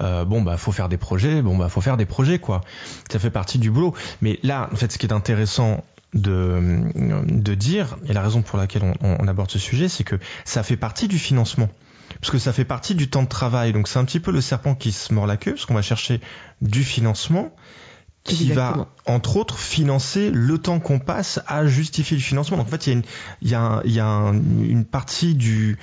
Euh, 0.00 0.24
bon 0.24 0.42
bah 0.42 0.56
faut 0.56 0.72
faire 0.72 0.88
des 0.88 0.96
projets, 0.96 1.40
bon 1.40 1.56
bah 1.56 1.68
faut 1.68 1.80
faire 1.80 1.96
des 1.96 2.06
projets 2.06 2.40
quoi. 2.40 2.62
Ça 3.10 3.18
fait 3.18 3.30
partie 3.30 3.58
du 3.58 3.70
boulot. 3.70 3.94
Mais 4.22 4.40
là, 4.42 4.68
en 4.72 4.76
fait, 4.76 4.90
ce 4.90 4.98
qui 4.98 5.06
est 5.06 5.12
intéressant 5.12 5.84
de, 6.14 6.82
de 7.26 7.54
dire, 7.54 7.96
et 8.06 8.12
la 8.12 8.22
raison 8.22 8.42
pour 8.42 8.58
laquelle 8.58 8.82
on, 9.00 9.16
on 9.20 9.28
aborde 9.28 9.50
ce 9.50 9.58
sujet, 9.58 9.88
c'est 9.88 10.04
que 10.04 10.16
ça 10.44 10.62
fait 10.62 10.76
partie 10.76 11.08
du 11.08 11.18
financement. 11.18 11.68
Parce 12.20 12.30
que 12.30 12.38
ça 12.38 12.52
fait 12.52 12.66
partie 12.66 12.94
du 12.94 13.08
temps 13.08 13.22
de 13.22 13.28
travail. 13.28 13.72
Donc 13.72 13.88
c'est 13.88 13.98
un 13.98 14.04
petit 14.04 14.20
peu 14.20 14.30
le 14.32 14.40
serpent 14.42 14.74
qui 14.74 14.92
se 14.92 15.14
mord 15.14 15.26
la 15.26 15.36
queue, 15.38 15.52
parce 15.52 15.64
qu'on 15.66 15.74
va 15.74 15.82
chercher 15.82 16.20
du 16.60 16.84
financement 16.84 17.54
qui 18.24 18.50
Exactement. 18.50 18.86
va, 19.06 19.12
entre 19.12 19.36
autres, 19.36 19.58
financer 19.58 20.30
le 20.30 20.56
temps 20.58 20.78
qu'on 20.78 21.00
passe 21.00 21.40
à 21.48 21.66
justifier 21.66 22.16
le 22.16 22.22
financement. 22.22 22.58
Donc 22.58 22.66
en 22.68 22.70
fait, 22.70 22.86
il 22.86 22.90
y 22.90 22.92
a 22.92 22.96
une, 22.98 23.02
il 23.42 23.48
y 23.50 23.54
a 23.54 23.60
un- 23.60 23.82
il 23.84 23.90
y 23.92 23.98
a 24.00 24.06
un- 24.06 24.34
une 24.34 24.84
partie 24.84 25.34
du, 25.34 25.76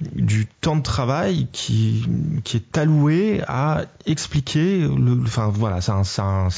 du 0.00 0.46
temps 0.46 0.74
de 0.74 0.82
travail 0.82 1.46
qui, 1.52 2.04
qui 2.42 2.56
est 2.56 2.76
alloué 2.78 3.40
à 3.46 3.82
expliquer 4.04 4.80
le, 4.80 5.20
enfin 5.22 5.48
voilà, 5.54 5.80
c'est 5.80 5.92
un, 5.92 6.02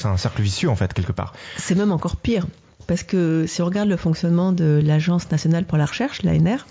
un 0.05 0.17
cercle 0.17 0.41
vicieux 0.41 0.71
en 0.71 0.77
fait 0.77 0.95
quelque 0.95 1.13
part. 1.13 1.35
C'est 1.59 1.75
même 1.75 1.93
encore 1.93 2.17
pire, 2.17 2.47
parce 2.89 3.03
que 3.03 3.45
si 3.47 3.61
on 3.63 3.67
regarde 3.67 3.89
le 3.89 3.99
fonctionnement 3.99 4.51
de 4.51 4.81
l'Agence 4.83 5.31
nationale 5.31 5.67
pour 5.67 5.77
la 5.77 5.85
recherche, 5.85 6.23
l'ANR, 6.23 6.67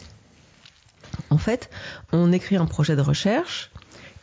en 1.30 1.38
fait, 1.38 1.70
on 2.11 2.32
écrit 2.34 2.57
un 2.57 2.65
projet 2.65 2.95
de 2.95 3.01
recherche 3.01 3.72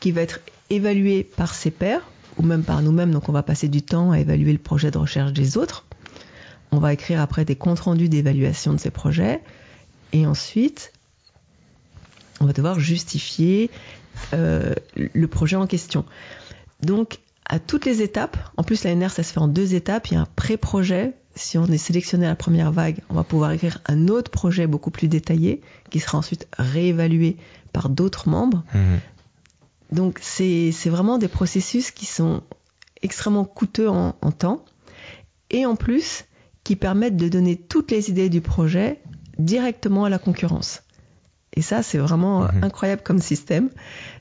qui 0.00 0.10
va 0.10 0.22
être 0.22 0.40
évalué 0.70 1.22
par 1.22 1.54
ses 1.54 1.70
pairs, 1.70 2.02
ou 2.36 2.42
même 2.42 2.64
par 2.64 2.82
nous-mêmes, 2.82 3.12
donc 3.12 3.28
on 3.28 3.32
va 3.32 3.44
passer 3.44 3.68
du 3.68 3.80
temps 3.80 4.10
à 4.10 4.18
évaluer 4.18 4.52
le 4.52 4.58
projet 4.58 4.90
de 4.90 4.98
recherche 4.98 5.32
des 5.32 5.56
autres. 5.56 5.86
On 6.72 6.78
va 6.78 6.92
écrire 6.92 7.20
après 7.20 7.44
des 7.44 7.54
comptes 7.54 7.80
rendus 7.80 8.08
d'évaluation 8.08 8.72
de 8.72 8.80
ces 8.80 8.90
projets, 8.90 9.40
et 10.12 10.26
ensuite, 10.26 10.92
on 12.40 12.46
va 12.46 12.52
devoir 12.52 12.80
justifier 12.80 13.70
euh, 14.32 14.74
le 14.96 15.28
projet 15.28 15.54
en 15.54 15.68
question. 15.68 16.04
Donc, 16.82 17.20
à 17.44 17.60
toutes 17.60 17.84
les 17.84 18.02
étapes, 18.02 18.36
en 18.56 18.64
plus 18.64 18.82
l'ANR 18.82 19.12
ça 19.12 19.22
se 19.22 19.32
fait 19.32 19.38
en 19.38 19.46
deux 19.46 19.76
étapes, 19.76 20.08
il 20.08 20.14
y 20.14 20.16
a 20.16 20.22
un 20.22 20.28
pré-projet, 20.34 21.14
si 21.34 21.58
on 21.58 21.66
est 21.66 21.78
sélectionné 21.78 22.26
à 22.26 22.30
la 22.30 22.36
première 22.36 22.70
vague, 22.72 22.98
on 23.10 23.14
va 23.14 23.24
pouvoir 23.24 23.50
écrire 23.52 23.80
un 23.86 24.08
autre 24.08 24.30
projet 24.30 24.66
beaucoup 24.66 24.90
plus 24.90 25.08
détaillé, 25.08 25.60
qui 25.90 26.00
sera 26.00 26.18
ensuite 26.18 26.46
réévalué 26.58 27.36
par 27.72 27.88
d'autres 27.88 28.28
membres. 28.28 28.62
Mhm. 28.74 29.00
Donc 29.92 30.18
c'est 30.22 30.70
vraiment 30.86 31.18
des 31.18 31.28
processus 31.28 31.90
qui 31.90 32.06
sont 32.06 32.42
extrêmement 33.02 33.44
coûteux 33.44 33.88
en, 33.88 34.16
en 34.20 34.32
temps, 34.32 34.64
et 35.50 35.66
en 35.66 35.76
plus 35.76 36.24
qui 36.62 36.76
permettent 36.76 37.16
de 37.16 37.28
donner 37.28 37.56
toutes 37.56 37.90
les 37.90 38.08
idées 38.10 38.28
du 38.30 38.40
projet 38.40 39.00
directement 39.38 40.04
à 40.04 40.08
la 40.08 40.18
concurrence. 40.18 40.82
Et 41.56 41.62
ça, 41.62 41.82
c'est 41.82 41.98
vraiment 41.98 42.42
Mhm. 42.44 42.64
incroyable 42.64 43.02
comme 43.04 43.20
système. 43.20 43.68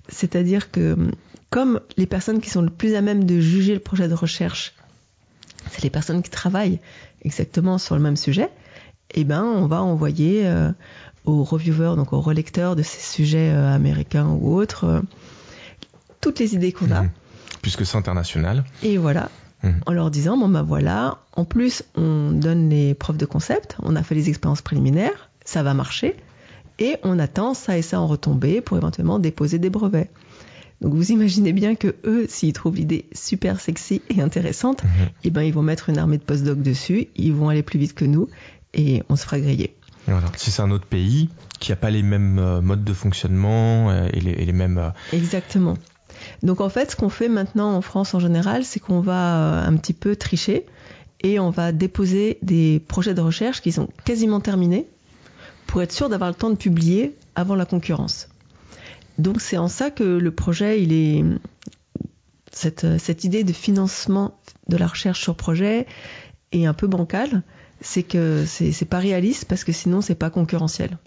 C'est-à-dire 0.09 0.69
que 0.71 0.97
comme 1.49 1.79
les 1.97 2.05
personnes 2.05 2.41
qui 2.41 2.49
sont 2.49 2.61
le 2.61 2.69
plus 2.69 2.95
à 2.95 3.01
même 3.01 3.23
de 3.23 3.39
juger 3.39 3.73
le 3.73 3.79
projet 3.79 4.07
de 4.07 4.13
recherche, 4.13 4.73
c'est 5.71 5.83
les 5.83 5.89
personnes 5.89 6.21
qui 6.21 6.29
travaillent 6.29 6.79
exactement 7.23 7.77
sur 7.77 7.95
le 7.95 8.01
même 8.01 8.17
sujet, 8.17 8.49
eh 9.15 9.23
ben, 9.23 9.43
on 9.43 9.67
va 9.67 9.81
envoyer 9.81 10.45
euh, 10.45 10.71
aux 11.25 11.43
reviewers, 11.43 11.95
donc 11.95 12.13
aux 12.13 12.21
relecteurs 12.21 12.75
de 12.75 12.81
ces 12.83 13.01
sujets 13.01 13.51
euh, 13.51 13.73
américains 13.73 14.27
ou 14.27 14.55
autres, 14.55 14.85
euh, 14.85 15.01
toutes 16.21 16.39
les 16.39 16.53
idées 16.55 16.71
qu'on 16.71 16.91
a. 16.91 17.03
Mhm. 17.03 17.09
Puisque 17.61 17.85
c'est 17.85 17.97
international. 17.97 18.63
Et 18.81 18.97
voilà, 18.97 19.29
Mhm. 19.63 19.75
en 19.85 19.91
leur 19.93 20.11
disant, 20.11 20.37
bon 20.37 20.49
ben 20.49 20.63
voilà, 20.63 21.19
en 21.35 21.45
plus 21.45 21.83
on 21.95 22.31
donne 22.31 22.69
les 22.69 22.93
preuves 22.93 23.17
de 23.17 23.25
concept, 23.25 23.77
on 23.81 23.95
a 23.95 24.03
fait 24.03 24.15
les 24.15 24.27
expériences 24.29 24.61
préliminaires, 24.61 25.29
ça 25.45 25.63
va 25.63 25.73
marcher, 25.73 26.17
et 26.79 26.97
on 27.03 27.19
attend 27.19 27.53
ça 27.53 27.77
et 27.77 27.81
ça 27.81 27.99
en 28.01 28.07
retombée 28.07 28.59
pour 28.59 28.75
éventuellement 28.77 29.19
déposer 29.19 29.59
des 29.59 29.69
brevets. 29.69 30.09
Donc 30.83 30.93
vous 30.93 31.11
imaginez 31.11 31.53
bien 31.53 31.75
que 31.75 31.95
eux, 32.05 32.25
s'ils 32.29 32.53
trouvent 32.53 32.75
l'idée 32.75 33.05
super 33.13 33.59
sexy 33.61 34.01
et 34.09 34.21
intéressante, 34.21 34.83
Mhm. 34.83 34.89
eh 35.23 35.29
ben 35.29 35.41
ils 35.41 35.53
vont 35.53 35.61
mettre 35.63 35.89
une 35.89 35.97
armée 35.97 36.17
de 36.17 36.23
postdocs 36.23 36.61
dessus, 36.61 37.07
ils 37.15 37.33
vont 37.33 37.49
aller 37.49 37.63
plus 37.63 37.79
vite 37.79 37.93
que 37.93 38.05
nous, 38.05 38.27
et 38.73 39.01
on 39.09 39.15
se 39.15 39.23
fera 39.23 39.39
griller. 39.39 39.75
Voilà. 40.07 40.27
Si 40.35 40.51
c'est 40.51 40.61
un 40.61 40.71
autre 40.71 40.85
pays 40.85 41.29
qui 41.59 41.71
n'a 41.71 41.77
pas 41.77 41.89
les 41.89 42.03
mêmes 42.03 42.37
euh, 42.37 42.59
modes 42.61 42.83
de 42.83 42.93
fonctionnement 42.93 43.89
euh, 43.91 44.07
et, 44.11 44.19
les, 44.19 44.31
et 44.31 44.45
les 44.45 44.51
mêmes. 44.51 44.77
euh, 44.77 44.89
Exactement. 45.13 45.77
Donc 46.43 46.59
en 46.59 46.69
fait, 46.69 46.91
ce 46.91 46.95
qu'on 46.97 47.09
fait 47.09 47.29
maintenant 47.29 47.73
en 47.73 47.81
France 47.81 48.13
en 48.13 48.19
général, 48.19 48.65
c'est 48.65 48.79
qu'on 48.81 48.99
va 48.99 49.63
un 49.65 49.75
petit 49.77 49.93
peu 49.93 50.15
tricher 50.17 50.65
et 51.21 51.39
on 51.39 51.49
va 51.49 51.71
déposer 51.71 52.37
des 52.41 52.81
projets 52.85 53.13
de 53.13 53.21
recherche 53.21 53.61
qui 53.61 53.71
sont 53.71 53.87
quasiment 54.03 54.41
terminés 54.41 54.85
pour 55.67 55.81
être 55.81 55.93
sûr 55.93 56.09
d'avoir 56.09 56.29
le 56.29 56.35
temps 56.35 56.49
de 56.49 56.55
publier 56.55 57.15
avant 57.35 57.55
la 57.55 57.65
concurrence. 57.65 58.27
Donc 59.17 59.41
c'est 59.41 59.57
en 59.57 59.67
ça 59.67 59.91
que 59.91 60.03
le 60.03 60.31
projet, 60.31 60.81
il 60.81 60.91
est 60.93 61.23
cette, 62.51 62.97
cette 62.99 63.23
idée 63.23 63.43
de 63.43 63.53
financement 63.53 64.39
de 64.67 64.77
la 64.77 64.87
recherche 64.87 65.21
sur 65.21 65.35
projet 65.35 65.85
est 66.51 66.65
un 66.65 66.73
peu 66.73 66.87
bancale. 66.87 67.43
C'est 67.81 68.03
que 68.03 68.45
c'est 68.45 68.85
pas 68.85 68.99
réaliste 68.99 69.45
parce 69.45 69.63
que 69.63 69.71
sinon 69.71 70.01
c'est 70.01 70.15
pas 70.15 70.29
concurrentiel. 70.29 70.97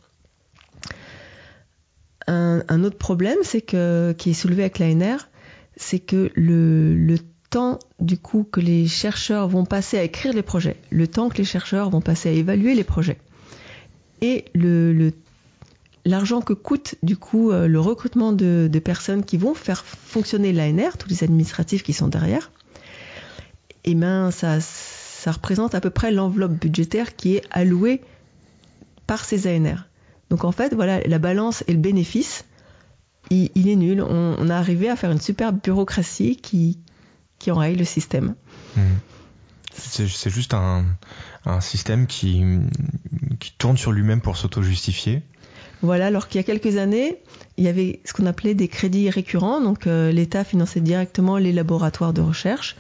Un, 2.27 2.63
un 2.69 2.85
autre 2.85 2.99
problème, 2.99 3.39
c'est 3.43 3.61
que 3.63 4.15
qui 4.19 4.31
est 4.31 4.35
soulevé 4.35 4.63
avec 4.63 4.79
l'ANR, 4.79 5.29
c'est 5.77 6.01
que 6.01 6.31
le, 6.35 6.95
le 6.97 7.19
temps 7.51 7.79
du 8.01 8.19
coup 8.19 8.45
que 8.45 8.61
les 8.61 8.89
chercheurs 8.89 9.49
vont 9.49 9.65
passer 9.65 9.97
à 9.99 10.03
écrire 10.03 10.33
les 10.33 10.43
projets, 10.43 10.77
le 10.91 11.07
temps 11.07 11.29
que 11.29 11.39
les 11.39 11.45
chercheurs 11.45 11.89
vont 11.91 12.01
passer 12.01 12.29
à 12.29 12.33
évaluer 12.33 12.75
les 12.75 12.83
projets, 12.85 13.19
et 14.21 14.47
le 14.55 14.93
le- 14.93 15.13
l'argent 16.07 16.41
que 16.41 16.53
coûte 16.53 16.95
du 17.03 17.17
coup 17.17 17.51
euh, 17.51 17.67
le 17.67 17.81
recrutement 17.81 18.33
de, 18.33 18.71
personnes 18.83 19.25
qui 19.25 19.37
vont 19.37 19.55
faire 19.55 19.85
fonctionner 19.85 20.53
l'ANR, 20.53 20.97
tous 20.97 21.09
les 21.09 21.25
administratifs 21.25 21.83
qui 21.83 21.93
sont 21.93 22.09
derrière, 22.09 22.51
et 23.85 23.95
ben 23.95 24.31
ça 24.31 25.33
représente 25.33 25.75
à 25.75 25.81
peu 25.81 25.91
près 25.91 26.13
l'enveloppe 26.13 26.53
budgétaire 26.53 27.17
qui 27.17 27.37
est 27.37 27.43
allouée 27.51 28.01
par 29.07 29.25
ces 29.25 29.49
ANR. 29.49 29.87
Donc 30.31 30.45
en 30.45 30.53
fait, 30.53 30.75
voilà, 30.75 31.01
la 31.01 31.19
balance 31.19 31.65
et 31.67 31.73
le 31.73 31.79
bénéfice, 31.79 32.45
il, 33.31 33.69
est 33.69 33.77
nul. 33.77 34.03
On, 34.03 34.49
a 34.49 34.57
arrivé 34.57 34.89
à 34.89 34.97
faire 34.97 35.11
une 35.11 35.21
superbe 35.21 35.59
bureaucratie 35.63 36.37
qui, 36.37 36.79
qui 37.39 37.51
enraye 37.51 37.77
le 37.77 37.85
système. 37.85 38.35
Mhm. 38.77 38.99
C'est 39.73 40.31
juste 40.31 40.55
un, 40.55 40.85
un 41.45 41.61
système 41.61 42.07
qui, 42.07 42.45
qui 43.41 43.53
tourne 43.59 43.77
sur 43.77 43.93
lui-même 43.93 44.21
pour 44.21 44.37
s'auto-justifier. 44.37 45.23
Voilà, 45.83 46.07
alors 46.07 46.29
qu'il 46.29 46.41
y 46.41 46.45
a 46.45 46.47
quelques 46.47 46.77
années, 46.79 47.17
il 47.59 47.65
y 47.65 47.69
avait 47.69 48.01
ce 48.05 48.13
qu'on 48.13 48.27
appelait 48.27 48.55
des 48.55 48.69
crédits 48.69 49.11
récurrents, 49.11 49.61
donc 49.61 49.87
euh, 49.87 50.11
l'État 50.11 50.43
finançait 50.45 50.81
directement 50.81 51.37
les 51.37 51.53
laboratoires 51.53 52.13
de 52.13 52.23
recherche. 52.23 52.77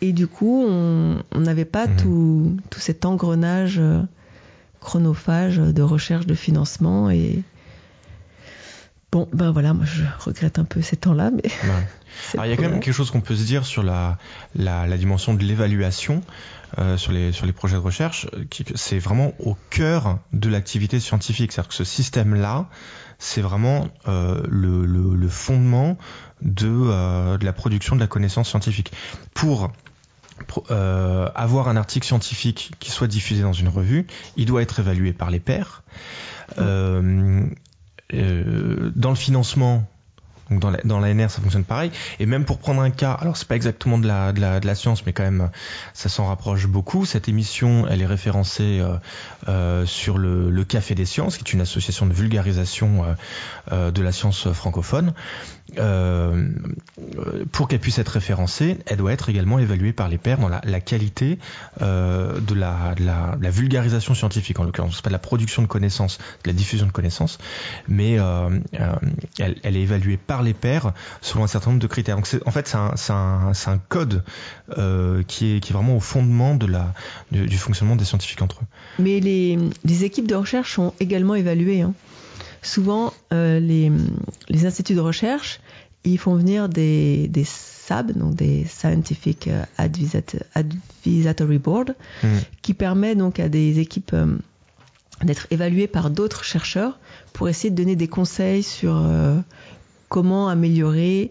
Et 0.00 0.12
du 0.12 0.26
coup, 0.26 0.64
on 0.66 1.22
n'avait 1.38 1.64
pas 1.64 1.86
Mhm. 1.86 1.96
tout, 1.96 2.56
tout 2.70 2.80
cet 2.80 3.04
engrenage 3.04 3.78
euh, 3.78 4.00
chronophage 4.80 5.58
de 5.58 5.82
recherche 5.82 6.26
de 6.26 6.34
financement. 6.34 7.08
Et 7.10 7.42
bon, 9.12 9.28
ben 9.32 9.52
voilà, 9.52 9.74
moi 9.74 9.84
je 9.84 10.02
regrette 10.18 10.58
un 10.58 10.64
peu 10.64 10.82
ces 10.82 10.96
temps-là, 10.96 11.30
mais 11.30 11.42
Ouais. 11.44 11.86
Alors, 12.34 12.46
il 12.46 12.50
y 12.50 12.52
a 12.52 12.56
quand 12.56 12.68
même 12.68 12.80
quelque 12.80 12.92
chose 12.94 13.10
qu'on 13.10 13.20
peut 13.20 13.36
se 13.36 13.44
dire 13.44 13.64
sur 13.64 13.82
la, 13.82 14.18
la, 14.54 14.86
la 14.86 14.96
dimension 14.96 15.34
de 15.34 15.42
l'évaluation 15.44 16.22
euh, 16.78 16.96
sur, 16.96 17.12
les, 17.12 17.32
sur 17.32 17.46
les 17.46 17.52
projets 17.52 17.76
de 17.76 17.80
recherche, 17.80 18.26
euh, 18.34 18.44
c'est 18.74 18.98
vraiment 18.98 19.32
au 19.38 19.56
cœur 19.70 20.18
de 20.32 20.48
l'activité 20.48 21.00
scientifique. 21.00 21.52
C'est-à-dire 21.52 21.68
que 21.68 21.74
ce 21.74 21.84
système-là, 21.84 22.68
c'est 23.18 23.42
vraiment 23.42 23.88
euh, 24.08 24.42
le, 24.48 24.84
le, 24.84 25.14
le 25.14 25.28
fondement 25.28 25.98
de, 26.40 26.68
euh, 26.68 27.38
de 27.38 27.44
la 27.44 27.52
production 27.52 27.94
de 27.94 28.00
la 28.00 28.06
connaissance 28.06 28.48
scientifique. 28.48 28.92
Pour 29.34 29.70
euh, 30.70 31.28
avoir 31.34 31.68
un 31.68 31.76
article 31.76 32.06
scientifique 32.06 32.72
qui 32.80 32.90
soit 32.90 33.06
diffusé 33.06 33.42
dans 33.42 33.52
une 33.52 33.68
revue, 33.68 34.06
il 34.36 34.46
doit 34.46 34.62
être 34.62 34.80
évalué 34.80 35.12
par 35.12 35.30
les 35.30 35.40
pairs. 35.40 35.82
Euh, 36.58 37.46
euh, 38.14 38.90
dans 38.94 39.10
le 39.10 39.16
financement, 39.16 39.88
donc 40.52 40.60
dans, 40.60 40.70
la, 40.70 40.78
dans 40.84 41.00
l'ANR, 41.00 41.30
ça 41.30 41.40
fonctionne 41.40 41.64
pareil. 41.64 41.90
Et 42.20 42.26
même 42.26 42.44
pour 42.44 42.58
prendre 42.58 42.82
un 42.82 42.90
cas, 42.90 43.12
alors 43.12 43.36
c'est 43.36 43.48
pas 43.48 43.56
exactement 43.56 43.98
de 43.98 44.06
la, 44.06 44.74
science, 44.74 45.04
mais 45.06 45.12
quand 45.12 45.22
même, 45.22 45.50
ça 45.94 46.08
s'en 46.08 46.26
rapproche 46.26 46.66
beaucoup. 46.66 47.04
Cette 47.04 47.28
émission, 47.28 47.86
elle 47.88 48.02
est 48.02 48.06
référencée 48.06 48.80
euh, 48.80 48.96
euh, 49.48 49.86
sur 49.86 50.18
le, 50.18 50.64
Café 50.64 50.94
des 50.94 51.04
Sciences, 51.04 51.36
qui 51.36 51.44
est 51.44 51.52
une 51.52 51.60
association 51.60 52.06
de 52.06 52.12
vulgarisation 52.12 53.04
euh, 53.72 53.90
de 53.90 54.02
la 54.02 54.12
science 54.12 54.50
francophone. 54.52 55.12
Pour 57.52 57.68
qu'elle 57.68 57.80
puisse 57.80 57.98
être 57.98 58.10
référencée, 58.10 58.78
elle 58.86 58.98
doit 58.98 59.12
être 59.12 59.28
également 59.28 59.58
évaluée 59.58 59.92
par 59.92 60.08
les 60.08 60.18
pairs 60.18 60.38
dans 60.38 60.48
la, 60.48 60.80
qualité 60.80 61.38
de, 61.80 62.54
la, 62.54 63.50
vulgarisation 63.50 64.14
scientifique, 64.14 64.60
en 64.60 64.64
l'occurrence. 64.64 64.96
C'est 64.96 65.02
pas 65.02 65.10
de 65.10 65.14
la 65.14 65.18
production 65.18 65.62
de 65.62 65.66
connaissances, 65.66 66.18
de 66.44 66.50
la 66.50 66.52
diffusion 66.52 66.86
de 66.86 66.92
connaissances, 66.92 67.38
mais 67.88 68.18
elle, 69.38 69.56
elle 69.62 69.76
est 69.76 69.82
évaluée 69.82 70.16
par 70.16 70.41
les 70.42 70.54
pairs 70.54 70.92
selon 71.20 71.44
un 71.44 71.46
certain 71.46 71.70
nombre 71.70 71.80
de 71.82 71.86
critères. 71.86 72.16
Donc 72.16 72.28
en 72.46 72.50
fait, 72.50 72.68
c'est 72.96 73.12
un, 73.12 73.78
code 73.88 74.22
euh, 74.78 75.22
qui, 75.26 75.56
est, 75.56 75.60
qui 75.60 75.72
est 75.72 75.74
vraiment 75.74 75.96
au 75.96 76.00
fondement 76.00 76.54
de 76.54 76.66
la, 76.66 76.92
du, 77.30 77.46
du 77.46 77.58
fonctionnement 77.58 77.96
des 77.96 78.04
scientifiques 78.04 78.42
entre 78.42 78.60
eux. 78.62 78.66
Mais 79.02 79.20
les, 79.20 79.58
les 79.84 80.04
équipes 80.04 80.26
de 80.26 80.34
recherche 80.34 80.74
sont 80.74 80.92
également 81.00 81.34
évaluées. 81.34 81.82
hein. 81.82 81.94
Souvent, 82.62 83.12
euh, 83.32 83.58
les, 83.60 83.90
les 84.48 84.66
instituts 84.66 84.94
de 84.94 85.00
recherche, 85.00 85.60
ils 86.04 86.18
font 86.18 86.36
venir 86.36 86.68
des, 86.68 87.26
des 87.28 87.44
SAB, 87.44 88.12
donc 88.12 88.34
des 88.36 88.64
Scientific 88.66 89.48
euh, 89.48 89.64
Advisory 90.54 91.58
Board, 91.58 91.94
Mhm. 92.22 92.40
qui 92.62 92.74
permet 92.74 93.14
donc 93.16 93.40
à 93.40 93.48
des 93.48 93.78
équipes 93.80 94.12
euh, 94.14 94.36
d'être 95.22 95.46
évaluées 95.50 95.86
par 95.88 96.10
d'autres 96.10 96.44
chercheurs 96.44 96.98
pour 97.32 97.48
essayer 97.48 97.70
de 97.70 97.76
donner 97.76 97.96
des 97.96 98.08
conseils 98.08 98.62
sur 98.62 98.94
comment 100.12 100.50
améliorer 100.50 101.30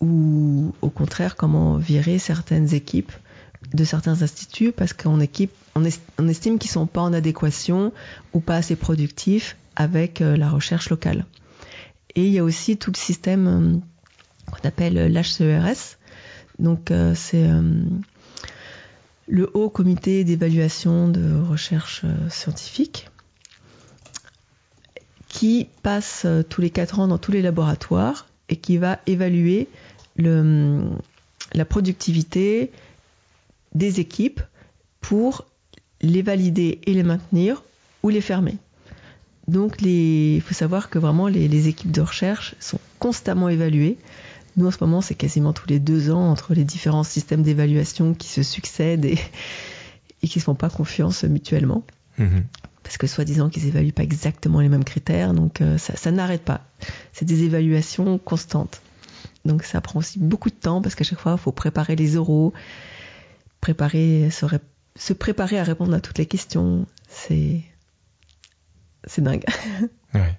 ou 0.00 0.72
au 0.82 0.88
contraire 0.88 1.34
comment 1.34 1.78
virer 1.78 2.20
certaines 2.20 2.72
équipes 2.74 3.10
de 3.74 3.82
certains 3.82 4.22
instituts 4.22 4.70
parce 4.70 4.92
qu'on 4.92 5.18
estime 5.20 6.58
qu'ils 6.60 6.70
sont 6.70 6.86
pas 6.86 7.00
en 7.00 7.12
adéquation 7.12 7.92
ou 8.32 8.38
pas 8.38 8.54
assez 8.54 8.76
productifs 8.76 9.56
avec 9.74 10.20
euh, 10.20 10.36
la 10.36 10.48
recherche 10.48 10.90
locale. 10.90 11.26
Et 12.14 12.24
il 12.24 12.32
y 12.32 12.38
a 12.38 12.44
aussi 12.44 12.76
tout 12.76 12.92
le 12.92 12.96
système 12.96 13.46
euh, 13.48 14.52
qu'on 14.52 14.68
appelle 14.68 15.12
l'HCERS. 15.12 15.98
Donc 16.60 16.92
euh, 16.92 17.14
c'est 17.16 17.48
euh, 17.48 17.82
le 19.26 19.50
Haut 19.54 19.70
Comité 19.70 20.22
d'évaluation 20.22 21.08
de 21.08 21.34
recherche 21.42 22.02
euh, 22.04 22.28
scientifique 22.28 23.08
qui 25.30 25.68
passe 25.82 26.24
euh, 26.26 26.42
tous 26.42 26.60
les 26.60 26.70
quatre 26.70 26.98
ans 26.98 27.06
dans 27.06 27.16
tous 27.16 27.30
les 27.32 27.40
laboratoires 27.40 28.26
et 28.48 28.56
qui 28.56 28.76
va 28.76 28.98
évaluer 29.06 29.68
le, 30.16 30.82
la 31.54 31.64
productivité 31.64 32.72
des 33.72 34.00
équipes 34.00 34.40
pour 35.00 35.46
les 36.02 36.20
valider 36.20 36.80
et 36.84 36.92
les 36.92 37.04
maintenir 37.04 37.62
ou 38.02 38.08
les 38.08 38.20
fermer. 38.20 38.56
Donc 39.46 39.80
il 39.82 40.40
faut 40.40 40.54
savoir 40.54 40.90
que 40.90 40.98
vraiment 40.98 41.28
les, 41.28 41.68
équipes 41.68 41.92
de 41.92 42.00
recherche 42.00 42.56
sont 42.58 42.80
constamment 42.98 43.48
évaluées. 43.48 43.98
Nous 44.56 44.66
en 44.66 44.70
ce 44.72 44.78
moment 44.80 45.00
c'est 45.00 45.14
quasiment 45.14 45.52
tous 45.52 45.68
les 45.68 45.78
deux 45.78 46.10
ans 46.10 46.28
entre 46.28 46.54
les 46.54 46.64
différents 46.64 47.04
systèmes 47.04 47.42
d'évaluation 47.42 48.14
qui 48.14 48.28
se 48.28 48.42
succèdent 48.42 49.04
et, 49.04 49.18
qui 50.26 50.38
ne 50.38 50.40
se 50.40 50.44
font 50.44 50.56
pas 50.56 50.70
confiance 50.70 51.22
mutuellement 51.22 51.84
Mhm. 52.18 52.44
Parce 52.90 52.98
que 52.98 53.06
soi-disant 53.06 53.50
qu'ils 53.50 53.68
évaluent 53.68 53.92
pas 53.92 54.02
exactement 54.02 54.58
les 54.58 54.68
mêmes 54.68 54.82
critères, 54.82 55.32
donc 55.32 55.60
euh, 55.60 55.78
ça, 55.78 56.10
n'arrête 56.10 56.42
pas. 56.42 56.62
C'est 57.12 57.24
des 57.24 57.44
évaluations 57.44 58.18
constantes. 58.18 58.82
Donc 59.44 59.62
ça 59.62 59.80
prend 59.80 60.00
aussi 60.00 60.18
beaucoup 60.18 60.50
de 60.50 60.56
temps 60.56 60.82
parce 60.82 60.96
qu'à 60.96 61.04
chaque 61.04 61.20
fois 61.20 61.36
il 61.38 61.40
faut 61.40 61.52
préparer 61.52 61.94
les 61.94 62.16
oraux, 62.16 62.52
préparer, 63.60 64.28
se, 64.32 64.44
ré- 64.44 64.58
se 64.96 65.12
préparer 65.12 65.60
à 65.60 65.62
répondre 65.62 65.94
à 65.94 66.00
toutes 66.00 66.18
les 66.18 66.26
questions. 66.26 66.84
C'est 67.06 67.60
c'est 69.06 69.22
dingue. 69.22 69.44
Ouais. 70.12 70.36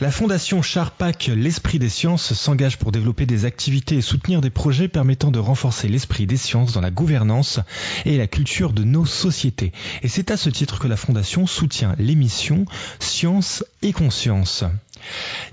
La 0.00 0.12
fondation 0.12 0.62
Charpac 0.62 1.28
L'Esprit 1.34 1.80
des 1.80 1.88
Sciences 1.88 2.32
s'engage 2.32 2.78
pour 2.78 2.92
développer 2.92 3.26
des 3.26 3.44
activités 3.46 3.96
et 3.96 4.00
soutenir 4.00 4.40
des 4.40 4.48
projets 4.48 4.86
permettant 4.86 5.32
de 5.32 5.40
renforcer 5.40 5.88
l'esprit 5.88 6.24
des 6.24 6.36
sciences 6.36 6.72
dans 6.72 6.80
la 6.80 6.92
gouvernance 6.92 7.58
et 8.04 8.16
la 8.16 8.28
culture 8.28 8.72
de 8.72 8.84
nos 8.84 9.06
sociétés. 9.06 9.72
Et 10.04 10.08
c'est 10.08 10.30
à 10.30 10.36
ce 10.36 10.50
titre 10.50 10.78
que 10.78 10.86
la 10.86 10.96
fondation 10.96 11.48
soutient 11.48 11.96
l'émission 11.98 12.64
Science 13.00 13.64
et 13.82 13.92
Conscience. 13.92 14.62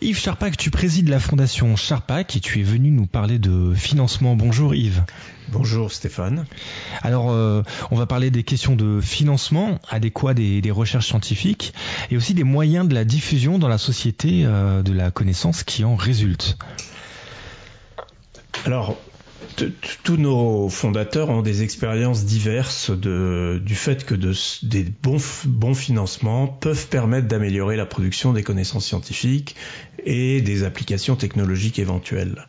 Yves 0.02 0.20
Charpac, 0.20 0.58
tu 0.58 0.72
présides 0.72 1.10
la 1.10 1.20
fondation 1.20 1.76
Charpac 1.76 2.36
et 2.36 2.40
tu 2.40 2.60
es 2.60 2.64
venu 2.64 2.92
nous 2.92 3.06
parler 3.06 3.40
de 3.40 3.74
financement. 3.74 4.36
Bonjour 4.36 4.76
Yves. 4.76 5.04
Bonjour 5.50 5.92
Stéphane. 5.92 6.46
Alors, 7.02 7.32
euh, 7.32 7.62
on 7.92 7.96
va 7.96 8.06
parler 8.06 8.32
des 8.32 8.44
questions 8.44 8.76
de 8.76 9.00
financement 9.02 9.80
adéquat 9.90 10.34
des, 10.34 10.62
des 10.62 10.72
recherches 10.72 11.08
scientifiques 11.08 11.74
et 12.10 12.18
aussi 12.18 12.34
des 12.34 12.44
moyens 12.44 12.88
de 12.88 12.94
la 12.94 13.06
diffusion 13.06 13.60
dans 13.60 13.68
la 13.68 13.78
société 13.78 14.44
euh, 14.46 14.82
de 14.82 14.92
la 14.92 15.12
connaissance 15.12 15.64
qui 15.64 15.84
en 15.84 15.96
résulte. 15.96 16.58
Alors, 18.66 18.98
tous 20.04 20.18
nos 20.18 20.70
fondateurs 20.70 21.30
ont 21.30 21.42
des 21.42 21.64
expériences 21.64 22.26
diverses 22.26 22.92
du 22.92 23.76
fait 23.76 24.06
que 24.06 24.16
de, 24.16 24.34
des 24.64 24.84
bons 24.84 25.74
financements 25.74 26.48
peuvent 26.48 26.88
permettre 26.88 27.28
d'améliorer 27.28 27.76
la 27.76 27.86
production 27.86 28.34
des 28.34 28.44
connaissances 28.44 28.86
scientifiques 28.86 29.56
et 30.06 30.42
des 30.42 30.64
applications 30.64 31.16
technologiques 31.16 31.80
éventuelles. 31.80 32.48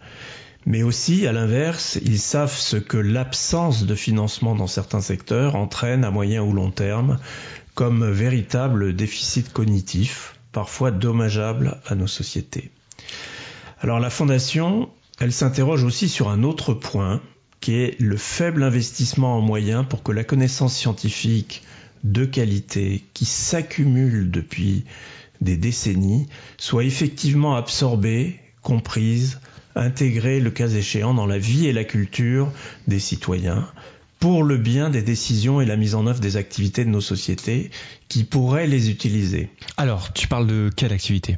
Mais 0.66 0.82
aussi, 0.82 1.26
à 1.28 1.32
l'inverse, 1.32 1.98
ils 2.04 2.18
savent 2.18 2.56
ce 2.56 2.76
que 2.76 2.96
l'absence 2.96 3.84
de 3.84 3.94
financement 3.94 4.56
dans 4.56 4.66
certains 4.66 5.00
secteurs 5.00 5.54
entraîne 5.54 6.04
à 6.04 6.10
moyen 6.10 6.42
ou 6.42 6.52
long 6.52 6.70
terme 6.72 7.18
comme 7.76 8.10
véritable 8.10 8.96
déficit 8.96 9.52
cognitif, 9.52 10.34
parfois 10.50 10.90
dommageable 10.90 11.78
à 11.86 11.94
nos 11.94 12.06
sociétés. 12.06 12.70
Alors 13.80 14.00
la 14.00 14.10
Fondation, 14.10 14.88
elle 15.18 15.32
s'interroge 15.32 15.84
aussi 15.84 16.08
sur 16.08 16.28
un 16.28 16.42
autre 16.42 16.74
point, 16.74 17.20
qui 17.60 17.74
est 17.74 18.00
le 18.00 18.16
faible 18.16 18.62
investissement 18.62 19.36
en 19.38 19.40
moyens 19.40 19.86
pour 19.88 20.02
que 20.02 20.12
la 20.12 20.24
connaissance 20.24 20.76
scientifique 20.76 21.62
de 22.04 22.24
qualité 22.24 23.04
qui 23.14 23.24
s'accumule 23.24 24.30
depuis 24.30 24.84
des 25.40 25.56
décennies 25.56 26.26
soit 26.58 26.84
effectivement 26.84 27.56
absorbée, 27.56 28.38
comprise, 28.62 29.40
intégrée 29.74 30.40
le 30.40 30.50
cas 30.50 30.68
échéant 30.68 31.14
dans 31.14 31.26
la 31.26 31.38
vie 31.38 31.66
et 31.66 31.72
la 31.72 31.84
culture 31.84 32.50
des 32.86 33.00
citoyens 33.00 33.68
pour 34.18 34.42
le 34.42 34.56
bien 34.56 34.88
des 34.88 35.02
décisions 35.02 35.60
et 35.60 35.66
la 35.66 35.76
mise 35.76 35.94
en 35.94 36.06
œuvre 36.06 36.20
des 36.20 36.36
activités 36.36 36.84
de 36.84 36.90
nos 36.90 37.00
sociétés 37.02 37.70
qui 38.08 38.24
pourraient 38.24 38.66
les 38.66 38.90
utiliser. 38.90 39.50
Alors, 39.76 40.12
tu 40.12 40.26
parles 40.26 40.46
de 40.46 40.70
quelle 40.74 40.92
activité? 40.92 41.36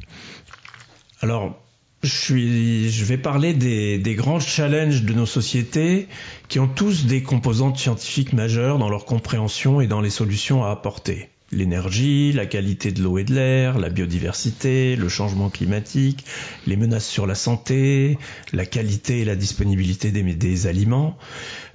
Alors, 1.20 1.60
je, 2.02 2.08
suis, 2.08 2.90
je 2.90 3.04
vais 3.04 3.18
parler 3.18 3.54
des, 3.54 3.98
des 3.98 4.14
grands 4.14 4.40
challenges 4.40 5.02
de 5.02 5.12
nos 5.12 5.26
sociétés 5.26 6.08
qui 6.48 6.58
ont 6.60 6.68
tous 6.68 7.06
des 7.06 7.22
composantes 7.22 7.78
scientifiques 7.78 8.32
majeures 8.32 8.78
dans 8.78 8.88
leur 8.88 9.04
compréhension 9.04 9.80
et 9.80 9.86
dans 9.86 10.00
les 10.00 10.10
solutions 10.10 10.64
à 10.64 10.70
apporter. 10.70 11.28
L'énergie, 11.50 12.32
la 12.32 12.46
qualité 12.46 12.92
de 12.92 13.02
l'eau 13.02 13.18
et 13.18 13.24
de 13.24 13.34
l'air, 13.34 13.78
la 13.78 13.88
biodiversité, 13.88 14.96
le 14.96 15.08
changement 15.08 15.48
climatique, 15.48 16.24
les 16.66 16.76
menaces 16.76 17.06
sur 17.06 17.26
la 17.26 17.34
santé, 17.34 18.18
la 18.52 18.66
qualité 18.66 19.20
et 19.20 19.24
la 19.24 19.36
disponibilité 19.36 20.10
des, 20.10 20.66
aliments. 20.66 21.16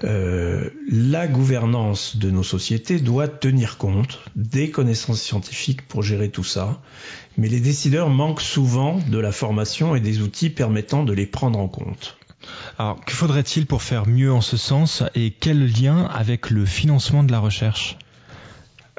Euh, 0.04 0.70
la 0.90 1.28
gouvernance 1.28 2.18
de 2.18 2.30
nos 2.30 2.44
sociétés 2.44 3.00
doit 3.00 3.28
tenir 3.28 3.78
compte 3.78 4.20
des 4.36 4.70
connaissances 4.70 5.22
scientifiques 5.22 5.88
pour 5.88 6.04
gérer 6.04 6.30
tout 6.30 6.44
ça, 6.44 6.82
mais 7.38 7.48
les 7.48 7.60
décideurs 7.60 8.10
manquent 8.10 8.42
souvent 8.42 9.00
de 9.10 9.18
la 9.18 9.32
formation 9.32 9.96
et 9.96 10.02
des 10.02 10.22
outils 10.22 10.50
permettant 10.50 11.04
de 11.04 11.14
les 11.14 11.26
prendre 11.26 11.60
en 11.60 11.68
compte. 11.68 12.18
Alors, 12.78 13.00
que 13.04 13.14
faudrait-il 13.14 13.66
pour 13.66 13.82
faire 13.82 14.08
mieux 14.08 14.32
en 14.32 14.42
ce 14.42 14.58
sens 14.58 15.04
et 15.16 15.32
quel 15.32 15.66
lien 15.66 16.06
avec 16.06 16.50
le 16.50 16.66
financement 16.66 17.24
de 17.24 17.32
la 17.32 17.40
recherche? 17.40 17.98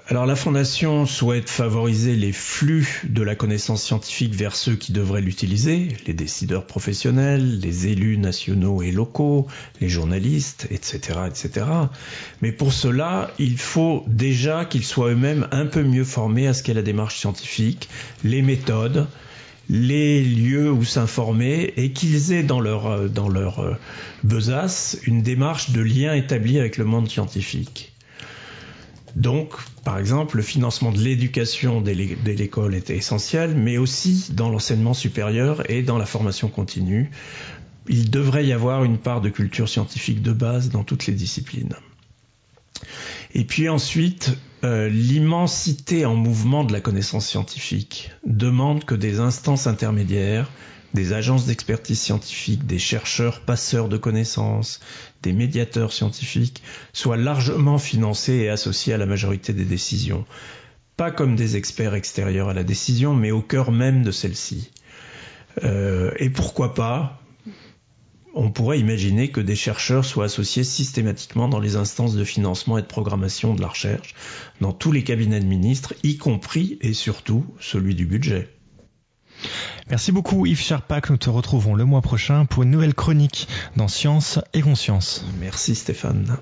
Alors 0.07 0.27
la 0.27 0.37
Fondation 0.37 1.07
souhaite 1.07 1.49
favoriser 1.49 2.15
les 2.15 2.33
flux 2.33 3.01
de 3.09 3.23
la 3.23 3.35
connaissance 3.35 3.83
scientifique 3.83 4.35
vers 4.35 4.55
ceux 4.55 4.77
qui 4.77 4.93
devraient 4.93 5.23
l'utiliser, 5.23 5.89
les 6.07 6.13
décideurs 6.13 6.67
professionnels, 6.67 7.59
les 7.61 7.87
élus 7.87 8.19
nationaux 8.19 8.83
et 8.83 8.93
locaux, 8.93 9.47
les 9.81 9.89
journalistes, 9.89 10.69
etc. 10.71 11.21
etc. 11.27 11.67
Mais 12.43 12.53
pour 12.53 12.75
cela, 12.75 13.31
il 13.39 13.57
faut 13.57 14.05
déjà 14.07 14.67
qu'ils 14.67 14.85
soient 14.85 15.13
eux-mêmes 15.13 15.49
un 15.53 15.65
peu 15.65 15.83
mieux 15.83 16.05
formés 16.05 16.49
à 16.49 16.53
ce 16.53 16.63
qu'est 16.63 16.75
la 16.75 16.83
démarche 16.83 17.19
scientifique, 17.19 17.89
les 18.25 18.43
méthodes, 18.43 19.07
les 19.71 20.23
lieux 20.23 20.71
où 20.71 20.85
s'informer 20.85 21.73
et 21.79 21.93
qu'ils 21.93 22.33
aient 22.33 22.43
dans 22.43 22.61
leur, 22.61 23.09
dans 23.09 23.31
leur 23.31 23.61
euh, 23.61 23.75
besace 24.23 24.99
une 25.05 25.23
démarche 25.23 25.71
de 25.71 25.81
lien 25.81 26.13
établi 26.13 26.59
avec 26.59 26.77
le 26.77 26.85
monde 26.85 27.09
scientifique. 27.09 27.94
Donc, 29.17 29.53
par 29.85 29.99
exemple, 29.99 30.37
le 30.37 30.43
financement 30.43 30.91
de 30.91 30.99
l'éducation 30.99 31.81
de 31.81 31.91
l'école 31.91 32.75
était 32.75 32.97
essentiel, 32.97 33.55
mais 33.55 33.79
aussi 33.79 34.33
dans 34.33 34.49
l'enseignement 34.49 34.95
supérieur 34.95 35.69
et 35.71 35.83
dans 35.83 35.99
la 35.99 36.07
formation 36.07 36.49
continue. 36.49 37.11
Il 37.89 38.11
devrait 38.11 38.47
y 38.47 38.53
avoir 38.53 38.83
une 38.85 38.99
part 38.99 39.21
de 39.21 39.29
culture 39.29 39.69
scientifique 39.69 40.23
de 40.23 40.33
base 40.33 40.71
dans 40.71 40.85
toutes 40.85 41.07
les 41.07 41.13
disciplines. 41.13 41.75
Et 43.35 43.45
puis 43.45 43.69
ensuite, 43.69 44.37
euh, 44.65 44.89
l'immensité 44.89 46.07
en 46.07 46.15
mouvement 46.15 46.65
de 46.65 46.73
la 46.73 46.81
connaissance 46.81 47.27
scientifique 47.27 48.11
demande 48.25 48.85
que 48.85 48.95
des 48.95 49.21
instances 49.21 49.67
intermédiaires, 49.67 50.51
des 50.95 51.13
agences 51.13 51.47
d'expertise 51.47 52.01
scientifique, 52.01 52.67
des 52.67 52.79
chercheurs 52.79 53.41
passeurs 53.41 53.89
de 53.89 53.97
connaissances, 53.97 54.81
des 55.23 55.33
médiateurs 55.33 55.93
scientifiques 55.93 56.63
soient 56.93 57.17
largement 57.17 57.79
financés 57.79 58.35
et 58.35 58.49
associés 58.49 58.95
à 58.95 58.99
la 58.99 59.07
majorité 59.07 59.53
des 59.53 59.65
décisions. 59.65 60.25
Pas 60.97 61.11
comme 61.11 61.35
des 61.35 61.57
experts 61.57 61.95
extérieurs 61.95 62.49
à 62.49 62.55
la 62.55 62.63
décision, 62.63 63.15
mais 63.15 63.33
au 63.33 63.43
cœur 63.43 63.73
même 63.73 64.05
de 64.05 64.13
celle-ci. 64.13 64.71
Euh, 65.65 66.13
et 66.19 66.31
pourquoi 66.31 66.75
pas 66.75 67.21
on 68.37 68.51
pourrait 68.51 68.81
imaginer 68.81 69.31
que 69.31 69.41
des 69.41 69.55
chercheurs 69.55 70.05
soient 70.05 70.25
associés 70.25 70.65
systématiquement 70.65 71.49
dans 71.49 71.61
les 71.61 71.77
instances 71.77 72.17
de 72.17 72.25
financement 72.25 72.79
et 72.79 72.83
de 72.83 72.87
programmation 72.87 73.55
de 73.55 73.61
la 73.61 73.69
recherche, 73.69 74.15
dans 74.61 74.73
tous 74.73 74.91
les 74.91 75.05
cabinets 75.05 75.39
de 75.39 75.47
ministres, 75.47 75.95
y 76.03 76.17
compris 76.17 76.79
et 76.81 76.95
surtout 76.95 77.47
celui 77.61 77.95
du 77.95 78.07
budget. 78.07 78.49
Merci 79.91 80.13
beaucoup 80.13 80.47
Yves 80.47 80.61
Charpak, 80.61 81.11
nous 81.11 81.17
te 81.17 81.31
retrouvons 81.31 81.75
le 81.75 81.85
mois 81.85 82.03
prochain 82.03 82.47
pour 82.47 82.63
une 82.63 82.71
nouvelle 82.71 82.95
chronique 82.95 83.49
dans 83.77 83.89
Science 83.89 84.39
et 84.53 84.61
Conscience. 84.61 85.25
Merci 85.41 85.75
Stéphane. 85.75 86.39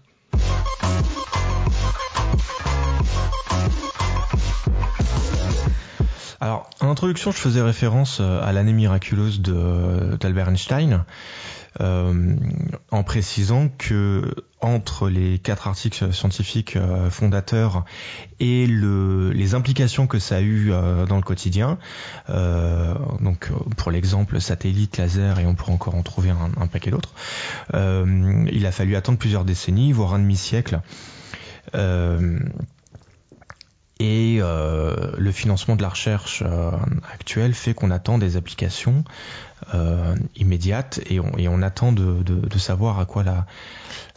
Alors, 6.42 6.68
en 6.80 6.90
introduction, 6.90 7.30
je 7.30 7.36
faisais 7.36 7.62
référence 7.62 8.18
euh, 8.20 8.42
à 8.42 8.52
l'année 8.52 8.72
miraculeuse 8.72 9.40
d'Albert 9.40 10.48
Einstein. 10.48 11.04
Euh, 11.80 12.36
en 12.90 13.02
précisant 13.02 13.70
que 13.78 14.34
entre 14.60 15.08
les 15.08 15.38
quatre 15.38 15.66
articles 15.68 16.12
scientifiques 16.12 16.76
euh, 16.76 17.08
fondateurs 17.08 17.86
et 18.40 18.66
le, 18.66 19.30
les 19.30 19.54
implications 19.54 20.06
que 20.06 20.18
ça 20.18 20.36
a 20.36 20.40
eu 20.40 20.70
euh, 20.70 21.06
dans 21.06 21.16
le 21.16 21.22
quotidien, 21.22 21.78
donc 22.28 23.50
pour 23.76 23.90
l'exemple 23.90 24.40
satellite, 24.40 24.98
laser, 24.98 25.38
et 25.38 25.46
on 25.46 25.54
pourrait 25.54 25.72
encore 25.72 25.94
en 25.94 26.02
trouver 26.02 26.30
un, 26.30 26.66
paquet 26.66 26.90
d'autres, 26.90 27.14
il 27.72 28.66
a 28.66 28.72
fallu 28.72 28.96
attendre 28.96 29.18
plusieurs 29.18 29.44
décennies, 29.44 29.92
voire 29.92 30.14
un 30.14 30.18
demi-siècle. 30.18 30.80
Et 34.00 34.40
le 34.40 35.32
financement 35.32 35.76
de 35.76 35.82
la 35.82 35.88
recherche 35.88 36.42
actuelle 37.12 37.54
fait 37.54 37.74
qu'on 37.74 37.90
attend 37.90 38.18
des 38.18 38.36
applications 38.36 39.04
euh, 39.74 40.14
immédiates 40.36 41.00
et 41.08 41.20
on, 41.20 41.62
attend 41.62 41.92
de, 41.92 42.58
savoir 42.58 42.98
à 42.98 43.06
quoi 43.06 43.24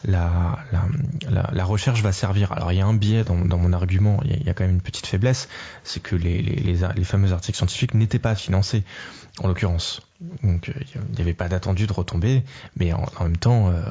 la, 0.06 1.66
recherche 1.66 2.02
va 2.02 2.12
servir. 2.12 2.52
Alors 2.52 2.72
il 2.72 2.78
y 2.78 2.82
a 2.82 2.86
un 2.86 2.94
biais 2.94 3.24
dans, 3.24 3.58
mon 3.58 3.74
argument, 3.74 4.20
il 4.26 4.46
y, 4.46 4.50
a, 4.50 4.54
quand 4.54 4.64
même 4.64 4.76
une 4.76 4.82
petite 4.82 5.08
faiblesse, 5.08 5.48
c'est 5.84 6.02
que 6.02 6.16
les, 6.16 6.76
fameux 7.04 7.32
articles 7.32 7.58
scientifiques 7.58 7.94
n'étaient 7.94 8.20
pas 8.20 8.36
financés 8.36 8.84
en 9.40 9.48
l'occurrence. 9.48 10.02
Donc 10.44 10.72
il 10.96 11.16
n'y 11.16 11.22
avait 11.22 11.34
pas 11.34 11.50
d'attendu 11.50 11.88
de 11.88 11.94
retomber, 11.94 12.44
mais 12.78 12.94
en, 12.94 13.06
même 13.22 13.38
temps, 13.38 13.70
euh, 13.70 13.82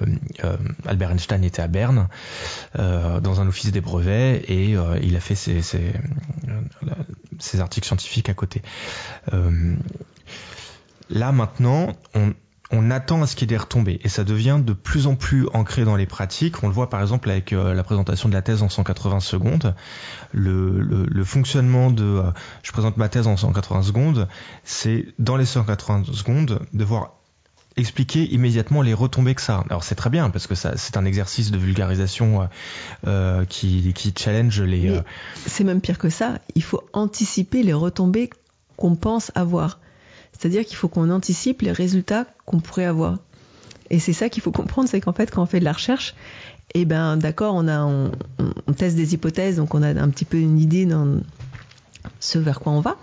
euh, 0.00 0.06
euh, 0.44 0.56
Albert 0.86 1.10
Einstein 1.10 1.44
était 1.44 1.62
à 1.62 1.68
Berne 1.68 2.08
euh, 2.78 3.20
dans 3.20 3.40
un 3.40 3.48
office 3.48 3.70
des 3.72 3.80
brevets 3.80 4.44
et 4.48 4.76
euh, 4.76 4.98
il 5.02 5.16
a 5.16 5.20
fait 5.20 5.34
ses, 5.34 5.62
articles 7.58 7.86
scientifiques 7.86 8.28
à 8.28 8.34
côté. 8.34 8.62
Là 11.10 11.32
maintenant, 11.32 11.88
on, 12.14 12.34
on 12.72 12.90
attend 12.90 13.22
à 13.22 13.26
ce 13.26 13.36
qu'il 13.36 13.50
y 13.50 13.52
ait 13.52 13.56
des 13.56 13.62
retombées 13.62 14.00
et 14.02 14.08
ça 14.08 14.24
devient 14.24 14.58
de 14.64 14.72
plus 14.72 15.06
en 15.06 15.14
plus 15.14 15.46
ancré 15.52 15.84
dans 15.84 15.94
les 15.94 16.06
pratiques. 16.06 16.62
On 16.64 16.68
le 16.68 16.72
voit 16.72 16.88
par 16.88 17.02
exemple 17.02 17.30
avec 17.30 17.52
euh, 17.52 17.74
la 17.74 17.84
présentation 17.84 18.28
de 18.30 18.34
la 18.34 18.40
thèse 18.40 18.62
en 18.62 18.70
180 18.70 19.20
secondes. 19.20 19.74
Le, 20.32 20.80
le, 20.80 21.04
le 21.04 21.24
fonctionnement 21.24 21.90
de 21.90 22.04
euh, 22.04 22.30
je 22.62 22.72
présente 22.72 22.96
ma 22.96 23.10
thèse 23.10 23.26
en 23.26 23.36
180 23.36 23.82
secondes, 23.82 24.28
c'est 24.64 25.06
dans 25.18 25.36
les 25.36 25.44
180 25.44 26.04
secondes 26.12 26.60
devoir 26.72 27.12
expliquer 27.76 28.24
immédiatement 28.32 28.80
les 28.82 28.94
retombées 28.94 29.34
que 29.34 29.42
ça 29.42 29.58
a. 29.58 29.64
Alors 29.68 29.84
c'est 29.84 29.94
très 29.94 30.10
bien 30.10 30.30
parce 30.30 30.46
que 30.46 30.54
ça 30.54 30.76
c'est 30.76 30.96
un 30.96 31.04
exercice 31.04 31.50
de 31.50 31.58
vulgarisation 31.58 32.48
euh, 33.06 33.44
qui, 33.44 33.92
qui 33.92 34.14
challenge 34.16 34.62
les. 34.62 34.98
C'est 35.46 35.64
même 35.64 35.82
pire 35.82 35.98
que 35.98 36.08
ça. 36.08 36.38
Il 36.54 36.62
faut 36.62 36.82
anticiper 36.94 37.62
les 37.62 37.74
retombées 37.74 38.30
qu'on 38.78 38.96
pense 38.96 39.30
avoir. 39.34 39.78
C'est-à-dire 40.32 40.64
qu'il 40.64 40.76
faut 40.76 40.88
qu'on 40.88 41.10
anticipe 41.10 41.62
les 41.62 41.72
résultats 41.72 42.26
qu'on 42.46 42.60
pourrait 42.60 42.84
avoir. 42.84 43.18
Et 43.90 43.98
c'est 43.98 44.12
ça 44.12 44.28
qu'il 44.28 44.42
faut 44.42 44.52
comprendre, 44.52 44.88
c'est 44.88 45.00
qu'en 45.00 45.12
fait, 45.12 45.30
quand 45.30 45.42
on 45.42 45.46
fait 45.46 45.60
de 45.60 45.64
la 45.64 45.72
recherche, 45.72 46.14
eh 46.74 46.84
ben, 46.84 47.16
d'accord, 47.16 47.54
on 47.56 48.72
teste 48.72 48.96
des 48.96 49.14
hypothèses, 49.14 49.56
donc 49.56 49.74
on 49.74 49.82
a 49.82 49.88
un 49.88 50.08
petit 50.08 50.24
peu 50.24 50.38
une 50.38 50.58
idée 50.58 50.86
dans 50.86 51.20
ce 52.18 52.38
vers 52.38 52.60
quoi 52.60 52.72
on 52.72 52.80
va. 52.80 52.96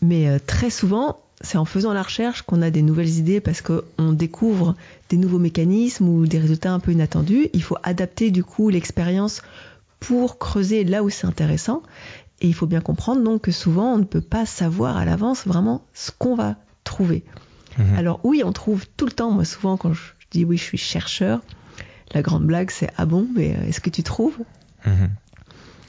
Mais 0.00 0.28
euh, 0.28 0.38
très 0.44 0.70
souvent, 0.70 1.20
c'est 1.40 1.58
en 1.58 1.64
faisant 1.64 1.92
la 1.92 2.02
recherche 2.02 2.42
qu'on 2.42 2.62
a 2.62 2.70
des 2.70 2.82
nouvelles 2.82 3.18
idées 3.18 3.40
parce 3.40 3.62
qu'on 3.62 4.12
découvre 4.12 4.74
des 5.08 5.16
nouveaux 5.16 5.38
mécanismes 5.38 6.08
ou 6.08 6.26
des 6.26 6.38
résultats 6.38 6.72
un 6.72 6.80
peu 6.80 6.92
inattendus. 6.92 7.48
Il 7.52 7.62
faut 7.62 7.76
adapter 7.82 8.30
du 8.30 8.44
coup 8.44 8.68
l'expérience 8.68 9.42
pour 10.00 10.38
creuser 10.38 10.84
là 10.84 11.02
où 11.02 11.10
c'est 11.10 11.26
intéressant. 11.26 11.82
Et 12.40 12.48
il 12.48 12.54
faut 12.54 12.66
bien 12.66 12.80
comprendre 12.80 13.22
donc 13.22 13.42
que 13.42 13.52
souvent 13.52 13.94
on 13.94 13.98
ne 13.98 14.04
peut 14.04 14.20
pas 14.20 14.46
savoir 14.46 14.96
à 14.96 15.04
l'avance 15.04 15.46
vraiment 15.46 15.84
ce 15.94 16.10
qu'on 16.10 16.34
va 16.34 16.56
trouver. 16.84 17.24
Mmh. 17.78 17.94
Alors 17.96 18.20
oui, 18.24 18.42
on 18.44 18.52
trouve 18.52 18.86
tout 18.96 19.06
le 19.06 19.12
temps, 19.12 19.30
moi 19.30 19.44
souvent 19.44 19.76
quand 19.76 19.92
je 19.92 20.02
dis 20.30 20.44
oui, 20.44 20.56
je 20.56 20.62
suis 20.62 20.78
chercheur, 20.78 21.40
la 22.12 22.22
grande 22.22 22.44
blague 22.44 22.70
c'est 22.70 22.90
ah 22.96 23.06
bon, 23.06 23.26
mais 23.34 23.56
euh, 23.56 23.68
est-ce 23.68 23.80
que 23.80 23.90
tu 23.90 24.02
trouves? 24.02 24.38
Mmh. 24.84 25.06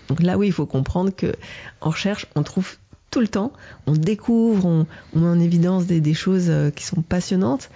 Donc 0.08 0.22
là 0.22 0.38
oui, 0.38 0.48
il 0.48 0.54
faut 0.54 0.66
comprendre 0.66 1.12
que 1.16 1.34
en 1.82 1.90
recherche, 1.90 2.28
on 2.36 2.44
trouve 2.44 2.78
tout 3.12 3.20
le 3.20 3.28
temps, 3.28 3.54
on 3.86 3.94
découvre, 3.94 4.66
on, 4.66 4.88
on 5.16 5.20
met 5.20 5.28
en 5.28 5.40
évidence 5.40 5.86
des, 5.86 6.02
des, 6.02 6.14
choses 6.16 6.50
euh, 6.50 6.72
qui 6.72 6.84
sont 6.84 7.02
passionnantes, 7.02 7.70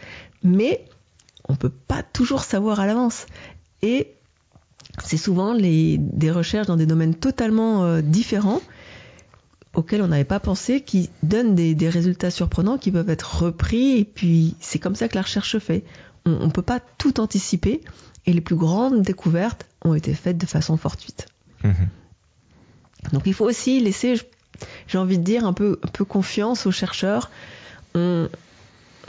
mais 0.44 0.84
on 1.48 1.56
peut 1.56 1.70
pas 1.70 2.02
toujours 2.02 2.44
savoir 2.44 2.80
à 2.80 2.88
l'avance. 2.88 3.28
Et 3.82 4.14
c'est 5.04 5.18
souvent 5.18 5.54
les, 5.54 5.98
des 6.00 6.32
recherches 6.32 6.68
dans 6.68 6.76
des 6.76 6.86
domaines 6.86 7.16
totalement 7.16 7.84
euh, 7.84 8.02
différents 8.02 8.62
auxquels 9.78 10.02
on 10.02 10.08
n'avait 10.08 10.24
pas 10.24 10.40
pensé, 10.40 10.82
qui 10.82 11.12
donnent 11.22 11.54
des, 11.56 11.76
des, 11.76 11.88
résultats 11.88 12.32
surprenants 12.32 12.80
qui 12.80 12.92
peuvent 12.92 13.10
être 13.12 13.44
repris. 13.44 14.00
Et 14.00 14.04
puis, 14.04 14.56
c'est 14.60 14.80
comme 14.80 14.96
ça 14.96 15.08
que 15.08 15.16
la 15.16 15.22
recherche 15.22 15.52
se 15.52 15.60
fait. 15.60 15.84
On 16.26 16.48
ne 16.48 16.52
peut 16.52 16.64
pas 16.64 16.82
tout 16.98 17.22
anticiper. 17.22 17.82
Et 18.26 18.34
les 18.34 18.42
plus 18.42 18.56
grandes 18.56 19.04
découvertes 19.04 19.68
ont 19.86 19.94
été 19.94 20.14
faites 20.14 20.38
de 20.38 20.48
façon 20.48 20.76
fortuite. 20.78 21.28
Mmh. 21.64 21.72
Donc, 23.14 23.24
il 23.28 23.34
faut 23.36 23.46
aussi 23.46 23.80
laisser, 23.80 24.16
j'ai 24.88 24.98
envie 24.98 25.20
de 25.20 25.24
dire, 25.24 25.46
un 25.46 25.54
peu, 25.54 25.80
un 25.84 25.88
peu 25.88 26.04
confiance 26.04 26.66
aux 26.66 26.72
chercheurs. 26.72 27.30
On 27.94 28.28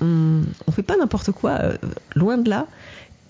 ne 0.03 0.73
fait 0.73 0.83
pas 0.83 0.99
n'importe 0.99 1.33
quoi, 1.33 1.53
euh, 1.63 1.79
loin 2.15 2.37
de 2.37 2.51
là. 2.51 2.67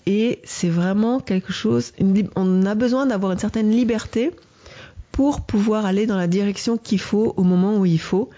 Et 0.05 0.41
c'est 0.43 0.69
vraiment 0.69 1.21
quelque 1.21 1.53
chose, 1.53 1.93
une, 1.99 2.29
on 2.35 2.65
a 2.65 2.75
besoin 2.75 3.05
d'avoir 3.05 3.31
une 3.31 3.39
certaine 3.39 3.71
liberté 3.71 4.31
pour 5.19 5.41
pouvoir 5.41 5.85
aller 5.85 6.07
dans 6.07 6.15
la 6.15 6.27
direction 6.27 6.77
qu'il 6.77 7.01
faut 7.01 7.33
au 7.35 7.43
moment 7.43 7.75
où 7.75 7.85
il 7.85 7.99
faut. 7.99 8.29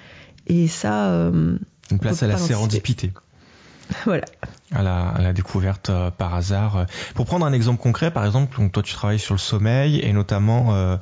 Et 0.48 0.68
ça. 0.68 1.12
Euh, 1.12 1.60
Une 1.92 2.00
place 2.00 2.24
à 2.24 2.28
la 2.28 2.40
sérendipité. 2.40 3.14
voilà. 4.06 4.26
À 4.72 4.82
la, 4.82 5.10
à 5.10 5.22
la 5.22 5.32
découverte 5.32 5.92
euh, 5.92 6.10
par 6.10 6.34
hasard. 6.34 6.88
Pour 7.14 7.28
prendre 7.28 7.46
un 7.46 7.54
exemple 7.54 7.80
concret, 7.80 8.10
par 8.10 8.26
exemple, 8.26 8.58
donc 8.58 8.72
toi 8.72 8.82
tu 8.82 8.96
travailles 8.96 9.20
sur 9.20 9.36
le 9.36 9.40
sommeil 9.40 10.00
et 10.00 10.12
notamment 10.12 10.74
euh, 10.74 10.98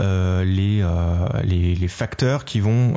euh, 0.00 0.42
les, 0.42 0.84
les, 1.44 1.76
les 1.76 1.88
facteurs 1.88 2.44
qui 2.44 2.58
vont 2.58 2.94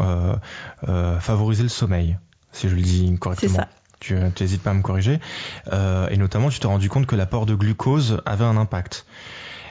favoriser 1.19 1.61
le 1.61 1.69
sommeil, 1.69 2.17
si 2.51 2.67
je 2.67 2.73
le 2.73 2.81
dis 2.81 3.15
correctement. 3.19 3.51
C'est 3.53 3.59
ça 3.59 3.69
tu 3.99 4.15
n'hésites 4.15 4.61
pas 4.61 4.71
à 4.71 4.73
me 4.73 4.81
corriger. 4.81 5.21
Euh, 5.71 6.09
et 6.09 6.17
notamment, 6.17 6.49
tu 6.49 6.59
t'es 6.59 6.67
rendu 6.67 6.89
compte 6.89 7.05
que 7.05 7.15
l'apport 7.15 7.45
de 7.45 7.55
glucose 7.55 8.21
avait 8.25 8.43
un 8.43 8.57
impact. 8.57 9.05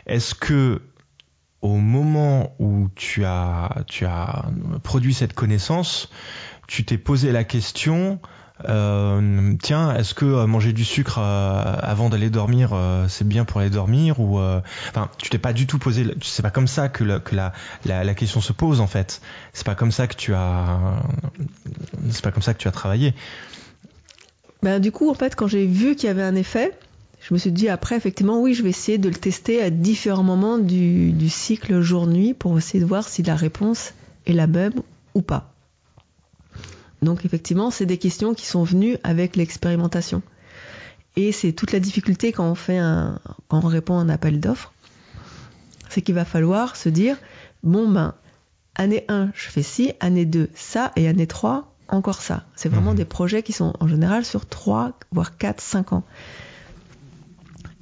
Est-ce 0.07 0.35
que 0.35 0.81
au 1.63 1.77
moment 1.77 2.55
où 2.59 2.89
tu 2.95 3.25
as, 3.25 3.83
tu 3.87 4.05
as 4.05 4.47
produit 4.83 5.15
cette 5.15 5.33
connaissance, 5.33 6.11
tu 6.67 6.85
t'es 6.85 6.99
posé 6.99 7.33
la 7.33 7.45
question 7.45 8.21
euh, 8.69 9.55
tiens, 9.63 9.95
est-ce 9.97 10.15
que 10.15 10.25
euh, 10.25 10.47
manger 10.47 10.73
du 10.73 10.85
sucre 10.85 11.19
euh, 11.19 11.77
avant 11.81 12.09
d'aller 12.09 12.31
dormir, 12.31 12.71
euh, 12.73 13.07
c'est 13.09 13.27
bien 13.27 13.45
pour 13.45 13.61
aller 13.61 13.71
dormir 13.71 14.21
ou 14.21 14.39
enfin, 14.39 15.09
tu 15.19 15.31
t'es 15.31 15.39
pas 15.39 15.53
du 15.53 15.67
tout 15.67 15.79
posé. 15.79 16.07
C'est 16.23 16.43
pas 16.43 16.51
comme 16.51 16.69
ça 16.69 16.89
que, 16.89 17.05
la, 17.05 17.19
que 17.19 17.35
la, 17.35 17.53
la, 17.85 18.05
la, 18.05 18.15
question 18.15 18.41
se 18.41 18.53
pose 18.53 18.81
en 18.81 18.87
fait. 18.87 19.21
C'est 19.53 19.67
pas 19.67 19.75
comme 19.75 19.93
ça 19.93 20.07
que 20.07 20.15
tu 20.15 20.35
as, 20.35 21.03
c'est 22.11 22.23
pas 22.23 22.31
comme 22.31 22.43
ça 22.43 22.55
que 22.55 22.59
tu 22.59 22.69
as 22.69 22.73
travaillé. 22.73 23.15
Ben, 24.63 24.79
du 24.79 24.93
coup, 24.93 25.11
en 25.11 25.15
fait, 25.15 25.35
quand 25.35 25.49
j'ai 25.49 25.67
vu 25.67 25.97
qu'il 25.97 26.07
y 26.07 26.11
avait 26.11 26.23
un 26.23 26.37
effet, 26.37 26.73
je 27.33 27.35
me 27.35 27.39
suis 27.39 27.53
dit 27.53 27.71
après, 27.71 27.97
effectivement, 27.97 28.43
oui, 28.43 28.53
je 28.53 28.63
vais 28.63 28.69
essayer 28.69 28.99
de 28.99 29.09
le 29.09 29.15
tester 29.15 29.63
à 29.63 29.71
différents 29.71 30.23
moments 30.23 30.59
du, 30.59 31.13
du 31.13 31.31
cycle 31.31 31.81
jour-nuit 31.81 32.35
pour 32.35 32.59
essayer 32.59 32.79
de 32.79 32.85
voir 32.85 33.09
si 33.09 33.23
la 33.23 33.35
réponse 33.35 33.95
est 34.27 34.35
la 34.35 34.47
même 34.47 34.75
ou 35.15 35.23
pas. 35.23 35.55
Donc, 37.01 37.25
effectivement, 37.25 37.71
c'est 37.71 37.87
des 37.87 37.97
questions 37.97 38.35
qui 38.35 38.45
sont 38.45 38.65
venues 38.65 38.99
avec 39.03 39.37
l'expérimentation. 39.37 40.21
Et 41.17 41.33
c'est 41.33 41.55
toute 41.55 41.73
la 41.73 41.81
difficulté 41.81 42.33
quand 42.33 42.45
on 42.45 42.55
fait 42.55 42.77
un, 42.77 43.19
quand 43.49 43.65
on 43.65 43.67
répond 43.67 43.97
à 43.97 44.03
un 44.03 44.11
appel 44.11 44.39
d'offres. 44.39 44.75
C'est 45.89 46.03
qu'il 46.03 46.15
va 46.15 46.27
falloir 46.27 46.77
se 46.77 46.91
dire, 46.91 47.17
bon, 47.63 47.89
ben, 47.89 48.15
année 48.75 49.07
1, 49.09 49.31
je 49.35 49.49
fais 49.49 49.63
ci, 49.63 49.93
année 50.01 50.27
2, 50.27 50.51
ça, 50.55 50.93
et 50.97 51.09
année 51.09 51.27
3, 51.27 51.75
encore 51.89 52.21
ça. 52.21 52.45
C'est 52.57 52.69
vraiment 52.69 52.91
mhm. 52.91 52.99
des 52.99 53.05
projets 53.07 53.43
qui 53.43 53.55
sont 53.55 53.73
en 53.81 53.89
général 53.89 54.27
sur 54.27 54.45
3, 54.45 54.93
voire 55.13 55.39
4, 55.39 55.63
5 55.63 55.95
ans. 55.95 56.05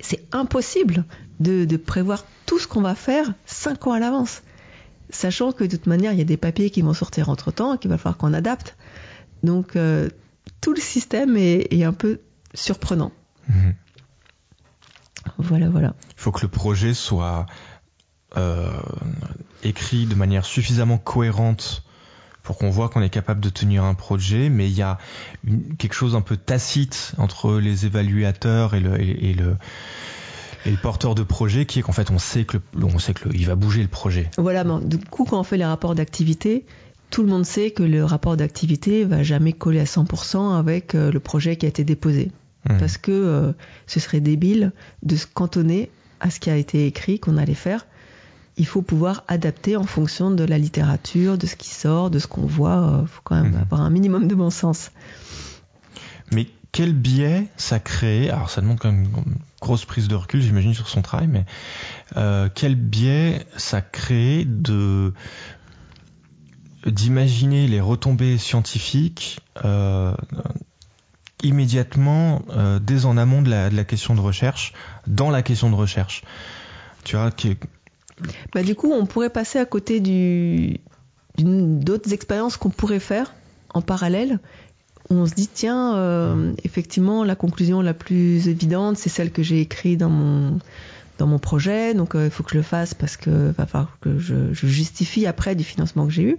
C'est 0.00 0.26
impossible 0.32 1.04
de, 1.40 1.76
prévoir 1.76 2.24
tout 2.46 2.58
ce 2.58 2.66
qu'on 2.66 2.82
va 2.82 2.94
faire 2.94 3.32
5 3.46 3.86
ans 3.86 3.92
à 3.92 3.98
l'avance. 3.98 4.42
Sachant 5.10 5.52
que 5.52 5.64
de 5.64 5.70
toute 5.70 5.86
manière, 5.86 6.12
il 6.12 6.18
y 6.18 6.22
a 6.22 6.24
des 6.24 6.36
papiers 6.36 6.70
qui 6.70 6.82
vont 6.82 6.94
sortir 6.94 7.28
entre 7.28 7.50
temps 7.50 7.74
et 7.74 7.78
qu'il 7.78 7.90
va 7.90 7.98
falloir 7.98 8.16
qu'on 8.16 8.32
adapte. 8.32 8.76
Donc, 9.42 9.76
euh, 9.76 10.08
tout 10.60 10.72
le 10.72 10.80
système 10.80 11.36
est, 11.36 11.82
un 11.82 11.92
peu 11.92 12.20
surprenant. 12.54 13.12
Mhm. 13.48 13.74
Voilà, 15.38 15.68
voilà. 15.68 15.94
Il 16.10 16.20
faut 16.20 16.32
que 16.32 16.42
le 16.42 16.48
projet 16.48 16.94
soit 16.94 17.46
euh, 18.36 18.70
écrit 19.62 20.06
de 20.06 20.14
manière 20.14 20.44
suffisamment 20.44 20.98
cohérente 20.98 21.82
pour 22.42 22.58
qu'on 22.58 22.70
voit 22.70 22.88
qu'on 22.88 23.02
est 23.02 23.10
capable 23.10 23.40
de 23.40 23.48
tenir 23.48 23.84
un 23.84 23.94
projet, 23.94 24.48
mais 24.48 24.68
il 24.68 24.74
y 24.74 24.82
a 24.82 24.98
quelque 25.78 25.94
chose 25.94 26.14
un 26.14 26.20
peu 26.20 26.36
tacite 26.36 27.12
entre 27.18 27.58
les 27.58 27.86
évaluateurs 27.86 28.74
et 28.74 28.80
le, 28.80 29.00
et, 29.00 29.34
le 29.34 29.56
et 30.66 30.70
le 30.70 30.76
porteur 30.76 31.14
de 31.14 31.22
projet 31.22 31.64
qui 31.64 31.78
est 31.78 31.82
qu'en 31.82 31.92
fait 31.92 32.10
on 32.10 32.18
sait 32.18 32.44
que 32.44 32.58
on 32.80 32.98
sait 32.98 33.14
que 33.14 33.28
il 33.32 33.46
va 33.46 33.54
bouger 33.54 33.82
le 33.82 33.88
projet. 33.88 34.30
Voilà, 34.36 34.64
du 34.64 34.98
coup 34.98 35.24
quand 35.24 35.40
on 35.40 35.42
fait 35.44 35.56
les 35.56 35.64
rapports 35.64 35.94
d'activité, 35.94 36.66
tout 37.10 37.22
le 37.22 37.28
monde 37.28 37.44
sait 37.44 37.70
que 37.70 37.82
le 37.82 38.04
rapport 38.04 38.36
d'activité 38.36 39.04
va 39.04 39.22
jamais 39.22 39.52
coller 39.52 39.80
à 39.80 39.84
100% 39.84 40.56
avec 40.56 40.94
euh, 40.94 41.10
le 41.10 41.20
projet 41.20 41.56
qui 41.56 41.66
a 41.66 41.68
été 41.68 41.84
déposé. 41.84 42.30
Mmh. 42.68 42.78
Parce 42.78 42.98
que 42.98 43.10
euh, 43.10 43.52
ce 43.86 44.00
serait 44.00 44.20
débile 44.20 44.72
de 45.02 45.16
se 45.16 45.26
cantonner 45.26 45.90
à 46.20 46.30
ce 46.30 46.38
qui 46.40 46.50
a 46.50 46.56
été 46.56 46.86
écrit 46.86 47.18
qu'on 47.18 47.38
allait 47.38 47.54
faire 47.54 47.86
il 48.60 48.66
faut 48.66 48.82
pouvoir 48.82 49.24
adapter 49.26 49.76
en 49.76 49.84
fonction 49.84 50.30
de 50.30 50.44
la 50.44 50.58
littérature, 50.58 51.38
de 51.38 51.46
ce 51.46 51.56
qui 51.56 51.70
sort, 51.70 52.10
de 52.10 52.18
ce 52.18 52.26
qu'on 52.26 52.44
voit. 52.44 52.98
Il 52.98 53.04
euh, 53.04 53.06
faut 53.06 53.22
quand 53.24 53.36
même 53.42 53.52
mhm. 53.52 53.62
avoir 53.62 53.80
un 53.80 53.88
minimum 53.88 54.28
de 54.28 54.34
bon 54.34 54.50
sens. 54.50 54.90
Mais 56.30 56.46
quel 56.70 56.92
biais 56.92 57.46
ça 57.56 57.78
crée? 57.80 58.28
Alors 58.28 58.50
ça 58.50 58.60
demande 58.60 58.78
quand 58.78 58.92
même 58.92 59.04
une 59.04 59.38
grosse 59.62 59.86
prise 59.86 60.08
de 60.08 60.14
recul, 60.14 60.42
j'imagine, 60.42 60.74
sur 60.74 60.90
son 60.90 61.00
travail, 61.00 61.26
mais 61.26 61.46
euh, 62.18 62.50
quel 62.54 62.74
biais 62.74 63.46
ça 63.56 63.80
crée 63.80 64.44
de 64.44 65.14
d'imaginer 66.84 67.66
les 67.66 67.80
retombées 67.80 68.36
scientifiques 68.36 69.40
euh, 69.64 70.14
immédiatement 71.42 72.42
dès 72.82 73.06
en 73.06 73.16
amont 73.16 73.40
de 73.40 73.48
la, 73.48 73.70
de 73.70 73.76
la, 73.76 73.84
question 73.84 74.14
de 74.14 74.20
recherche, 74.20 74.74
dans 75.06 75.30
la 75.30 75.42
question 75.42 75.70
de 75.70 75.74
recherche? 75.74 76.24
Tu 77.04 77.16
vois, 77.16 77.30
bah, 78.54 78.62
du 78.62 78.74
coup, 78.74 78.92
on 78.92 79.06
pourrait 79.06 79.30
passer 79.30 79.58
à 79.58 79.64
côté 79.64 80.00
d'autres 81.38 82.12
expériences 82.12 82.56
qu'on 82.56 82.70
pourrait 82.70 83.00
faire 83.00 83.34
en 83.72 83.82
parallèle. 83.82 84.40
On 85.08 85.26
se 85.26 85.34
dit, 85.34 85.48
tiens, 85.52 85.96
euh, 85.96 86.52
effectivement, 86.62 87.24
la 87.24 87.34
conclusion 87.34 87.80
la 87.80 87.94
plus 87.94 88.48
évidente, 88.48 88.96
c'est 88.96 89.08
celle 89.08 89.32
que 89.32 89.42
j'ai 89.42 89.60
écrite 89.60 89.98
dans 89.98 90.08
mon, 90.08 90.58
dans 91.18 91.26
mon 91.26 91.38
projet. 91.38 91.94
Donc, 91.94 92.14
euh, 92.14 92.26
il 92.26 92.30
faut 92.30 92.44
que 92.44 92.50
je 92.52 92.58
le 92.58 92.62
fasse 92.62 92.94
parce 92.94 93.16
que 93.16 93.52
je, 94.04 94.52
justifie 94.52 95.26
après 95.26 95.56
du 95.56 95.64
financement 95.64 96.06
que 96.06 96.12
j'ai 96.12 96.22
eu. 96.22 96.36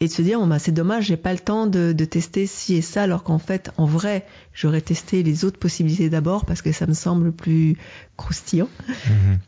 Et 0.00 0.06
de 0.06 0.12
se 0.12 0.22
dire, 0.22 0.38
bon, 0.38 0.46
bah, 0.46 0.60
c'est 0.60 0.72
dommage, 0.72 1.06
j'ai 1.06 1.16
pas 1.16 1.32
le 1.32 1.40
temps 1.40 1.66
de, 1.66 1.92
tester 2.04 2.46
ci 2.46 2.76
et 2.76 2.82
ça, 2.82 3.02
alors 3.02 3.24
qu'en 3.24 3.38
fait, 3.38 3.70
en 3.78 3.84
vrai, 3.84 4.26
j'aurais 4.54 4.80
testé 4.80 5.24
les 5.24 5.44
autres 5.44 5.58
possibilités 5.58 6.08
d'abord 6.08 6.46
parce 6.46 6.62
que 6.62 6.70
ça 6.70 6.86
me 6.86 6.94
semble 6.94 7.32
plus 7.32 7.76
croustillant. 8.16 8.68
Mm-hmm 8.88 9.38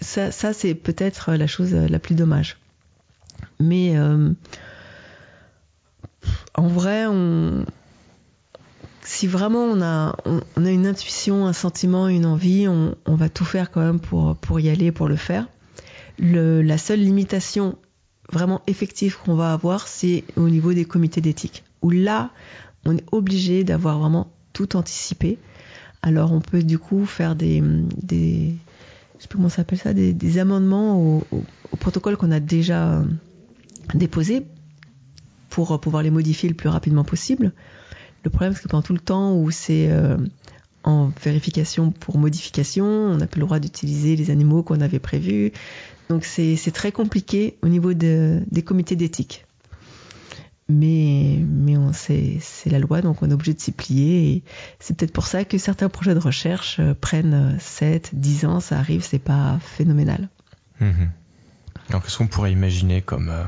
ça, 0.00 0.30
ça 0.30 0.52
c'est 0.52 0.74
peut-être 0.74 1.32
la 1.32 1.46
chose 1.46 1.74
la 1.74 1.98
plus 1.98 2.14
dommage. 2.14 2.56
Mais 3.60 3.96
euh, 3.96 4.30
en 6.54 6.66
vrai, 6.68 7.06
si 9.02 9.26
vraiment 9.26 9.64
on 9.64 9.82
a, 9.82 10.16
on, 10.24 10.64
a 10.64 10.70
une 10.70 10.86
intuition, 10.86 11.46
un 11.46 11.52
sentiment, 11.52 12.08
une 12.08 12.26
envie, 12.26 12.66
on, 12.68 12.94
va 13.06 13.28
tout 13.28 13.44
faire 13.44 13.70
quand 13.70 13.80
même 13.80 14.00
pour, 14.00 14.36
pour 14.36 14.60
y 14.60 14.68
aller, 14.68 14.92
pour 14.92 15.08
le 15.08 15.16
faire. 15.16 15.46
La 16.18 16.78
seule 16.78 17.00
limitation 17.00 17.76
vraiment 18.32 18.62
effective 18.66 19.18
qu'on 19.18 19.34
va 19.34 19.52
avoir, 19.52 19.86
c'est 19.86 20.24
au 20.36 20.48
niveau 20.48 20.72
des 20.72 20.84
comités 20.84 21.20
d'éthique, 21.20 21.64
où 21.82 21.90
là, 21.90 22.30
on 22.84 22.96
est 22.96 23.04
obligé 23.12 23.64
d'avoir 23.64 23.98
vraiment 23.98 24.30
tout 24.52 24.76
anticipé. 24.76 25.38
Alors 26.02 26.32
on 26.32 26.40
peut 26.40 26.62
du 26.62 26.78
coup 26.78 27.06
faire 27.06 27.34
des, 27.34 27.62
des, 28.02 28.54
je 29.16 29.22
sais 29.22 29.28
plus 29.28 29.36
comment 29.36 29.48
ça 29.48 29.56
s'appelle 29.56 29.78
ça, 29.78 29.94
des, 29.94 30.38
amendements 30.38 30.98
au, 31.00 31.22
protocole 31.78 32.16
qu'on 32.16 32.30
a 32.30 32.40
déjà 32.40 32.94
euh, 32.94 33.04
déposé 33.94 34.46
pour 35.50 35.72
euh, 35.72 35.78
pouvoir 35.78 36.02
les 36.02 36.10
modifier 36.10 36.48
le 36.48 36.54
plus 36.54 36.68
rapidement 36.68 37.04
possible. 37.04 37.52
Le 38.24 38.30
problème, 38.30 38.54
c'est 38.54 38.62
que 38.62 38.68
pendant 38.68 38.82
tout 38.82 38.94
le 38.94 39.00
temps 39.00 39.36
où 39.36 39.50
c'est 39.50 39.90
euh, 39.90 40.16
en 40.82 41.10
vérification 41.22 41.90
pour 41.90 42.18
modification, 42.18 42.86
on 42.86 43.16
n'a 43.18 43.26
plus 43.26 43.40
le 43.40 43.46
droit 43.46 43.58
d'utiliser 43.58 44.16
les 44.16 44.30
animaux 44.30 44.62
qu'on 44.62 44.80
avait 44.80 44.98
prévus. 44.98 45.52
Donc 46.08 46.24
c'est 46.24 46.56
très 46.72 46.92
compliqué 46.92 47.56
au 47.62 47.68
niveau 47.68 47.94
de, 47.94 48.42
des 48.50 48.62
comités 48.62 48.96
d'éthique 48.96 49.46
mais 50.68 51.38
mais 51.46 51.76
on 51.76 51.92
c'est 51.92 52.38
c'est 52.40 52.70
la 52.70 52.78
loi 52.78 53.02
donc 53.02 53.22
on 53.22 53.30
est 53.30 53.34
obligé 53.34 53.54
de 53.54 53.60
s'y 53.60 53.72
plier. 53.72 54.42
C'est 54.78 54.96
peut-être 54.96 55.12
pour 55.12 55.26
ça 55.26 55.44
que 55.44 55.58
certains 55.58 55.88
projets 55.88 56.14
de 56.14 56.20
recherche 56.20 56.78
euh, 56.80 56.94
prennent 56.94 57.56
7 57.60 58.10
10 58.14 58.44
ans 58.46 58.60
ça 58.60 58.78
arrive 58.78 59.04
c'est 59.04 59.18
pas 59.18 59.58
phénoménal. 59.60 60.28
Mmh. 60.80 60.90
alors 61.90 62.02
qu'est-ce 62.02 62.18
qu'on 62.18 62.26
pourrait 62.26 62.50
imaginer 62.50 63.00
comme 63.00 63.28
euh, 63.28 63.44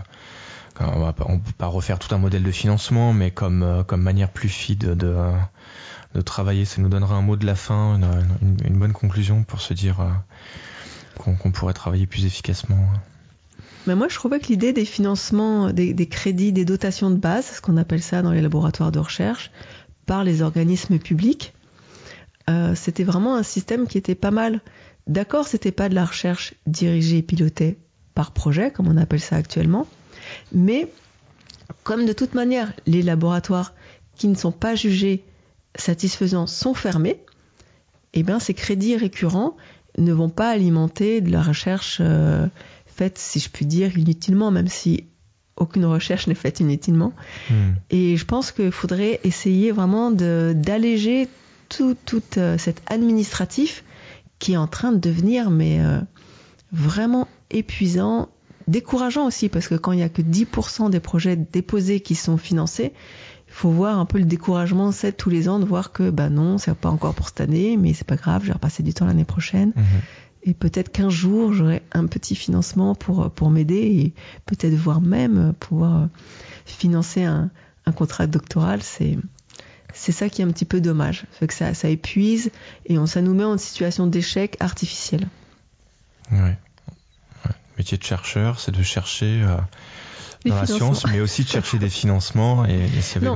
on 0.80 1.00
va 1.00 1.14
on 1.20 1.38
peut 1.38 1.52
pas 1.56 1.66
refaire 1.66 1.98
tout 1.98 2.14
un 2.14 2.18
modèle 2.18 2.42
de 2.42 2.50
financement 2.52 3.12
mais 3.12 3.30
comme 3.30 3.62
euh, 3.62 3.82
comme 3.82 4.02
manière 4.02 4.30
plus 4.30 4.48
fine 4.48 4.78
de, 4.78 5.32
travailler 6.24 6.64
ça 6.64 6.80
nous 6.80 6.88
donnera 6.88 7.14
un 7.14 7.20
mot 7.20 7.36
de 7.36 7.44
la 7.44 7.54
fin 7.54 8.00
une, 8.40 8.78
bonne 8.78 8.92
conclusion 8.92 9.42
pour 9.42 9.60
se 9.60 9.74
dire 9.74 10.00
euh, 10.00 10.10
qu'on 11.18 11.50
pourrait 11.50 11.74
travailler 11.74 12.06
plus 12.06 12.24
efficacement 12.24 12.88
mais 13.86 13.94
moi, 13.94 14.08
je 14.08 14.14
trouvais 14.14 14.40
que 14.40 14.48
l'idée 14.48 14.72
des 14.72 14.84
financements, 14.84 15.72
des, 15.72 16.08
crédits, 16.08 16.52
des 16.52 16.64
dotations 16.64 17.10
de 17.10 17.16
base, 17.16 17.46
ce 17.46 17.60
qu'on 17.60 17.76
appelle 17.76 18.02
ça 18.02 18.22
dans 18.22 18.32
les 18.32 18.40
laboratoires 18.40 18.92
de 18.92 18.98
recherche, 18.98 19.50
par 20.06 20.24
les 20.24 20.42
organismes 20.42 20.98
publics, 20.98 21.52
euh, 22.48 22.74
c'était 22.74 23.04
vraiment 23.04 23.36
un 23.36 23.42
système 23.42 23.86
qui 23.86 23.98
était 23.98 24.14
pas 24.14 24.30
mal. 24.30 24.60
D'accord, 25.06 25.46
c'était 25.46 25.72
pas 25.72 25.88
de 25.88 25.94
la 25.94 26.04
recherche 26.04 26.54
dirigée 26.66 27.18
et 27.18 27.22
pilotée 27.22 27.78
par 28.14 28.32
projet, 28.32 28.70
comme 28.70 28.88
on 28.88 28.96
appelle 28.96 29.20
ça 29.20 29.36
actuellement, 29.36 29.86
mais 30.52 30.90
comme 31.82 32.06
de 32.06 32.12
toute 32.12 32.34
manière, 32.34 32.72
les 32.86 33.02
laboratoires 33.02 33.74
qui 34.16 34.28
ne 34.28 34.34
sont 34.34 34.52
pas 34.52 34.74
jugés 34.74 35.24
satisfaisants 35.74 36.46
sont 36.46 36.74
fermés, 36.74 37.20
eh 38.14 38.22
bien, 38.22 38.38
ces 38.40 38.54
crédits 38.54 38.96
récurrents 38.96 39.56
ne 39.98 40.12
vont 40.12 40.30
pas 40.30 40.50
alimenter 40.50 41.20
de 41.20 41.30
la 41.30 41.42
recherche 41.42 41.98
euh, 42.00 42.46
faite, 42.96 43.18
si 43.18 43.40
je 43.40 43.50
puis 43.50 43.66
dire, 43.66 43.96
inutilement, 43.96 44.50
même 44.50 44.68
si 44.68 45.04
aucune 45.56 45.86
recherche 45.86 46.26
n'est 46.26 46.34
faite 46.34 46.60
inutilement. 46.60 47.12
Hmm. 47.50 47.72
Et 47.90 48.16
je 48.16 48.24
pense 48.24 48.52
qu'il 48.52 48.72
faudrait 48.72 49.20
essayer 49.24 49.72
vraiment 49.72 50.10
d'alléger 50.10 51.28
tout, 51.68 51.96
tout 52.04 52.22
euh, 52.36 52.58
cet 52.58 52.82
administratif 52.86 53.84
qui 54.38 54.52
est 54.52 54.56
en 54.58 54.66
train 54.66 54.92
de 54.92 54.98
devenir 54.98 55.50
mais 55.50 55.80
euh, 55.80 55.98
vraiment 56.72 57.26
épuisant, 57.50 58.28
décourageant 58.68 59.26
aussi, 59.26 59.48
parce 59.48 59.68
que 59.68 59.74
quand 59.74 59.92
il 59.92 59.96
n'y 59.96 60.02
a 60.02 60.08
que 60.08 60.22
10% 60.22 60.90
des 60.90 61.00
projets 61.00 61.36
déposés 61.36 62.00
qui 62.00 62.14
sont 62.14 62.36
financés, 62.36 62.92
il 63.48 63.54
faut 63.54 63.70
voir 63.70 63.98
un 63.98 64.04
peu 64.04 64.18
le 64.18 64.24
découragement, 64.24 64.92
c'est 64.92 65.12
tous 65.12 65.30
les 65.30 65.48
ans 65.48 65.58
de 65.58 65.64
voir 65.64 65.92
que 65.92 66.10
bah 66.10 66.28
non, 66.28 66.58
c'est 66.58 66.74
pas 66.74 66.90
encore 66.90 67.14
pour 67.14 67.28
cette 67.28 67.40
année, 67.40 67.76
mais 67.76 67.94
c'est 67.94 68.06
pas 68.06 68.16
grave, 68.16 68.42
je 68.42 68.48
vais 68.48 68.54
repasser 68.54 68.82
du 68.82 68.92
temps 68.92 69.06
l'année 69.06 69.24
prochaine. 69.24 69.72
Mhm. 69.74 69.84
Et 70.42 70.54
peut-être 70.54 70.90
qu'un 70.90 71.10
jour, 71.10 71.52
j'aurai 71.52 71.82
un 71.92 72.06
petit 72.06 72.36
financement 72.36 72.94
pour, 72.94 73.30
pour 73.30 73.50
m'aider 73.50 73.74
et 73.74 74.12
peut-être 74.46 74.74
voire 74.74 75.00
même 75.00 75.52
pouvoir 75.58 76.02
euh, 76.02 76.06
financer 76.64 77.24
un, 77.24 77.50
contrat 77.94 78.26
doctoral. 78.26 78.82
C'est, 78.82 79.16
c'est 79.94 80.12
ça 80.12 80.28
qui 80.28 80.42
est 80.42 80.44
un 80.44 80.50
petit 80.50 80.64
peu 80.64 80.80
dommage. 80.80 81.24
Fait 81.32 81.46
que 81.46 81.54
ça, 81.54 81.72
épuise 81.88 82.50
et 82.86 82.98
on, 82.98 83.06
ça 83.06 83.22
nous 83.22 83.34
met 83.34 83.44
en 83.44 83.58
situation 83.58 84.06
d'échec 84.06 84.56
artificiel. 84.60 85.28
Ouais. 86.32 86.58
Le 87.44 87.52
métier 87.78 87.98
de 87.98 88.02
chercheur, 88.02 88.58
c'est 88.58 88.72
de 88.72 88.82
chercher 88.82 89.42
euh, 89.42 89.56
dans 90.44 90.54
la 90.54 90.64
financements. 90.66 90.94
science, 90.94 91.12
mais 91.12 91.20
aussi 91.20 91.44
de 91.44 91.48
chercher 91.48 91.78
des 91.78 91.88
financements. 91.88 92.64
Et, 92.66 92.88
avait-. 93.16 93.30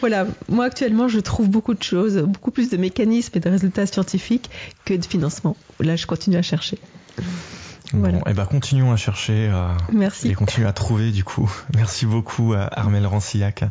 Voilà, 0.00 0.26
moi 0.48 0.64
actuellement, 0.66 1.08
je 1.08 1.20
trouve 1.20 1.48
beaucoup 1.48 1.74
de 1.74 1.82
choses, 1.82 2.18
beaucoup 2.18 2.50
plus 2.50 2.70
de 2.70 2.76
mécanismes 2.76 3.32
et 3.36 3.40
de 3.40 3.48
résultats 3.48 3.86
scientifiques 3.86 4.50
que 4.84 4.94
de 4.94 5.04
financement. 5.04 5.56
Là, 5.80 5.96
je 5.96 6.06
continue 6.06 6.36
à 6.36 6.42
chercher. 6.42 6.78
Bon, 7.92 8.00
Voilà. 8.00 8.18
et 8.26 8.32
ben 8.32 8.46
continuons 8.46 8.92
à 8.92 8.96
chercher 8.96 9.48
euh, 9.52 9.68
Merci. 9.92 10.28
et 10.28 10.34
continuons 10.34 10.68
à 10.68 10.72
trouver 10.72 11.10
du 11.12 11.22
coup. 11.22 11.50
Merci 11.76 12.06
beaucoup 12.06 12.54
à 12.54 12.68
Armel 12.72 13.06
Rancillac. 13.06 13.64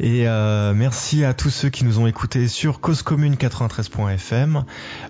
Et 0.00 0.28
euh, 0.28 0.74
merci 0.74 1.24
à 1.24 1.34
tous 1.34 1.50
ceux 1.50 1.70
qui 1.70 1.84
nous 1.84 1.98
ont 1.98 2.06
écoutés 2.06 2.48
sur 2.48 2.80
Cause 2.80 3.02
Commune 3.02 3.34
93.fm 3.34 4.64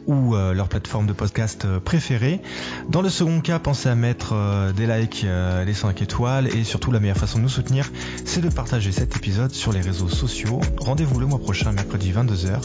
ou 0.07 0.34
euh, 0.34 0.52
leur 0.52 0.68
plateforme 0.68 1.07
de 1.07 1.12
podcast 1.12 1.64
euh, 1.64 1.80
préférée. 1.80 2.40
Dans 2.88 3.02
le 3.02 3.09
second 3.09 3.40
cas, 3.40 3.59
pensez 3.59 3.88
à 3.88 3.94
mettre 3.94 4.72
des 4.76 4.86
likes, 4.86 5.26
des 5.64 5.74
5 5.74 6.02
étoiles 6.02 6.46
et 6.54 6.64
surtout 6.64 6.92
la 6.92 7.00
meilleure 7.00 7.16
façon 7.16 7.38
de 7.38 7.42
nous 7.42 7.48
soutenir, 7.48 7.90
c'est 8.24 8.40
de 8.40 8.48
partager 8.48 8.92
cet 8.92 9.16
épisode 9.16 9.52
sur 9.52 9.72
les 9.72 9.80
réseaux 9.80 10.09
sociaux. 10.09 10.61
Rendez-vous 10.78 11.18
le 11.18 11.26
mois 11.26 11.38
prochain, 11.38 11.72
mercredi 11.72 12.12
22h, 12.12 12.61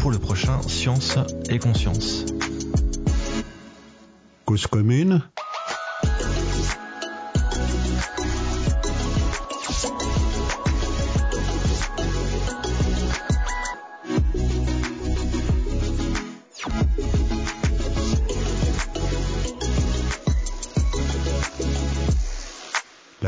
pour 0.00 0.10
le 0.10 0.18
prochain 0.18 0.60
Science 0.62 1.18
et 1.48 1.58
Conscience. 1.58 2.24
Cause 4.44 4.66
commune 4.66 5.22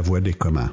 La 0.06 0.10
voix 0.10 0.20
des 0.20 0.34
communs. 0.34 0.70